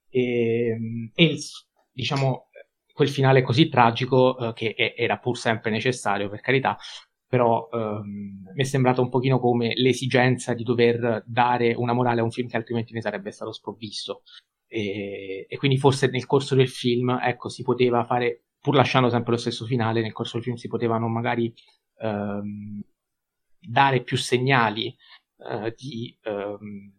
e, 0.10 1.12
e 1.14 1.38
diciamo 1.92 2.50
quel 2.94 3.10
finale 3.10 3.42
così 3.42 3.70
tragico 3.70 4.38
eh, 4.38 4.54
che 4.54 4.74
è, 4.74 4.94
era 4.98 5.18
pur 5.18 5.38
sempre 5.38 5.70
necessario 5.72 6.30
per 6.30 6.42
carità 6.42 6.78
però 7.28 7.68
ehm, 7.72 8.52
mi 8.54 8.62
è 8.62 8.64
sembrato 8.64 9.02
un 9.02 9.10
pochino 9.10 9.40
come 9.40 9.74
l'esigenza 9.76 10.54
di 10.54 10.64
dover 10.64 11.24
dare 11.26 11.74
una 11.76 11.94
morale 11.94 12.22
a 12.22 12.24
un 12.24 12.32
film 12.32 12.48
che 12.48 12.56
altrimenti 12.56 12.94
ne 12.94 13.02
sarebbe 13.02 13.32
stato 13.32 13.52
sprovvisto. 13.52 14.24
E, 14.66 15.46
e, 15.48 15.58
quindi 15.58 15.78
forse 15.78 16.08
nel 16.08 16.26
corso 16.26 16.56
del 16.56 16.70
film, 16.70 17.20
ecco, 17.22 17.50
si 17.50 17.64
poteva 17.64 18.06
fare, 18.06 18.46
pur 18.62 18.76
lasciando 18.76 19.10
sempre 19.10 19.32
lo 19.34 19.38
stesso 19.38 19.66
finale, 19.66 20.02
nel 20.02 20.14
corso 20.14 20.34
del 20.36 20.44
film 20.44 20.56
si 20.56 20.68
potevano 20.70 21.08
magari 21.10 21.54
ehm, 22.00 22.82
dare 23.60 24.04
più 24.04 24.18
segnali 24.18 24.96
eh, 25.38 25.74
di, 25.76 26.18
ehm, 26.24 26.94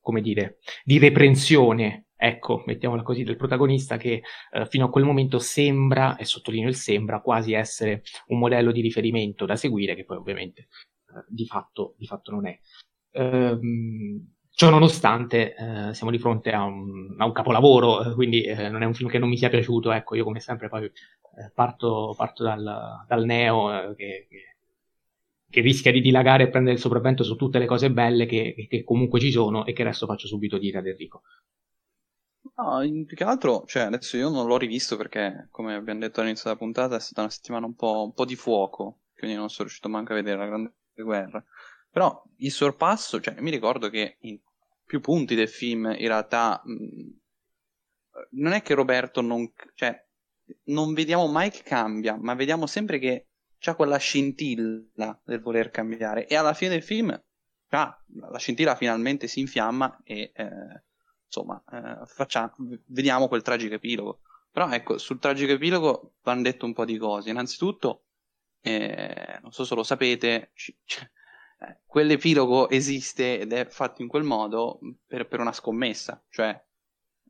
come 0.00 0.20
dire, 0.20 0.58
di 0.84 0.98
reprensione 0.98 2.06
ecco, 2.22 2.62
mettiamola 2.66 3.02
così, 3.02 3.22
del 3.22 3.36
protagonista 3.36 3.96
che 3.96 4.22
eh, 4.52 4.66
fino 4.66 4.84
a 4.84 4.90
quel 4.90 5.04
momento 5.04 5.38
sembra, 5.38 6.16
e 6.16 6.26
sottolineo 6.26 6.68
il 6.68 6.74
sembra, 6.74 7.22
quasi 7.22 7.54
essere 7.54 8.02
un 8.26 8.38
modello 8.38 8.72
di 8.72 8.82
riferimento 8.82 9.46
da 9.46 9.56
seguire, 9.56 9.94
che 9.94 10.04
poi 10.04 10.18
ovviamente 10.18 10.68
eh, 11.08 11.24
di, 11.28 11.46
fatto, 11.46 11.94
di, 11.96 12.04
fatto, 12.06 12.30
non 12.30 12.46
è. 12.46 12.58
Ehm, 13.12 14.34
ciò 14.60 14.68
nonostante 14.68 15.54
eh, 15.54 15.94
siamo 15.94 16.10
di 16.10 16.18
fronte 16.18 16.52
a 16.52 16.64
un, 16.64 17.14
a 17.16 17.24
un 17.24 17.32
capolavoro, 17.32 18.10
eh, 18.10 18.14
quindi 18.14 18.42
eh, 18.42 18.68
non 18.68 18.82
è 18.82 18.84
un 18.84 18.92
film 18.92 19.08
che 19.08 19.18
non 19.18 19.30
mi 19.30 19.38
sia 19.38 19.48
piaciuto, 19.48 19.90
ecco, 19.90 20.16
io 20.16 20.24
come 20.24 20.38
sempre 20.38 20.68
poi 20.68 20.84
eh, 20.84 21.50
parto, 21.54 22.12
parto 22.14 22.42
dal, 22.42 23.04
dal, 23.08 23.24
Neo 23.24 23.94
che, 23.96 24.26
che 24.28 24.56
che 25.48 25.62
rischia 25.62 25.90
di 25.90 26.02
dilagare 26.02 26.44
e 26.44 26.48
prendere 26.48 26.76
il 26.76 26.80
sopravvento 26.80 27.24
su 27.24 27.36
tutte 27.36 27.58
le 27.58 27.64
cose 27.64 27.90
belle 27.90 28.26
che, 28.26 28.54
che, 28.68 28.84
comunque 28.84 29.18
ci 29.18 29.32
sono 29.32 29.64
e 29.64 29.72
che 29.72 29.80
adesso 29.80 30.06
faccio 30.06 30.28
subito 30.28 30.58
dire 30.58 30.78
ad 30.78 30.86
Enrico. 30.86 31.22
No, 32.54 32.80
più 33.06 33.16
che 33.16 33.24
altro, 33.24 33.64
cioè, 33.66 33.84
adesso 33.84 34.18
io 34.18 34.28
non 34.28 34.46
l'ho 34.46 34.58
rivisto 34.58 34.96
perché, 34.96 35.48
come 35.50 35.74
abbiamo 35.74 36.00
detto 36.00 36.20
all'inizio 36.20 36.50
della 36.50 36.58
puntata, 36.58 36.96
è 36.96 37.00
stata 37.00 37.22
una 37.22 37.30
settimana 37.30 37.64
un 37.64 37.74
po', 37.74 38.04
un 38.04 38.12
po 38.12 38.26
di 38.26 38.36
fuoco, 38.36 38.98
quindi 39.16 39.36
non 39.36 39.48
sono 39.48 39.64
riuscito 39.66 39.88
manco 39.88 40.12
a 40.12 40.16
vedere 40.16 40.36
la 40.36 40.46
Grande 40.46 40.72
Guerra. 40.94 41.42
Però 41.90 42.22
il 42.36 42.52
sorpasso, 42.52 43.20
cioè, 43.20 43.40
mi 43.40 43.50
ricordo 43.50 43.88
che 43.88 44.18
in 44.20 44.38
più 44.90 44.98
punti 44.98 45.36
del 45.36 45.48
film, 45.48 45.84
in 45.86 46.08
realtà, 46.08 46.60
mm, 46.68 47.10
non 48.32 48.52
è 48.52 48.60
che 48.60 48.74
Roberto 48.74 49.20
non, 49.20 49.52
cioè, 49.74 49.96
non 50.64 50.94
vediamo 50.94 51.28
mai 51.28 51.52
che 51.52 51.62
cambia, 51.62 52.16
ma 52.16 52.34
vediamo 52.34 52.66
sempre 52.66 52.98
che 52.98 53.28
c'ha 53.60 53.76
quella 53.76 53.98
scintilla 53.98 55.20
del 55.24 55.40
voler 55.40 55.70
cambiare. 55.70 56.26
E 56.26 56.34
alla 56.34 56.54
fine 56.54 56.70
del 56.70 56.82
film, 56.82 57.10
ah, 57.68 58.04
la 58.30 58.38
scintilla 58.38 58.74
finalmente 58.74 59.28
si 59.28 59.38
infiamma 59.38 60.00
e... 60.02 60.32
Eh, 60.34 60.82
insomma, 61.26 61.62
eh, 61.70 62.04
facciamo, 62.06 62.52
vediamo 62.86 63.28
quel 63.28 63.42
tragico 63.42 63.74
epilogo. 63.74 64.22
Però 64.50 64.68
ecco, 64.72 64.98
sul 64.98 65.20
tragico 65.20 65.52
epilogo 65.52 66.14
vanno 66.24 66.42
detto 66.42 66.66
un 66.66 66.72
po' 66.72 66.84
di 66.84 66.98
cose. 66.98 67.30
Innanzitutto, 67.30 68.06
eh, 68.60 69.38
non 69.40 69.52
so 69.52 69.64
se 69.64 69.76
lo 69.76 69.84
sapete, 69.84 70.50
c- 70.52 70.74
c- 70.84 71.08
quell'epilogo 71.86 72.68
esiste 72.70 73.40
ed 73.40 73.52
è 73.52 73.66
fatto 73.66 74.02
in 74.02 74.08
quel 74.08 74.22
modo 74.22 74.80
per, 75.06 75.26
per 75.26 75.40
una 75.40 75.52
scommessa, 75.52 76.22
cioè 76.30 76.58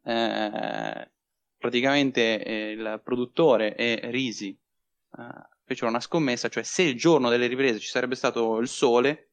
eh, 0.05 1.11
praticamente 1.57 2.43
eh, 2.45 2.71
il 2.71 3.01
produttore 3.03 3.75
e 3.75 4.01
Risi 4.11 4.49
eh, 4.49 5.49
fecero 5.65 5.89
una 5.89 6.01
scommessa, 6.01 6.49
cioè 6.49 6.63
se 6.63 6.83
il 6.83 6.97
giorno 6.97 7.29
delle 7.29 7.47
riprese 7.47 7.79
ci 7.79 7.89
sarebbe 7.89 8.15
stato 8.15 8.59
il 8.59 8.69
sole, 8.69 9.31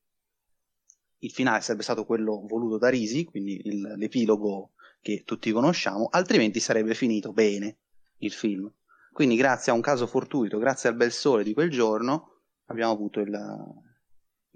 il 1.19 1.31
finale 1.31 1.61
sarebbe 1.61 1.83
stato 1.83 2.05
quello 2.05 2.45
voluto 2.47 2.77
da 2.77 2.89
Risi, 2.89 3.25
quindi 3.25 3.61
il, 3.65 3.81
l'epilogo 3.97 4.73
che 5.01 5.23
tutti 5.25 5.51
conosciamo, 5.51 6.07
altrimenti 6.11 6.59
sarebbe 6.59 6.93
finito 6.93 7.33
bene 7.33 7.77
il 8.17 8.31
film. 8.31 8.71
Quindi 9.11 9.35
grazie 9.35 9.71
a 9.71 9.75
un 9.75 9.81
caso 9.81 10.05
fortuito, 10.05 10.59
grazie 10.59 10.89
al 10.89 10.95
bel 10.95 11.11
sole 11.11 11.43
di 11.43 11.53
quel 11.53 11.71
giorno, 11.71 12.41
abbiamo 12.65 12.91
avuto 12.91 13.19
il, 13.19 13.31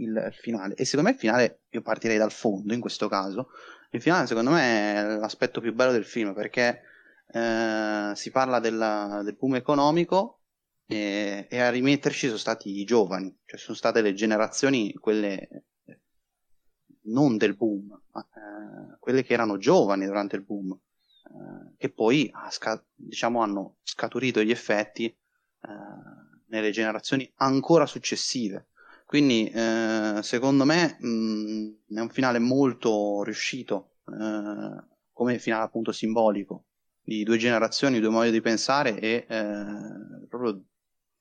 il, 0.01 0.29
finale. 0.39 0.75
E 0.75 0.85
secondo 0.85 1.09
me 1.09 1.15
il 1.15 1.19
finale, 1.19 1.61
io 1.69 1.81
partirei 1.81 2.17
dal 2.17 2.31
fondo 2.31 2.73
in 2.73 2.79
questo 2.79 3.07
caso, 3.07 3.49
il 3.91 4.01
finale 4.01 4.27
secondo 4.27 4.51
me 4.51 4.95
è 4.95 5.17
l'aspetto 5.17 5.59
più 5.61 5.73
bello 5.73 5.91
del 5.91 6.05
film 6.05 6.33
perché 6.33 6.81
eh, 7.27 8.11
si 8.15 8.31
parla 8.31 8.59
della, 8.59 9.21
del 9.23 9.35
boom 9.35 9.55
economico 9.55 10.41
e, 10.85 11.47
e, 11.49 11.59
a 11.59 11.69
rimetterci 11.69 12.27
sono 12.27 12.37
stati 12.37 12.79
i 12.79 12.83
giovani, 12.83 13.35
cioè 13.45 13.59
sono 13.59 13.77
state 13.77 14.01
le 14.01 14.13
generazioni, 14.13 14.93
quelle 14.93 15.65
non 17.03 17.37
del 17.37 17.55
boom, 17.55 17.99
ma 18.11 18.21
eh, 18.21 18.97
quelle 18.99 19.23
che 19.23 19.33
erano 19.33 19.57
giovani 19.57 20.05
durante 20.05 20.35
il 20.35 20.43
boom, 20.43 20.71
eh, 20.71 21.75
che 21.77 21.89
poi 21.89 22.31
sca- 22.49 22.83
diciamo, 22.93 23.41
hanno 23.41 23.77
scaturito 23.83 24.41
gli 24.41 24.51
effetti 24.51 25.05
eh, 25.05 25.17
nelle 26.47 26.71
generazioni 26.71 27.31
ancora 27.37 27.85
successive. 27.85 28.67
Quindi 29.11 29.49
eh, 29.49 30.19
secondo 30.21 30.63
me 30.63 30.95
mh, 30.97 31.95
è 31.95 31.99
un 31.99 32.09
finale 32.09 32.39
molto 32.39 33.23
riuscito, 33.23 33.95
eh, 34.07 34.85
come 35.11 35.37
finale 35.37 35.65
appunto 35.65 35.91
simbolico, 35.91 36.67
di 37.03 37.21
due 37.23 37.37
generazioni, 37.37 37.99
due 37.99 38.07
modi 38.07 38.31
di 38.31 38.39
pensare 38.39 38.97
e 39.01 39.25
eh, 39.27 39.65
proprio 40.29 40.63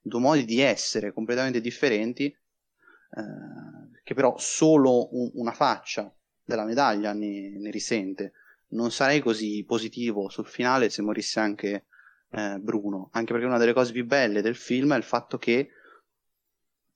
due 0.01 0.21
modi 0.21 0.45
di 0.45 0.61
essere 0.61 1.13
completamente 1.13 1.61
differenti 1.61 2.27
eh, 2.27 4.01
che 4.05 4.15
però 4.15 4.39
solo 4.39 5.13
un, 5.17 5.33
una 5.35 5.53
faccia 5.53 6.15
della 6.45 6.65
medaglia 6.65 7.13
ne, 7.13 7.59
ne, 7.59 7.71
risente. 7.73 8.35
Non 8.69 8.93
sarei 8.93 9.19
così 9.19 9.65
positivo 9.65 10.29
sul 10.29 10.47
finale 10.47 10.91
se 10.91 11.03
morisse 11.03 11.41
anche 11.41 11.87
eh, 12.31 12.57
Bruno, 12.61 13.09
anche 13.15 13.33
perché 13.33 13.49
una 13.49 13.59
delle 13.59 13.73
cose 13.73 13.91
più 13.91 14.07
belle 14.07 14.43
del 14.43 14.55
film 14.55 14.93
è 14.93 14.97
il 14.97 15.03
fatto 15.03 15.39
che, 15.39 15.71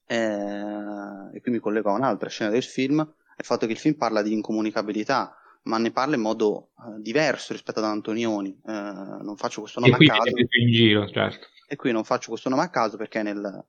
eh, 0.06 1.36
e 1.36 1.40
qui 1.40 1.50
mi 1.50 1.58
collego 1.58 1.90
a 1.90 1.94
un'altra 1.94 2.28
scena 2.28 2.50
del 2.50 2.62
film, 2.62 3.00
è 3.02 3.40
il 3.40 3.44
fatto 3.44 3.66
che 3.66 3.72
il 3.72 3.78
film 3.78 3.94
parla 3.94 4.22
di 4.22 4.32
incomunicabilità, 4.32 5.36
ma 5.64 5.78
ne 5.78 5.90
parla 5.90 6.14
in 6.14 6.20
modo 6.20 6.70
uh, 6.76 7.00
diverso 7.00 7.52
rispetto 7.52 7.78
ad 7.80 7.86
Antonioni. 7.86 8.56
Uh, 8.62 9.22
non 9.22 9.34
faccio 9.36 9.60
questo 9.60 9.80
nome 9.80 9.94
a 9.94 9.98
caso. 9.98 10.30
Giro, 10.70 11.08
certo. 11.08 11.46
E 11.66 11.76
qui 11.76 11.90
non 11.90 12.04
faccio 12.04 12.28
questo 12.28 12.48
nome 12.48 12.62
a 12.62 12.68
caso 12.68 12.96
perché 12.96 13.22
nel, 13.22 13.64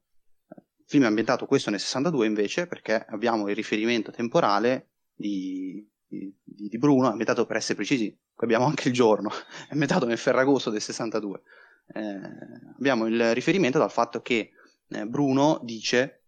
il 0.50 0.86
film 0.86 1.04
è 1.04 1.08
ambientato 1.08 1.46
questo 1.46 1.70
nel 1.70 1.80
62 1.80 2.28
invece 2.28 2.68
perché 2.68 3.06
abbiamo 3.10 3.48
il 3.50 3.56
riferimento 3.56 4.12
temporale 4.12 4.90
di, 5.16 5.88
di, 6.06 6.32
di 6.44 6.78
Bruno, 6.78 7.08
ambientato 7.08 7.46
per 7.46 7.56
essere 7.56 7.76
precisi, 7.76 8.16
qui 8.34 8.46
abbiamo 8.46 8.66
anche 8.66 8.90
il 8.90 8.94
giorno, 8.94 9.30
è 9.30 9.72
ambientato 9.72 10.06
nel 10.06 10.18
Ferragosto 10.18 10.70
del 10.70 10.82
62. 10.82 11.42
Eh, 11.94 12.20
abbiamo 12.78 13.08
il 13.08 13.34
riferimento 13.34 13.78
dal 13.80 13.92
fatto 13.92 14.22
che 14.22 14.52
eh, 14.90 15.06
Bruno 15.06 15.60
dice 15.64 16.25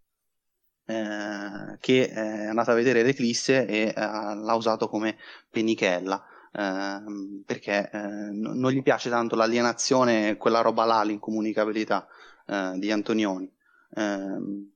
eh, 0.88 1.78
che 1.80 2.10
è 2.10 2.46
andato 2.48 2.72
a 2.72 2.74
vedere 2.74 3.04
l'eclisse 3.04 3.68
e 3.68 3.88
eh, 3.88 3.94
l'ha 3.96 4.56
usato 4.56 4.88
come 4.90 5.18
pennichella. 5.50 6.24
Uh, 6.50 7.44
perché 7.46 7.88
uh, 7.94 8.32
non 8.32 8.72
gli 8.72 8.82
piace 8.82 9.12
tanto 9.12 9.36
l'alienazione, 9.36 10.38
quella 10.38 10.62
roba 10.62 10.86
là, 10.86 11.04
l'incomunicabilità 11.04 12.08
di 12.78 12.92
Antonioni. 12.92 13.54
Ehm, 13.94 14.72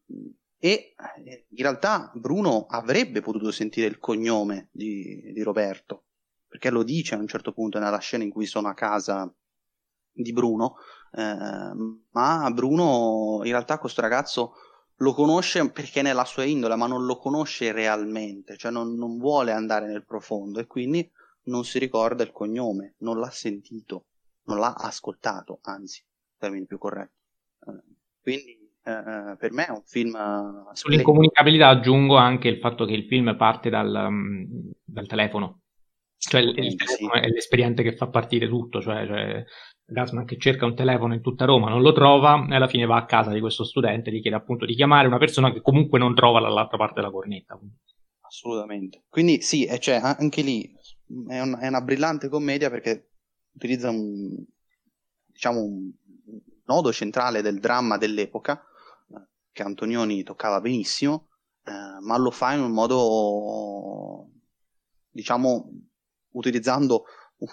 e 0.63 0.93
eh, 1.25 1.45
in 1.49 1.63
realtà 1.63 2.11
Bruno 2.13 2.67
avrebbe 2.69 3.21
potuto 3.21 3.49
sentire 3.51 3.87
il 3.87 3.97
cognome 3.97 4.69
di, 4.71 5.31
di, 5.33 5.41
Roberto, 5.41 6.05
perché 6.47 6.69
lo 6.69 6.83
dice 6.83 7.15
a 7.15 7.17
un 7.17 7.27
certo 7.27 7.51
punto 7.51 7.79
nella 7.79 7.97
scena 7.97 8.23
in 8.23 8.29
cui 8.29 8.45
sono 8.45 8.67
a 8.67 8.75
casa 8.75 9.33
di 10.11 10.31
Bruno, 10.33 10.75
eh, 11.13 11.71
ma 12.11 12.51
Bruno 12.53 13.39
in 13.43 13.51
realtà 13.51 13.79
questo 13.79 14.01
ragazzo 14.01 14.53
lo 15.01 15.13
conosce 15.13 15.69
perché 15.71 15.99
è 15.99 16.03
nella 16.03 16.25
sua 16.25 16.43
indole, 16.43 16.75
ma 16.75 16.87
non 16.87 17.05
lo 17.05 17.17
conosce 17.17 17.71
realmente, 17.71 18.55
cioè 18.57 18.71
non, 18.71 18.95
non 18.95 19.17
vuole 19.17 19.51
andare 19.51 19.87
nel 19.87 20.05
profondo 20.05 20.59
e 20.59 20.67
quindi 20.67 21.09
non 21.43 21.63
si 21.65 21.79
ricorda 21.79 22.23
il 22.23 22.31
cognome, 22.31 22.95
non 22.99 23.19
l'ha 23.19 23.29
sentito, 23.31 24.05
non 24.45 24.59
l'ha 24.59 24.73
ascoltato, 24.73 25.59
anzi, 25.63 26.03
termine 26.37 26.65
più 26.65 26.77
corretto. 26.77 27.17
Eh, 27.67 27.83
quindi 28.21 28.51
eh, 28.83 29.35
per 29.37 29.51
me 29.51 29.65
è 29.65 29.71
un 29.71 29.83
film... 29.83 30.15
Eh, 30.15 30.75
Sull'incomunicabilità 30.75 31.69
aggiungo 31.69 32.15
anche 32.15 32.47
il 32.47 32.59
fatto 32.59 32.85
che 32.85 32.93
il 32.93 33.07
film 33.07 33.35
parte 33.35 33.69
dal, 33.71 34.05
um, 34.07 34.71
dal 34.83 35.07
telefono. 35.07 35.61
Cioè 36.15 36.41
il, 36.41 36.49
il 36.49 36.75
telefono 36.75 37.13
sì. 37.15 37.19
è 37.19 37.27
l'esperiente 37.29 37.81
che 37.81 37.95
fa 37.95 38.07
partire 38.07 38.47
tutto, 38.47 38.79
cioè, 38.79 39.07
cioè 39.07 39.43
Gasman 39.85 40.25
che 40.25 40.37
cerca 40.37 40.65
un 40.65 40.75
telefono 40.75 41.13
in 41.13 41.21
tutta 41.21 41.45
Roma, 41.45 41.69
non 41.69 41.81
lo 41.81 41.91
trova 41.91 42.45
e 42.49 42.55
alla 42.55 42.67
fine 42.67 42.85
va 42.85 42.97
a 42.97 43.05
casa 43.05 43.31
di 43.31 43.39
questo 43.39 43.63
studente 43.63 44.09
e 44.09 44.13
gli 44.13 44.21
chiede 44.21 44.37
appunto 44.37 44.65
di 44.65 44.73
chiamare 44.73 45.07
una 45.07 45.17
persona 45.17 45.51
che 45.51 45.61
comunque 45.61 45.99
non 45.99 46.15
trova 46.15 46.39
dall'altra 46.39 46.77
parte 46.77 46.95
della 46.95 47.11
cornetta. 47.11 47.59
Assolutamente. 48.21 49.03
Quindi 49.09 49.41
sì, 49.41 49.67
cioè, 49.79 49.95
anche 49.95 50.41
lì 50.41 50.73
è, 51.27 51.41
un, 51.41 51.57
è, 51.59 51.67
una 51.67 51.81
brillante 51.81 52.29
commedia 52.29 52.69
perché 52.69 53.09
utilizza 53.53 53.89
un, 53.89 54.41
diciamo, 55.25 55.59
un 55.59 55.91
nodo 56.65 56.93
centrale 56.93 57.41
del 57.41 57.59
dramma 57.59 57.97
dell'epoca 57.97 58.63
eh, 59.09 59.27
che 59.51 59.63
Antonioni 59.63 60.23
toccava 60.23 60.61
benissimo, 60.61 61.27
eh, 61.65 61.99
ma 62.01 62.17
lo 62.17 62.31
fa 62.31 62.53
in 62.53 62.61
un 62.61 62.71
modo, 62.71 64.29
diciamo, 65.09 65.69
utilizzando 66.31 67.03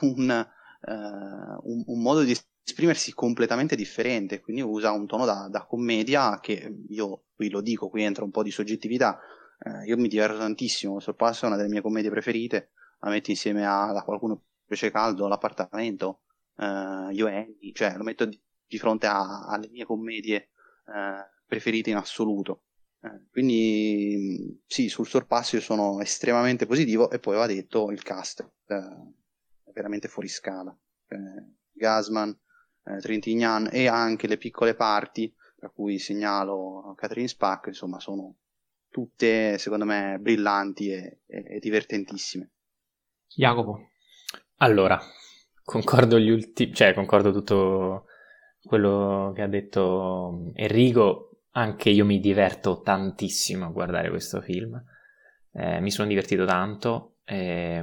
un, 0.03 0.47
un, 0.81 1.83
un 1.87 2.01
modo 2.01 2.23
di 2.23 2.37
esprimersi 2.69 3.13
completamente 3.15 3.75
differente, 3.75 4.41
quindi 4.41 4.63
usa 4.63 4.93
un 4.93 5.07
tono 5.07 5.25
da, 5.25 5.49
da, 5.51 5.65
commedia 5.65 6.39
che 6.41 6.83
io 6.89 7.25
qui 7.35 7.49
lo 7.49 7.61
dico, 7.61 7.89
qui 7.89 8.03
entra 8.03 8.25
un 8.25 8.31
po' 8.31 8.43
di 8.43 8.51
soggettività, 8.51 9.19
eh, 9.61 9.87
io 9.87 9.97
mi 9.97 10.09
diverto 10.09 10.39
tantissimo, 10.39 11.01
Sorpasso 11.01 11.45
è 11.45 11.49
una 11.49 11.57
delle 11.57 11.69
mie 11.69 11.81
commedie 11.81 12.11
preferite, 12.11 12.71
la 13.01 13.11
metto 13.11 13.31
insieme 13.31 13.67
a, 13.67 13.89
a 13.89 14.03
qualcuno 14.03 14.43
piace 14.67 14.91
caldo, 14.91 15.27
l'appartamento, 15.29 16.21
eh, 16.57 17.09
io 17.13 17.27
Andy, 17.27 17.73
cioè 17.73 17.97
lo 17.97 18.05
metto 18.05 18.25
di, 18.25 18.41
di 18.67 18.79
fronte 18.79 19.07
a, 19.07 19.47
alle 19.47 19.69
mie 19.69 19.85
commedie 19.85 20.51
eh, 20.87 21.27
preferite 21.47 21.91
in 21.91 21.97
assoluto. 21.97 22.65
Eh, 23.01 23.29
quindi 23.31 24.61
sì, 24.67 24.89
sul 24.89 25.07
sorpasso 25.07 25.57
io 25.57 25.63
sono 25.63 26.01
estremamente 26.01 26.67
positivo 26.67 27.11
e 27.11 27.21
poi 27.21 27.37
va 27.37 27.47
detto 27.47 27.91
il 27.93 28.03
cast 28.03 28.41
eh, 28.67 29.17
veramente 29.79 30.09
fuori 30.09 30.29
scala. 30.29 30.77
Eh, 31.09 31.57
Gasman, 31.73 32.37
eh, 32.85 32.99
Trintignan 32.99 33.69
e 33.73 33.87
anche 33.87 34.27
le 34.27 34.37
piccole 34.37 34.75
parti, 34.75 35.33
tra 35.57 35.71
cui 35.71 35.99
segnalo 35.99 36.95
Catherine 36.97 37.29
Spack, 37.29 37.69
insomma 37.69 37.99
sono 37.99 38.37
tutte 38.91 39.59
secondo 39.59 39.85
me 39.85 40.19
brillanti 40.21 40.91
e, 40.91 41.21
e, 41.27 41.45
e 41.57 41.59
divertentissime. 41.59 42.53
Jacopo. 43.35 43.91
Allora, 44.57 44.99
concordo 45.63 46.19
gli 46.19 46.31
ultimi, 46.31 46.75
cioè 46.75 46.95
concordo 46.95 47.33
tutto 47.33 48.07
quello 48.63 49.33
che 49.35 49.43
ha 49.43 49.47
detto 49.47 50.51
Enrico, 50.55 51.43
anche 51.53 51.91
io 51.91 52.05
mi 52.05 52.21
diverto 52.21 52.81
tantissimo 52.81 53.67
a 53.67 53.71
guardare 53.71 54.11
questo 54.11 54.41
film, 54.41 54.83
eh, 55.53 55.81
mi 55.81 55.91
sono 55.91 56.09
divertito 56.09 56.45
tanto, 56.45 57.19
eh, 57.25 57.83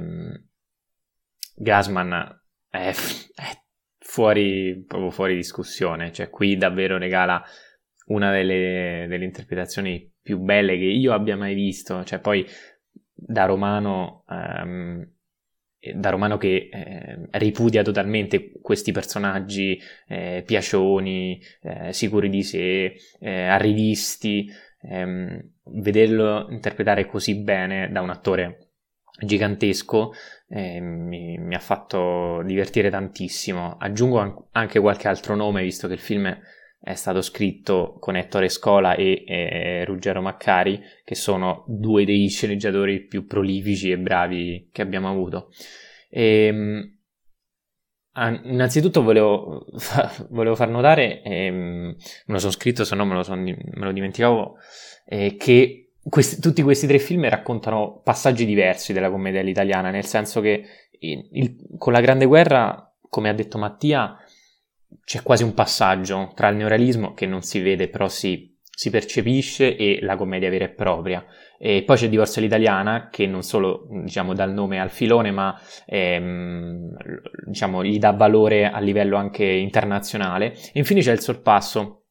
Gasman 1.56 2.40
è, 2.68 2.92
è 3.34 3.62
fuori, 3.98 4.84
proprio 4.86 5.10
fuori 5.10 5.34
discussione, 5.34 6.12
cioè 6.12 6.28
qui 6.28 6.56
davvero 6.56 6.98
regala 6.98 7.42
una 8.06 8.30
delle, 8.30 9.06
delle, 9.08 9.24
interpretazioni 9.24 10.12
più 10.22 10.38
belle 10.38 10.76
che 10.76 10.84
io 10.84 11.12
abbia 11.12 11.36
mai 11.36 11.54
visto, 11.54 12.04
cioè 12.04 12.20
poi 12.20 12.46
da 13.12 13.46
romano, 13.46 14.24
um, 14.28 15.08
da 15.94 16.10
romano 16.10 16.36
che 16.36 16.68
eh, 16.70 17.28
ripudia 17.32 17.82
totalmente 17.82 18.52
questi 18.60 18.92
personaggi 18.92 19.80
eh, 20.06 20.42
piacioni, 20.46 21.40
eh, 21.62 21.92
sicuri 21.92 22.28
di 22.28 22.42
sé, 22.42 22.94
eh, 23.18 23.42
arrivisti, 23.46 24.48
ehm, 24.82 25.52
vederlo 25.64 26.48
interpretare 26.50 27.06
così 27.06 27.42
bene 27.42 27.90
da 27.90 28.02
un 28.02 28.10
attore 28.10 28.65
gigantesco 29.18 30.12
eh, 30.48 30.80
mi, 30.80 31.38
mi, 31.38 31.54
ha 31.54 31.60
fatto 31.60 32.42
divertire 32.44 32.90
tantissimo. 32.90 33.76
Aggiungo 33.78 34.48
anche 34.52 34.80
qualche 34.80 35.08
altro 35.08 35.34
nome, 35.34 35.62
visto 35.62 35.88
che 35.88 35.94
il 35.94 36.00
film 36.00 36.38
è 36.78 36.94
stato 36.94 37.20
scritto 37.20 37.96
con 37.98 38.16
Ettore 38.16 38.48
Scola 38.48 38.94
e, 38.94 39.24
e 39.26 39.84
Ruggero 39.84 40.20
Maccari, 40.20 40.80
che 41.04 41.14
sono 41.14 41.64
due 41.66 42.04
dei 42.04 42.28
sceneggiatori 42.28 43.06
più 43.06 43.26
prolifici 43.26 43.90
e 43.90 43.98
bravi 43.98 44.68
che 44.70 44.82
abbiamo 44.82 45.08
avuto. 45.08 45.50
E, 46.08 46.46
ehm, 46.46 46.94
innanzitutto 48.44 49.02
volevo, 49.02 49.66
volevo, 50.30 50.54
far 50.54 50.68
notare, 50.68 51.22
ehm, 51.22 51.96
me 52.26 52.32
lo 52.32 52.38
sono 52.38 52.52
scritto, 52.52 52.84
se 52.84 52.94
no 52.94 53.04
me 53.04 53.14
lo, 53.14 53.22
son, 53.22 53.42
me 53.42 53.84
lo 53.84 53.92
dimenticavo, 53.92 54.56
eh, 55.06 55.36
che 55.36 55.85
questi, 56.08 56.40
tutti 56.40 56.62
questi 56.62 56.86
tre 56.86 56.98
film 56.98 57.28
raccontano 57.28 58.00
passaggi 58.02 58.44
diversi 58.44 58.92
della 58.92 59.10
commedia 59.10 59.40
all'italiana, 59.40 59.90
nel 59.90 60.04
senso 60.04 60.40
che 60.40 60.64
il, 61.00 61.28
il, 61.32 61.56
con 61.78 61.92
la 61.92 62.00
Grande 62.00 62.26
Guerra, 62.26 62.94
come 63.08 63.28
ha 63.28 63.34
detto 63.34 63.58
Mattia, 63.58 64.16
c'è 65.04 65.22
quasi 65.22 65.42
un 65.42 65.54
passaggio 65.54 66.32
tra 66.34 66.48
il 66.48 66.56
neorealismo, 66.56 67.12
che 67.12 67.26
non 67.26 67.42
si 67.42 67.60
vede 67.60 67.88
però 67.88 68.08
si, 68.08 68.56
si 68.62 68.90
percepisce, 68.90 69.76
e 69.76 69.98
la 70.02 70.16
commedia 70.16 70.50
vera 70.50 70.64
e 70.64 70.70
propria. 70.70 71.24
E 71.58 71.82
poi 71.84 71.96
c'è 71.96 72.08
Divorzio 72.08 72.40
all'italiana, 72.40 73.08
che 73.10 73.26
non 73.26 73.42
solo 73.42 73.88
diciamo, 74.02 74.34
dà 74.34 74.44
il 74.44 74.52
nome 74.52 74.80
al 74.80 74.90
filone, 74.90 75.30
ma 75.30 75.58
ehm, 75.86 76.94
diciamo, 77.46 77.82
gli 77.82 77.98
dà 77.98 78.12
valore 78.12 78.70
a 78.70 78.78
livello 78.78 79.16
anche 79.16 79.44
internazionale. 79.44 80.52
E 80.52 80.78
infine 80.78 81.00
c'è 81.00 81.12
Il 81.12 81.20
Sorpasso, 81.20 82.04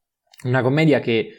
una 0.43 0.62
commedia 0.62 1.00
che 1.00 1.30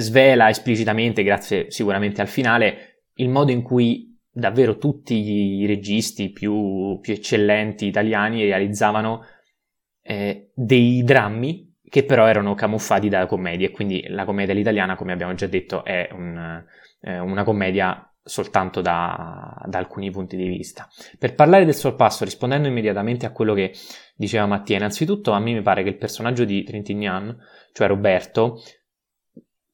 svela 0.00 0.48
esplicitamente, 0.48 1.22
grazie 1.22 1.70
sicuramente 1.70 2.20
al 2.20 2.28
finale, 2.28 3.02
il 3.14 3.28
modo 3.28 3.50
in 3.50 3.62
cui 3.62 4.16
davvero 4.30 4.76
tutti 4.76 5.14
i 5.14 5.66
registi 5.66 6.30
più, 6.30 6.98
più 7.00 7.14
eccellenti 7.14 7.86
italiani 7.86 8.42
realizzavano 8.42 9.24
eh, 10.02 10.50
dei 10.54 11.02
drammi 11.02 11.66
che 11.88 12.04
però 12.04 12.26
erano 12.26 12.54
camuffati 12.54 13.08
da 13.08 13.26
commedie, 13.26 13.70
quindi 13.70 14.04
la 14.08 14.24
commedia 14.24 14.52
all'italiana, 14.52 14.96
come 14.96 15.12
abbiamo 15.12 15.34
già 15.34 15.46
detto, 15.46 15.84
è 15.84 16.08
un, 16.12 16.64
eh, 17.00 17.18
una 17.18 17.44
commedia 17.44 18.10
soltanto 18.22 18.80
da, 18.80 19.56
da, 19.66 19.78
alcuni 19.78 20.10
punti 20.10 20.36
di 20.36 20.48
vista. 20.48 20.88
Per 21.16 21.34
parlare 21.34 21.64
del 21.64 21.74
sorpasso, 21.74 22.24
rispondendo 22.24 22.66
immediatamente 22.66 23.24
a 23.24 23.30
quello 23.30 23.54
che 23.54 23.72
diceva 24.16 24.46
Mattia, 24.46 24.76
innanzitutto 24.76 25.30
a 25.30 25.38
me 25.38 25.52
mi 25.52 25.62
pare 25.62 25.84
che 25.84 25.90
il 25.90 25.96
personaggio 25.96 26.44
di 26.44 26.64
Trintignan, 26.64 27.36
cioè 27.72 27.86
Roberto, 27.86 28.60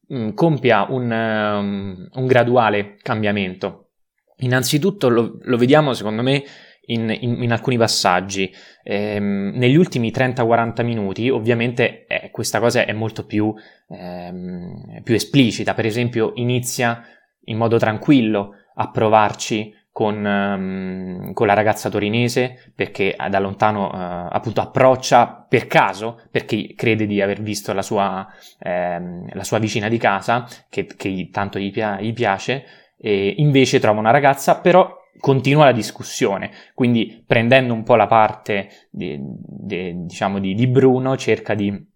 mh, 0.09 0.31
compia 0.35 0.87
un, 0.89 1.11
um, 1.11 2.09
un, 2.13 2.27
graduale 2.27 2.97
cambiamento. 3.03 3.91
Innanzitutto 4.39 5.09
lo, 5.09 5.39
lo 5.41 5.57
vediamo, 5.57 5.93
secondo 5.93 6.23
me, 6.23 6.43
in, 6.87 7.17
in, 7.21 7.43
in 7.43 7.53
alcuni 7.53 7.77
passaggi. 7.77 8.53
Ehm, 8.83 9.53
negli 9.55 9.77
ultimi 9.77 10.11
30-40 10.11 10.85
minuti, 10.85 11.29
ovviamente, 11.29 12.07
eh, 12.07 12.31
questa 12.31 12.59
cosa 12.59 12.85
è 12.85 12.93
molto 12.93 13.25
più, 13.25 13.55
ehm, 13.89 15.03
più 15.03 15.15
esplicita. 15.15 15.75
Per 15.75 15.87
esempio, 15.87 16.33
inizia 16.35 17.05
in 17.45 17.57
modo 17.57 17.79
tranquillo 17.79 18.55
a 18.75 18.91
provarci 18.91 19.75
con, 19.93 20.25
um, 20.25 21.33
con, 21.35 21.47
la 21.47 21.53
ragazza 21.53 21.91
torinese 21.91 22.73
perché 22.75 23.15
da 23.29 23.39
lontano 23.39 23.89
uh, 23.89 24.29
appunto 24.31 24.63
approccia 24.63 25.47
per 25.47 25.67
caso 25.67 26.19
perché 26.31 26.73
crede 26.75 27.07
di 27.07 27.21
aver 27.21 27.43
visto 27.43 27.75
la 27.75 27.83
sua, 27.83 28.27
ehm, 28.59 29.35
la 29.35 29.45
sua 29.45 29.59
vicina 29.59 29.89
di 29.89 29.99
casa 29.99 30.47
che, 30.71 30.87
che 30.87 31.29
tanto 31.31 31.59
gli, 31.59 31.71
pia- 31.71 32.01
gli, 32.01 32.15
piace 32.15 32.65
e 32.99 33.35
invece 33.37 33.81
trova 33.81 34.01
una 34.01 34.11
ragazza 34.11 34.61
però 34.61 34.97
continua 35.21 35.67
la 35.67 35.73
discussione 35.73 36.51
quindi 36.75 37.23
prendendo 37.27 37.75
un 37.75 37.83
po' 37.83 37.95
la 37.95 38.07
parte 38.07 38.89
di, 38.91 39.21
di, 39.21 40.07
diciamo 40.07 40.39
di, 40.39 40.55
di 40.55 40.67
Bruno 40.69 41.19
cerca 41.19 41.53
di 41.55 41.91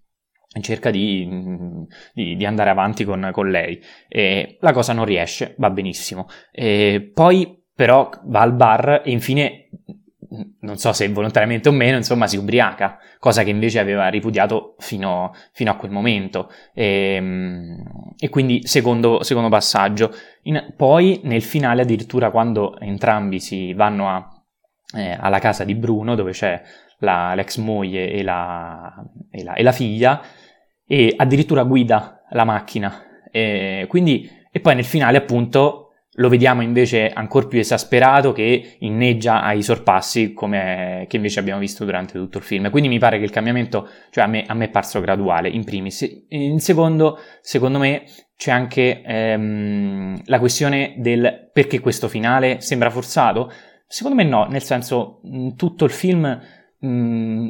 cerca 0.60 0.90
di, 0.90 1.28
di, 2.14 2.36
di, 2.36 2.46
andare 2.46 2.70
avanti 2.70 3.04
con, 3.04 3.28
con 3.30 3.50
lei. 3.50 3.78
E 4.08 4.56
la 4.60 4.72
cosa 4.72 4.94
non 4.94 5.04
riesce, 5.04 5.54
va 5.58 5.68
benissimo. 5.68 6.28
E 6.50 7.10
poi 7.12 7.55
però 7.76 8.08
va 8.24 8.40
al 8.40 8.54
bar 8.54 9.02
e 9.04 9.10
infine, 9.10 9.68
non 10.60 10.78
so 10.78 10.94
se 10.94 11.06
volontariamente 11.10 11.68
o 11.68 11.72
meno, 11.72 11.98
insomma 11.98 12.26
si 12.26 12.38
ubriaca, 12.38 12.98
cosa 13.18 13.44
che 13.44 13.50
invece 13.50 13.78
aveva 13.78 14.08
ripudiato 14.08 14.76
fino, 14.78 15.34
fino 15.52 15.70
a 15.70 15.76
quel 15.76 15.90
momento. 15.90 16.50
E, 16.72 17.14
ehm, 17.16 18.14
e 18.18 18.30
quindi 18.30 18.66
secondo, 18.66 19.22
secondo 19.22 19.50
passaggio. 19.50 20.10
In, 20.44 20.72
poi 20.74 21.20
nel 21.24 21.42
finale 21.42 21.82
addirittura 21.82 22.30
quando 22.30 22.78
entrambi 22.80 23.40
si 23.40 23.74
vanno 23.74 24.08
a, 24.08 24.26
eh, 24.96 25.14
alla 25.20 25.38
casa 25.38 25.62
di 25.64 25.74
Bruno, 25.74 26.14
dove 26.14 26.32
c'è 26.32 26.62
la, 27.00 27.34
l'ex 27.34 27.58
moglie 27.58 28.10
e 28.10 28.22
la, 28.22 29.04
e 29.30 29.44
la, 29.44 29.52
e 29.52 29.62
la 29.62 29.72
figlia, 29.72 30.22
e 30.86 31.12
addirittura 31.14 31.62
guida 31.64 32.24
la 32.30 32.44
macchina. 32.44 33.02
E, 33.30 33.84
quindi, 33.86 34.30
e 34.50 34.60
poi 34.60 34.74
nel 34.76 34.84
finale 34.86 35.18
appunto 35.18 35.85
lo 36.16 36.28
vediamo 36.28 36.62
invece 36.62 37.08
ancora 37.08 37.46
più 37.46 37.58
esasperato 37.58 38.32
che 38.32 38.76
inneggia 38.80 39.42
ai 39.42 39.62
sorpassi 39.62 40.32
come 40.32 41.04
che 41.08 41.16
invece 41.16 41.40
abbiamo 41.40 41.60
visto 41.60 41.84
durante 41.84 42.14
tutto 42.14 42.38
il 42.38 42.44
film. 42.44 42.70
Quindi 42.70 42.88
mi 42.88 42.98
pare 42.98 43.18
che 43.18 43.24
il 43.24 43.30
cambiamento, 43.30 43.88
cioè 44.10 44.24
a 44.24 44.26
me, 44.26 44.44
a 44.46 44.54
me 44.54 44.66
è 44.66 44.70
parso 44.70 45.00
graduale, 45.00 45.48
in 45.48 45.64
primis. 45.64 46.24
In 46.28 46.60
secondo, 46.60 47.18
secondo 47.40 47.78
me, 47.78 48.04
c'è 48.36 48.50
anche 48.50 49.02
ehm, 49.02 50.22
la 50.24 50.38
questione 50.38 50.94
del 50.98 51.50
perché 51.52 51.80
questo 51.80 52.08
finale 52.08 52.60
sembra 52.60 52.90
forzato. 52.90 53.50
Secondo 53.86 54.22
me 54.22 54.28
no, 54.28 54.46
nel 54.46 54.62
senso, 54.62 55.20
tutto 55.56 55.84
il 55.84 55.90
film 55.90 56.40
mh, 56.78 57.48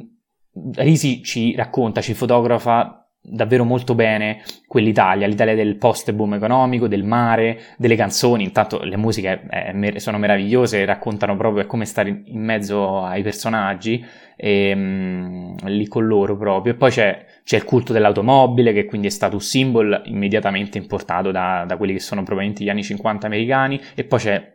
Risi 0.75 1.23
ci 1.23 1.55
racconta, 1.55 2.01
ci 2.01 2.15
fotografa 2.15 3.06
davvero 3.29 3.65
molto 3.65 3.95
bene 3.95 4.43
quell'Italia, 4.67 5.27
l'Italia 5.27 5.55
del 5.55 5.77
post 5.77 6.13
boom 6.13 6.35
economico, 6.35 6.87
del 6.87 7.05
mare, 7.05 7.61
delle 7.77 7.97
canzoni, 7.97 8.45
intanto 8.45 8.83
le 8.83 8.97
musiche 8.97 9.43
eh, 9.51 9.99
sono 9.99 10.19
meravigliose, 10.19 10.85
raccontano 10.85 11.37
proprio 11.37 11.67
come 11.67 11.85
stare 11.85 12.23
in 12.25 12.41
mezzo 12.41 13.03
ai 13.03 13.23
personaggi, 13.23 14.05
e, 14.37 14.73
um, 14.75 15.57
lì 15.65 15.89
con 15.89 16.07
loro 16.07 16.37
proprio, 16.37 16.75
e 16.75 16.77
poi 16.77 16.91
c'è, 16.91 17.25
c'è, 17.43 17.57
il 17.57 17.65
culto 17.65 17.93
dell'automobile 17.93 18.73
che 18.73 18.85
quindi 18.85 19.09
è 19.09 19.11
stato 19.11 19.35
un 19.35 19.43
simbolo 19.43 20.03
immediatamente 20.05 20.79
importato 20.79 21.31
da, 21.31 21.65
da 21.67 21.77
quelli 21.77 21.95
che 21.95 22.01
sono 22.01 22.23
probabilmente 22.23 22.63
gli 22.63 22.69
anni 22.69 22.85
50 22.85 23.27
americani, 23.27 23.81
e 23.95 24.05
poi 24.05 24.19
c'è 24.19 24.55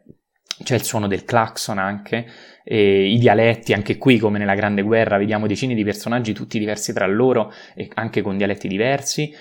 c'è 0.64 0.76
il 0.76 0.84
suono 0.84 1.08
del 1.08 1.24
clacson 1.24 1.78
anche, 1.78 2.28
i 2.70 3.18
dialetti, 3.18 3.74
anche 3.74 3.98
qui 3.98 4.18
come 4.18 4.38
nella 4.38 4.56
Grande 4.56 4.82
Guerra 4.82 5.18
vediamo 5.18 5.48
decine 5.48 5.74
di 5.74 5.84
personaggi 5.84 6.34
tutti 6.34 6.60
diversi 6.60 6.94
tra 6.94 7.08
loro 7.08 7.52
e 7.76 7.90
anche 7.96 8.22
con 8.22 8.38
dialetti 8.38 8.68
diversi. 8.68 9.32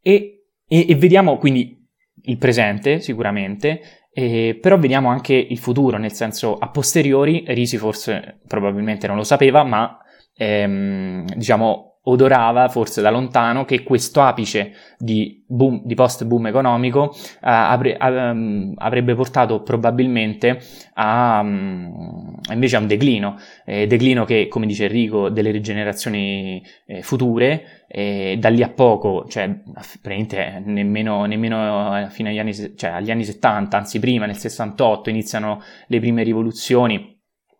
E, 0.00 0.44
e, 0.66 0.86
e 0.88 0.94
vediamo 0.94 1.36
quindi 1.38 1.82
il 2.26 2.38
presente 2.38 3.00
sicuramente, 3.00 3.80
eh, 4.12 4.58
però 4.60 4.78
vediamo 4.78 5.08
anche 5.08 5.34
il 5.34 5.58
futuro, 5.58 5.98
nel 5.98 6.12
senso 6.12 6.56
a 6.56 6.70
posteriori 6.70 7.44
Risi 7.48 7.76
forse 7.76 8.40
probabilmente 8.46 9.06
non 9.06 9.16
lo 9.16 9.24
sapeva, 9.24 9.64
ma 9.64 9.98
ehm, 10.36 11.26
diciamo 11.34 11.93
odorava 12.04 12.68
forse 12.68 13.00
da 13.00 13.10
lontano 13.10 13.64
che 13.64 13.82
questo 13.82 14.20
apice 14.20 14.72
di, 14.98 15.42
boom, 15.46 15.82
di 15.84 15.94
post-boom 15.94 16.46
economico 16.48 17.14
uh, 17.14 17.38
avre, 17.40 17.96
um, 18.00 18.72
avrebbe 18.76 19.14
portato 19.14 19.62
probabilmente 19.62 20.60
a, 20.94 21.40
um, 21.42 22.36
invece 22.52 22.76
a 22.76 22.80
un 22.80 22.86
declino, 22.86 23.38
eh, 23.64 23.86
declino 23.86 24.24
che, 24.24 24.48
come 24.48 24.66
dice 24.66 24.84
Enrico, 24.84 25.30
delle 25.30 25.50
rigenerazioni 25.50 26.62
eh, 26.86 27.02
future, 27.02 27.84
e 27.88 28.36
da 28.38 28.48
lì 28.48 28.62
a 28.62 28.68
poco, 28.68 29.26
cioè 29.28 29.60
praticamente 30.02 30.62
nemmeno, 30.64 31.24
nemmeno 31.26 32.08
fino 32.10 32.28
agli 32.28 32.38
anni, 32.38 32.52
cioè, 32.76 32.90
agli 32.90 33.10
anni 33.10 33.24
70, 33.24 33.76
anzi 33.76 33.98
prima, 33.98 34.26
nel 34.26 34.36
68, 34.36 35.10
iniziano 35.10 35.62
le 35.86 36.00
prime 36.00 36.22
rivoluzioni, 36.22 37.16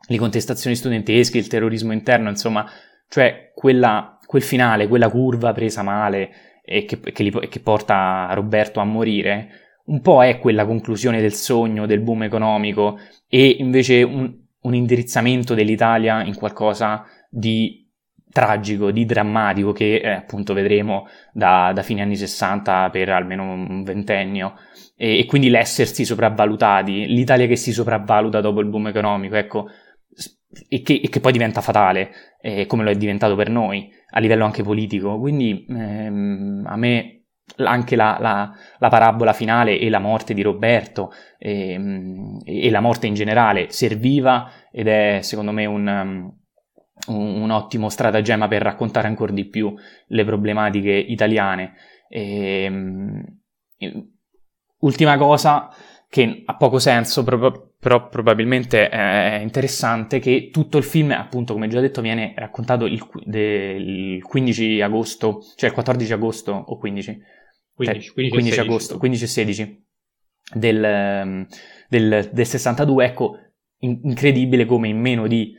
le 0.06 0.18
contestazioni 0.18 0.74
studentesche, 0.76 1.38
il 1.38 1.46
terrorismo 1.46 1.92
interno, 1.92 2.28
insomma, 2.28 2.68
cioè 3.08 3.52
quella 3.54 4.13
quel 4.26 4.42
finale, 4.42 4.88
quella 4.88 5.08
curva 5.08 5.52
presa 5.52 5.82
male 5.82 6.60
e 6.64 6.84
che, 6.84 6.98
che, 7.00 7.22
li, 7.22 7.48
che 7.48 7.60
porta 7.60 8.28
Roberto 8.32 8.80
a 8.80 8.84
morire, 8.84 9.48
un 9.86 10.00
po' 10.00 10.22
è 10.22 10.38
quella 10.38 10.64
conclusione 10.64 11.20
del 11.20 11.34
sogno, 11.34 11.86
del 11.86 12.00
boom 12.00 12.22
economico 12.22 12.98
e 13.28 13.56
invece 13.58 14.02
un, 14.02 14.32
un 14.60 14.74
indirizzamento 14.74 15.54
dell'Italia 15.54 16.22
in 16.24 16.34
qualcosa 16.34 17.04
di 17.28 17.82
tragico, 18.34 18.90
di 18.90 19.04
drammatico 19.04 19.70
che 19.70 19.96
eh, 19.96 20.08
appunto 20.08 20.54
vedremo 20.54 21.06
da, 21.32 21.70
da, 21.72 21.82
fine 21.82 22.02
anni 22.02 22.16
60 22.16 22.90
per 22.90 23.10
almeno 23.10 23.44
un 23.44 23.84
ventennio. 23.84 24.54
E, 24.96 25.20
e, 25.20 25.24
quindi 25.26 25.50
l'essersi 25.50 26.04
sopravvalutati, 26.04 27.06
l'Italia 27.06 27.46
che 27.46 27.56
si 27.56 27.72
sopravvaluta 27.72 28.40
dopo 28.40 28.60
il 28.60 28.66
boom 28.66 28.88
economico, 28.88 29.36
ecco, 29.36 29.68
e 30.68 30.82
che, 30.82 31.00
e 31.02 31.08
che 31.08 31.20
poi 31.20 31.32
diventa 31.32 31.60
fatale, 31.60 32.10
eh, 32.40 32.66
come 32.66 32.84
lo 32.84 32.90
è 32.90 32.94
diventato 32.94 33.34
per 33.34 33.50
noi 33.50 33.90
a 34.10 34.20
livello 34.20 34.44
anche 34.44 34.62
politico. 34.62 35.18
Quindi 35.18 35.66
ehm, 35.68 36.64
a 36.66 36.76
me 36.76 37.24
anche 37.56 37.94
la, 37.94 38.16
la, 38.20 38.52
la, 38.78 38.88
parabola 38.88 39.32
finale 39.32 39.78
e 39.78 39.90
la 39.90 39.98
morte 39.98 40.34
di 40.34 40.42
Roberto 40.42 41.12
ehm, 41.38 42.40
e 42.44 42.70
la 42.70 42.80
morte 42.80 43.06
in 43.06 43.14
generale 43.14 43.70
serviva 43.70 44.50
ed 44.72 44.88
è 44.88 45.18
secondo 45.22 45.52
me 45.52 45.66
un, 45.66 46.32
un, 47.08 47.42
un 47.42 47.50
ottimo 47.50 47.88
stratagemma 47.88 48.48
per 48.48 48.62
raccontare 48.62 49.08
ancora 49.08 49.32
di 49.32 49.44
più 49.46 49.74
le 50.06 50.24
problematiche 50.24 50.92
italiane. 50.92 51.74
E, 52.08 52.64
ehm, 52.64 53.24
ultima 54.80 55.16
cosa 55.16 55.68
che 56.08 56.42
ha 56.44 56.56
poco 56.56 56.78
senso, 56.78 57.24
proprio 57.24 57.73
però 57.84 58.08
probabilmente 58.08 58.88
è 58.88 59.40
interessante 59.42 60.18
che 60.18 60.48
tutto 60.50 60.78
il 60.78 60.84
film, 60.84 61.10
appunto, 61.10 61.52
come 61.52 61.68
già 61.68 61.80
detto, 61.80 62.00
viene 62.00 62.32
raccontato 62.34 62.86
il, 62.86 63.06
de, 63.26 63.72
il 63.72 64.22
15 64.22 64.80
agosto, 64.80 65.42
cioè 65.54 65.68
il 65.68 65.74
14 65.74 66.14
agosto 66.14 66.52
o 66.52 66.78
15? 66.78 67.20
15, 67.74 68.12
15, 68.14 68.30
15 68.30 68.60
agosto, 68.60 68.96
15 68.96 69.24
e 69.24 69.26
16 69.26 69.84
del, 70.54 71.46
del, 71.86 72.30
del 72.32 72.46
62, 72.46 73.04
ecco, 73.04 73.38
in, 73.80 74.00
incredibile 74.04 74.64
come 74.64 74.88
in 74.88 74.98
meno 74.98 75.26
di 75.26 75.54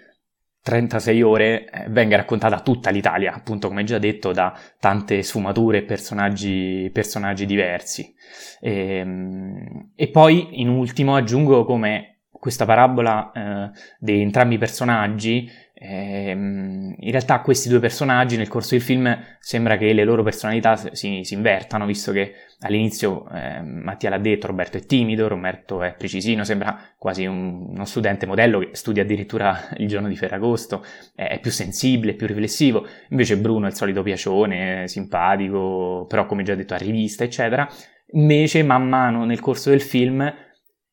36 0.63 1.21
ore 1.21 1.69
eh, 1.69 1.85
venga 1.89 2.17
raccontata 2.17 2.59
tutta 2.61 2.89
l'Italia, 2.89 3.35
appunto 3.35 3.67
come 3.67 3.83
già 3.83 3.99
detto, 3.99 4.31
da 4.31 4.51
tante 4.79 5.21
sfumature 5.21 5.77
e 5.77 5.83
personaggi, 5.83 6.89
personaggi 6.91 7.45
diversi. 7.45 8.15
E, 8.61 8.95
ehm, 8.95 9.91
e, 9.93 10.09
poi, 10.09 10.59
in 10.59 10.69
ultimo, 10.69 11.15
aggiungo 11.15 11.65
come 11.65 12.14
questa 12.45 12.65
parabola 12.65 13.31
eh, 13.31 13.71
di 13.97 14.21
entrambi 14.21 14.53
i 14.53 14.57
personaggi, 14.59 15.51
ehm, 15.73 16.93
in 16.95 17.09
realtà 17.09 17.39
questi 17.39 17.69
due 17.69 17.79
personaggi 17.79 18.37
nel 18.37 18.47
corso 18.47 18.75
del 18.75 18.83
film 18.83 19.17
sembra 19.39 19.77
che 19.77 19.91
le 19.93 20.03
loro 20.03 20.21
personalità 20.21 20.75
si, 20.75 21.21
si 21.23 21.33
invertano, 21.33 21.87
visto 21.87 22.11
che 22.11 22.35
all'inizio 22.59 23.27
eh, 23.31 23.63
Mattia 23.63 24.11
l'ha 24.11 24.19
detto, 24.19 24.45
Roberto 24.45 24.77
è 24.77 24.85
timido, 24.85 25.27
Roberto 25.27 25.81
è 25.81 25.95
precisino, 25.95 26.43
sembra 26.43 26.79
quasi 26.99 27.25
un, 27.25 27.69
uno 27.69 27.85
studente 27.85 28.27
modello 28.27 28.59
che 28.59 28.69
studia 28.73 29.01
addirittura 29.01 29.69
il 29.77 29.87
giorno 29.87 30.07
di 30.07 30.15
Ferragosto, 30.15 30.85
è, 31.15 31.27
è 31.27 31.39
più 31.39 31.49
sensibile, 31.49 32.13
più 32.13 32.27
riflessivo, 32.27 32.85
invece 33.09 33.39
Bruno 33.39 33.65
è 33.65 33.69
il 33.69 33.75
solito 33.75 34.03
piacione, 34.03 34.87
simpatico, 34.87 36.05
però 36.07 36.27
come 36.27 36.43
già 36.43 36.53
detto 36.53 36.75
a 36.75 36.77
rivista, 36.77 37.23
eccetera. 37.23 37.67
Invece 38.11 38.61
man 38.61 38.87
mano 38.87 39.25
nel 39.25 39.39
corso 39.39 39.71
del 39.71 39.81
film 39.81 40.31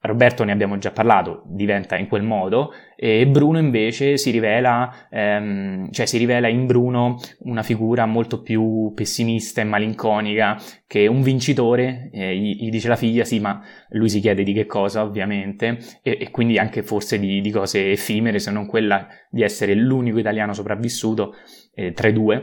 Roberto 0.02 0.42
ne 0.42 0.50
abbiamo 0.50 0.78
già 0.78 0.90
parlato, 0.90 1.44
diventa 1.46 1.96
in 1.96 2.08
quel 2.08 2.24
modo, 2.24 2.72
e 2.96 3.24
Bruno 3.28 3.58
invece 3.58 4.16
si 4.16 4.30
rivela, 4.30 5.06
ehm, 5.08 5.92
cioè 5.92 6.06
si 6.06 6.18
rivela 6.18 6.48
in 6.48 6.66
Bruno 6.66 7.20
una 7.40 7.62
figura 7.62 8.04
molto 8.04 8.42
più 8.42 8.92
pessimista 8.96 9.60
e 9.60 9.64
malinconica, 9.64 10.58
che 10.88 11.06
un 11.06 11.22
vincitore, 11.22 12.10
eh, 12.12 12.36
gli, 12.36 12.64
gli, 12.64 12.70
dice 12.70 12.88
la 12.88 12.96
figlia, 12.96 13.24
sì, 13.24 13.38
ma 13.38 13.62
lui 13.90 14.08
si 14.08 14.18
chiede 14.18 14.42
di 14.42 14.52
che 14.52 14.66
cosa, 14.66 15.04
ovviamente, 15.04 15.78
e, 16.02 16.18
e 16.20 16.30
quindi 16.30 16.58
anche 16.58 16.82
forse 16.82 17.20
di, 17.20 17.40
di, 17.40 17.50
cose 17.52 17.92
effimere, 17.92 18.40
se 18.40 18.50
non 18.50 18.66
quella 18.66 19.06
di 19.30 19.42
essere 19.42 19.72
l'unico 19.74 20.18
italiano 20.18 20.52
sopravvissuto 20.52 21.34
eh, 21.74 21.92
tra 21.92 22.08
i 22.08 22.12
due 22.12 22.42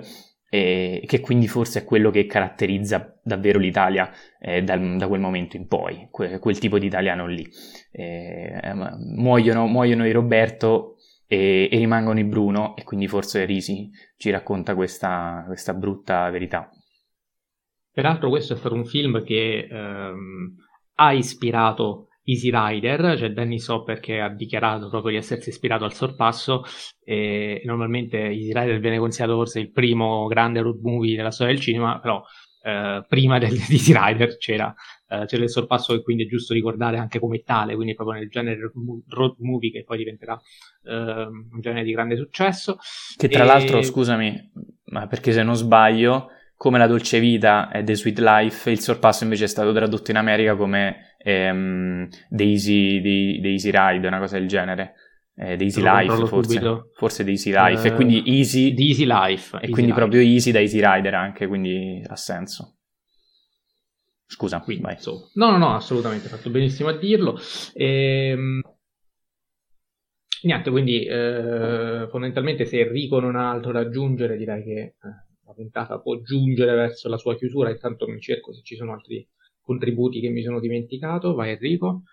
e 0.49 1.03
che 1.05 1.19
quindi 1.19 1.47
forse 1.47 1.81
è 1.81 1.83
quello 1.83 2.09
che 2.09 2.25
caratterizza 2.25 3.19
davvero 3.23 3.59
l'Italia 3.59 4.11
eh, 4.39 4.63
da, 4.63 4.75
da, 4.77 5.07
quel 5.07 5.19
momento 5.19 5.55
in 5.55 5.67
poi, 5.67 6.07
que, 6.09 6.39
quel 6.39 6.57
tipo 6.57 6.79
di 6.79 6.87
italiano 6.87 7.27
lì. 7.27 7.47
Eh, 7.91 8.59
muoiono, 9.15 9.67
muoiono, 9.67 10.07
i 10.07 10.11
Roberto 10.11 10.95
e, 11.27 11.69
e, 11.71 11.77
rimangono 11.77 12.19
i 12.19 12.23
Bruno 12.23 12.75
e 12.75 12.83
quindi 12.83 13.07
forse 13.07 13.45
Risi 13.45 13.89
ci 14.17 14.31
racconta 14.31 14.73
questa, 14.73 15.43
questa 15.45 15.73
brutta 15.75 16.29
verità. 16.31 16.69
Peraltro 17.91 18.29
questo 18.29 18.53
è 18.53 18.57
stato 18.57 18.75
un 18.75 18.85
film 18.85 19.23
che 19.23 19.67
ehm, 19.69 20.55
ha 20.95 21.13
ispirato 21.13 22.08
Easy 22.29 22.49
Rider, 22.51 23.17
cioè 23.17 23.31
Danny 23.31 23.59
Sopper 23.59 23.99
che 23.99 24.19
ha 24.19 24.29
dichiarato 24.29 24.89
proprio 24.89 25.11
di 25.11 25.17
essersi 25.17 25.49
ispirato 25.49 25.83
al 25.83 25.93
sorpasso 25.93 26.63
e 27.03 27.61
normalmente 27.65 28.17
Easy 28.17 28.53
Rider 28.53 28.79
viene 28.79 28.99
considerato 28.99 29.37
forse 29.37 29.59
il 29.59 29.71
primo 29.71 30.27
grande 30.27 30.61
road 30.61 30.79
movie 30.81 31.15
della 31.15 31.31
storia 31.31 31.53
del 31.53 31.61
cinema, 31.61 31.99
però 31.99 32.21
eh, 32.61 33.03
prima 33.07 33.39
del, 33.39 33.51
di 33.51 33.57
Easy 33.75 33.93
Rider 33.95 34.37
c'era, 34.37 34.73
eh, 35.07 35.25
c'era, 35.25 35.43
il 35.43 35.49
sorpasso 35.49 35.93
che 35.93 36.03
quindi 36.03 36.25
è 36.25 36.27
giusto 36.27 36.53
ricordare 36.53 36.97
anche 36.97 37.19
come 37.19 37.41
tale, 37.41 37.75
quindi 37.75 37.95
proprio 37.95 38.19
nel 38.19 38.29
genere 38.29 38.71
road 39.07 39.35
movie 39.39 39.71
che 39.71 39.83
poi 39.83 39.97
diventerà 39.97 40.39
eh, 40.83 40.93
un 40.93 41.59
genere 41.59 41.83
di 41.83 41.91
grande 41.91 42.15
successo. 42.15 42.77
Che 43.15 43.27
tra 43.27 43.43
e... 43.43 43.45
l'altro, 43.45 43.81
scusami, 43.81 44.51
ma 44.85 45.07
perché 45.07 45.31
se 45.31 45.41
non 45.41 45.55
sbaglio, 45.55 46.29
come 46.59 46.77
la 46.77 46.87
dolce 46.87 47.21
vita 47.21 47.71
e 47.71 47.85
The 47.85 47.95
Sweet 47.95 48.19
Life, 48.19 48.69
il 48.69 48.81
sorpasso 48.81 49.23
invece 49.23 49.45
è 49.45 49.47
stato 49.47 49.71
tradotto 49.71 50.11
in 50.11 50.17
America 50.17 50.57
come 50.57 51.15
ehm, 51.17 52.09
Daisy, 52.27 52.99
di, 52.99 53.39
Daisy 53.39 53.71
Ride, 53.71 54.05
una 54.05 54.19
cosa 54.19 54.37
del 54.37 54.49
genere. 54.49 54.93
Eh, 55.37 55.55
Daisy 55.55 55.81
Life, 55.81 56.25
forse, 56.25 56.89
forse 56.95 57.23
Daisy 57.23 57.53
Life, 57.53 57.87
uh, 57.87 57.91
e 57.93 57.95
quindi 57.95 58.21
Easy. 58.25 58.75
Easy 58.77 59.05
Life. 59.05 59.55
E 59.55 59.59
easy 59.59 59.71
quindi 59.71 59.91
life. 59.91 60.01
proprio 60.01 60.19
Easy 60.19 60.51
da 60.51 60.59
Easy 60.59 60.81
Rider 60.83 61.13
anche, 61.13 61.47
quindi 61.47 62.03
ha 62.05 62.17
senso. 62.17 62.79
Scusa, 64.25 64.59
quindi, 64.59 64.83
vai. 64.83 64.97
So. 64.99 65.29
No, 65.35 65.51
no, 65.51 65.57
no, 65.57 65.75
assolutamente, 65.75 66.25
hai 66.25 66.31
fatto 66.31 66.49
benissimo 66.49 66.89
a 66.89 66.97
dirlo. 66.97 67.39
Ehm... 67.73 68.59
Niente, 70.41 70.69
quindi 70.69 71.05
eh, 71.05 72.05
fondamentalmente 72.09 72.65
se 72.65 72.81
Enrico 72.81 73.21
non 73.21 73.37
ha 73.37 73.49
altro 73.49 73.71
da 73.71 73.79
aggiungere 73.79 74.35
direi 74.35 74.63
che 74.63 74.79
eh, 74.79 75.28
puntata 75.59 75.99
può 75.99 76.15
giungere 76.21 76.73
verso 76.73 77.09
la 77.09 77.17
sua 77.17 77.35
chiusura, 77.35 77.69
intanto 77.69 78.07
mi 78.07 78.21
cerco 78.21 78.53
se 78.53 78.61
ci 78.63 78.75
sono 78.75 78.93
altri 78.93 79.27
contributi 79.61 80.21
che 80.21 80.29
mi 80.29 80.41
sono 80.41 80.59
dimenticato. 80.59 81.33
Vai 81.33 81.51
Enrico. 81.51 82.03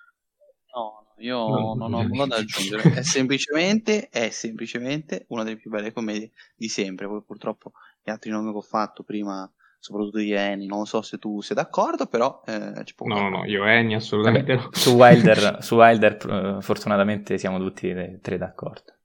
No, 0.75 1.07
io 1.19 1.49
no, 1.49 1.75
non 1.75 1.95
ho 1.95 2.03
nulla 2.03 2.27
da 2.27 2.37
aggiungere. 2.37 2.83
È 2.93 3.03
semplicemente, 3.03 4.09
è 4.09 4.31
semplicemente 4.31 5.27
una 5.29 5.45
delle 5.45 5.57
più 5.57 5.71
belle 5.71 5.93
commedie 5.93 6.33
di 6.57 6.69
sempre. 6.69 7.07
Poi 7.07 7.23
purtroppo 7.23 7.73
gli 8.03 8.11
altri 8.11 8.31
nomi 8.31 8.51
che 8.51 8.59
ho 8.59 8.63
fatto 8.63 9.05
prima 9.05 9.51
soprattutto 9.79 10.19
di 10.19 10.35
Annie. 10.35 10.67
Non 10.67 10.85
so 10.87 11.01
se 11.03 11.19
tu 11.19 11.41
sei 11.41 11.57
d'accordo, 11.57 12.07
però 12.07 12.43
eh, 12.45 12.85
ci 12.85 12.95
può 12.95 13.07
No, 13.07 13.29
no, 13.29 13.45
io 13.45 13.63
Annie 13.63 13.97
assolutamente 13.97 14.57
Vabbè, 14.57 14.65
no. 14.65 14.73
Su 14.73 14.91
Wilder, 14.91 15.59
su 15.63 15.77
Wilder 15.77 16.59
fortunatamente 16.61 17.39
siamo 17.39 17.59
tutti 17.59 17.89
e 17.89 18.19
tre 18.21 18.37
d'accordo. 18.37 18.96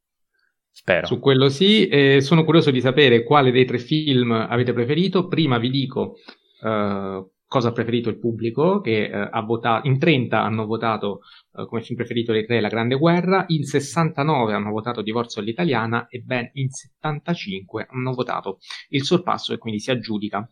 Spero. 0.73 1.05
Su 1.05 1.19
quello 1.19 1.49
sì, 1.49 1.87
eh, 1.87 2.21
sono 2.21 2.45
curioso 2.45 2.71
di 2.71 2.81
sapere 2.81 3.23
quale 3.23 3.51
dei 3.51 3.65
tre 3.65 3.77
film 3.77 4.31
avete 4.31 4.73
preferito. 4.73 5.27
Prima 5.27 5.57
vi 5.57 5.69
dico 5.69 6.15
uh, 6.61 7.29
cosa 7.45 7.67
ha 7.67 7.71
preferito 7.73 8.09
il 8.09 8.17
pubblico, 8.17 8.79
che 8.79 9.09
uh, 9.13 9.27
ha 9.29 9.41
votato, 9.41 9.87
in 9.87 9.99
30 9.99 10.41
hanno 10.41 10.65
votato 10.65 11.19
uh, 11.51 11.65
come 11.65 11.81
film 11.81 11.97
preferito 11.97 12.31
dei 12.31 12.45
tre 12.45 12.61
La 12.61 12.69
Grande 12.69 12.95
Guerra, 12.95 13.43
in 13.47 13.63
69 13.63 14.53
hanno 14.53 14.71
votato 14.71 15.01
Divorzio 15.01 15.41
all'italiana 15.41 16.07
e 16.07 16.21
ben 16.21 16.49
in 16.53 16.69
75 16.69 17.87
hanno 17.89 18.13
votato 18.13 18.59
Il 18.89 19.03
Sorpasso 19.03 19.53
e 19.53 19.57
quindi 19.57 19.81
si 19.81 19.91
aggiudica 19.91 20.49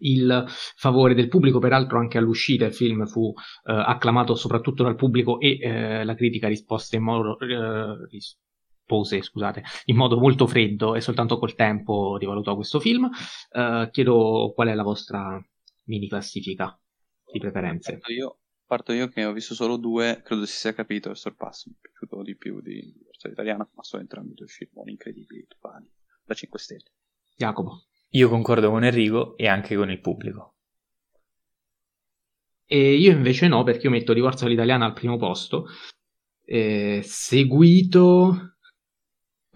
il 0.00 0.44
favore 0.76 1.14
del 1.14 1.28
pubblico, 1.28 1.58
peraltro 1.58 1.98
anche 1.98 2.18
all'uscita 2.18 2.64
il 2.64 2.74
film 2.74 3.06
fu 3.06 3.32
eh, 3.64 3.72
acclamato 3.72 4.34
soprattutto 4.34 4.82
dal 4.82 4.96
pubblico 4.96 5.38
e 5.40 5.58
eh, 5.60 6.04
la 6.04 6.14
critica 6.14 6.48
risposte 6.48 6.96
in 6.96 7.02
modo, 7.02 7.38
eh, 7.38 8.08
rispose 8.86 9.20
scusate, 9.20 9.64
in 9.86 9.96
modo 9.96 10.18
molto 10.18 10.46
freddo 10.46 10.94
e 10.94 11.00
soltanto 11.00 11.38
col 11.38 11.56
tempo 11.56 12.16
rivalutò 12.16 12.54
questo 12.54 12.78
film. 12.78 13.10
Uh, 13.50 13.90
chiedo 13.90 14.52
qual 14.54 14.68
è 14.68 14.74
la 14.74 14.84
vostra 14.84 15.44
mini 15.84 16.08
classifica 16.08 16.78
di 17.32 17.40
preferenze. 17.40 17.92
Parto 17.92 18.12
io, 18.12 18.38
parto 18.64 18.92
io 18.92 19.08
che 19.08 19.24
ho 19.24 19.32
visto 19.32 19.54
solo 19.54 19.76
due, 19.76 20.22
credo 20.24 20.46
si 20.46 20.56
sia 20.56 20.72
capito 20.72 21.10
il 21.10 21.16
sorpasso, 21.16 21.68
mi 21.68 21.76
è 21.76 21.80
piaciuto 21.80 22.22
di 22.22 22.36
più 22.36 22.60
di 22.60 22.94
Verso 23.04 23.28
Italiana, 23.28 23.68
ma 23.74 23.82
sono 23.82 24.02
entrambi 24.02 24.34
due 24.34 24.46
film 24.46 24.70
incredibili, 24.86 25.46
totali, 25.48 25.90
da 26.24 26.34
5 26.34 26.58
stelle. 26.58 26.92
Jacopo. 27.36 27.86
Io 28.10 28.28
concordo 28.28 28.70
con 28.70 28.84
Enrico 28.84 29.36
e 29.36 29.48
anche 29.48 29.74
con 29.74 29.90
il 29.90 30.00
pubblico. 30.00 30.54
E 32.68 32.94
io 32.94 33.12
invece 33.12 33.46
no, 33.46 33.62
perché 33.62 33.84
io 33.84 33.90
metto 33.90 34.12
Divorzio 34.12 34.46
all'italiana 34.46 34.86
al 34.86 34.92
primo 34.92 35.16
posto, 35.16 35.66
eh, 36.46 37.00
seguito 37.04 38.55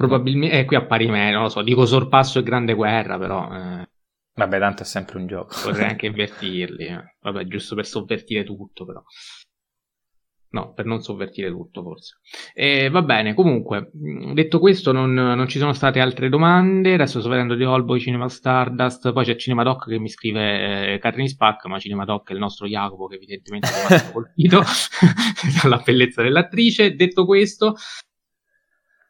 Probabilmente, 0.01 0.59
eh, 0.59 0.65
qui 0.65 0.77
appari 0.77 1.09
me, 1.09 1.31
non 1.31 1.43
lo 1.43 1.49
so, 1.51 1.61
dico 1.61 1.85
sorpasso 1.85 2.39
e 2.39 2.43
grande 2.43 2.73
guerra, 2.73 3.19
però... 3.19 3.53
Eh, 3.53 3.89
Vabbè, 4.33 4.59
tanto 4.59 4.83
è 4.83 4.87
sempre 4.87 5.19
un 5.19 5.27
gioco. 5.27 5.55
Potrei 5.63 5.91
anche 5.91 6.07
invertirli, 6.09 6.87
eh. 6.87 7.17
vabbè, 7.21 7.45
giusto 7.47 7.75
per 7.75 7.85
sovvertire 7.85 8.43
tutto, 8.43 8.87
però. 8.87 9.03
No, 10.53 10.73
per 10.73 10.87
non 10.87 11.03
sovvertire 11.03 11.51
tutto, 11.51 11.83
forse. 11.83 12.21
E 12.55 12.89
va 12.89 13.03
bene, 13.03 13.35
comunque, 13.35 13.91
detto 13.93 14.59
questo, 14.59 14.91
non, 14.91 15.13
non, 15.13 15.47
ci 15.47 15.59
sono 15.59 15.75
state 15.75 16.01
altre 16.01 16.31
domande. 16.31 16.95
Adesso 16.95 17.21
sto 17.21 17.29
vedendo 17.29 17.55
di 17.55 17.65
Hallboy, 17.65 18.01
Cinema 18.01 18.29
Stardust. 18.31 19.13
Poi 19.13 19.25
c'è 19.27 19.37
Cinemadoc 19.37 19.87
che 19.87 19.99
mi 19.99 20.09
scrive 20.09 20.95
eh, 20.95 20.99
Catherine 20.99 21.29
Spack, 21.29 21.67
ma 21.67 21.79
Cinemadoc 21.79 22.31
è 22.31 22.33
il 22.33 22.39
nostro 22.39 22.67
Jacopo 22.67 23.07
che 23.07 23.17
evidentemente 23.17 23.69
è 23.69 23.87
rimasto 23.87 24.11
colpito 24.13 24.63
dalla 25.63 25.83
bellezza 25.85 26.23
dell'attrice. 26.23 26.97
Detto 26.97 27.27
questo, 27.27 27.77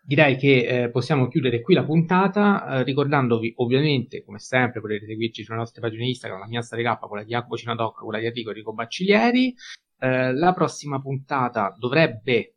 direi 0.03 0.37
che 0.37 0.85
eh, 0.85 0.91
possiamo 0.91 1.29
chiudere 1.29 1.61
qui 1.61 1.75
la 1.75 1.85
puntata, 1.85 2.81
eh, 2.81 2.83
ricordandovi 2.83 3.53
ovviamente, 3.57 4.25
come 4.25 4.39
sempre, 4.39 4.81
potete 4.81 5.07
seguirci 5.07 5.45
sulle 5.45 5.59
nostre 5.59 5.81
pagine 5.81 6.07
Instagram, 6.07 6.41
la 6.41 6.47
mia 6.47 6.63
storia 6.63 6.97
K, 6.97 7.07
quella 7.07 7.25
di 7.25 7.31
Jacopo 7.31 7.57
Cinadoc, 7.57 8.03
quella 8.03 8.19
di 8.19 8.27
Enrico 8.27 8.51
Enrico 8.51 8.73
Bacciglieri. 8.73 9.55
Eh, 9.99 10.33
la 10.33 10.53
prossima 10.53 11.01
puntata 11.01 11.75
dovrebbe 11.79 12.55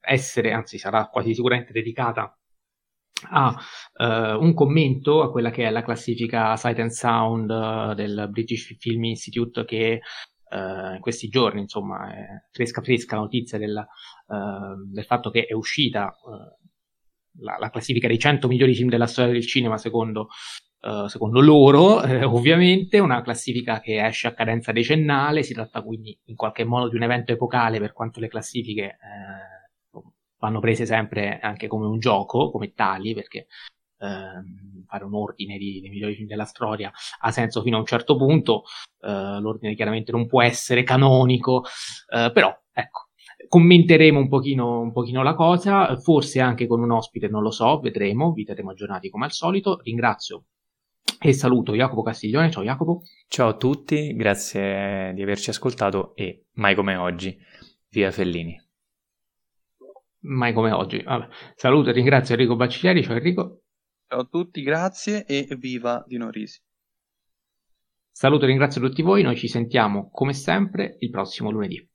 essere, 0.00 0.52
anzi 0.52 0.78
sarà 0.78 1.06
quasi 1.08 1.34
sicuramente 1.34 1.72
dedicata 1.72 2.34
a 3.28 3.54
uh, 3.98 4.42
un 4.42 4.54
commento 4.54 5.22
a 5.22 5.30
quella 5.30 5.50
che 5.50 5.66
è 5.66 5.70
la 5.70 5.82
classifica 5.82 6.56
Sight 6.56 6.78
and 6.78 6.90
Sound 6.90 7.50
uh, 7.50 7.94
del 7.94 8.28
British 8.30 8.76
Film 8.78 9.04
Institute 9.04 9.64
che 9.64 10.00
uh, 10.50 10.94
in 10.94 11.00
questi 11.00 11.28
giorni 11.28 11.60
insomma 11.60 12.12
è 12.14 12.26
fresca 12.50 12.80
fresca 12.80 13.16
la 13.16 13.22
notizia 13.22 13.58
del, 13.58 13.86
del 14.90 15.04
fatto 15.04 15.30
che 15.30 15.44
è 15.44 15.52
uscita 15.52 16.14
la, 17.38 17.56
la, 17.58 17.70
classifica 17.70 18.08
dei 18.08 18.18
100 18.18 18.48
migliori 18.48 18.74
film 18.74 18.88
della 18.88 19.06
storia 19.06 19.32
del 19.32 19.46
cinema 19.46 19.78
secondo, 19.78 20.28
uh, 20.82 21.06
secondo 21.06 21.40
loro, 21.40 22.02
eh, 22.04 22.24
ovviamente, 22.24 22.98
una 22.98 23.22
classifica 23.22 23.80
che 23.80 24.04
esce 24.04 24.28
a 24.28 24.34
cadenza 24.34 24.72
decennale, 24.72 25.42
si 25.42 25.54
tratta 25.54 25.82
quindi 25.82 26.18
in 26.26 26.36
qualche 26.36 26.64
modo 26.64 26.88
di 26.88 26.96
un 26.96 27.02
evento 27.02 27.32
epocale 27.32 27.78
per 27.78 27.92
quanto 27.92 28.20
le 28.20 28.28
classifiche 28.28 28.82
eh, 28.82 29.98
vanno 30.38 30.60
prese 30.60 30.86
sempre 30.86 31.38
anche 31.40 31.68
come 31.68 31.86
un 31.86 31.98
gioco, 31.98 32.50
come 32.50 32.72
tali, 32.74 33.14
perché 33.14 33.46
Uh, 34.00 34.82
fare 34.86 35.04
un 35.04 35.14
ordine 35.14 35.58
di, 35.58 35.78
dei 35.78 35.90
migliori 35.90 36.14
film 36.14 36.26
della 36.26 36.46
storia 36.46 36.90
ha 37.20 37.30
senso 37.30 37.60
fino 37.60 37.76
a 37.76 37.80
un 37.80 37.84
certo 37.84 38.16
punto, 38.16 38.62
uh, 39.00 39.38
l'ordine 39.40 39.74
chiaramente 39.74 40.10
non 40.10 40.26
può 40.26 40.40
essere 40.40 40.84
canonico, 40.84 41.64
uh, 42.08 42.32
però 42.32 42.50
ecco, 42.72 43.09
commenteremo 43.48 44.18
un 44.18 44.28
pochino, 44.28 44.80
un 44.80 44.92
pochino, 44.92 45.22
la 45.22 45.34
cosa, 45.34 45.96
forse 45.98 46.40
anche 46.40 46.66
con 46.66 46.80
un 46.80 46.90
ospite, 46.90 47.28
non 47.28 47.42
lo 47.42 47.50
so, 47.50 47.80
vedremo, 47.80 48.32
vi 48.32 48.44
terremo 48.44 48.70
aggiornati 48.70 49.08
come 49.08 49.24
al 49.24 49.32
solito. 49.32 49.80
Ringrazio 49.82 50.44
e 51.20 51.32
saluto 51.32 51.74
Jacopo 51.74 52.02
Castiglione. 52.02 52.50
Ciao 52.50 52.62
Jacopo. 52.62 53.02
Ciao 53.28 53.48
a 53.48 53.56
tutti, 53.56 54.14
grazie 54.14 55.12
di 55.14 55.22
averci 55.22 55.50
ascoltato 55.50 56.14
e 56.14 56.46
mai 56.54 56.74
come 56.74 56.96
oggi, 56.96 57.36
via 57.90 58.10
Fellini. 58.10 58.56
Mai 60.22 60.52
come 60.52 60.70
oggi. 60.72 61.02
Vabbè. 61.02 61.28
Saluto 61.54 61.90
e 61.90 61.92
ringrazio 61.92 62.34
Enrico 62.34 62.56
Bacciglieri. 62.56 63.02
Ciao 63.02 63.16
Enrico. 63.16 63.62
Ciao 64.06 64.20
a 64.20 64.24
tutti, 64.24 64.62
grazie 64.62 65.24
e 65.24 65.46
viva 65.58 66.04
Di 66.06 66.16
Norisi. 66.16 66.60
Saluto 68.10 68.44
e 68.44 68.48
ringrazio 68.48 68.80
tutti 68.80 69.02
voi, 69.02 69.22
noi 69.22 69.36
ci 69.36 69.48
sentiamo 69.48 70.10
come 70.10 70.34
sempre 70.34 70.96
il 70.98 71.10
prossimo 71.10 71.50
lunedì. 71.50 71.89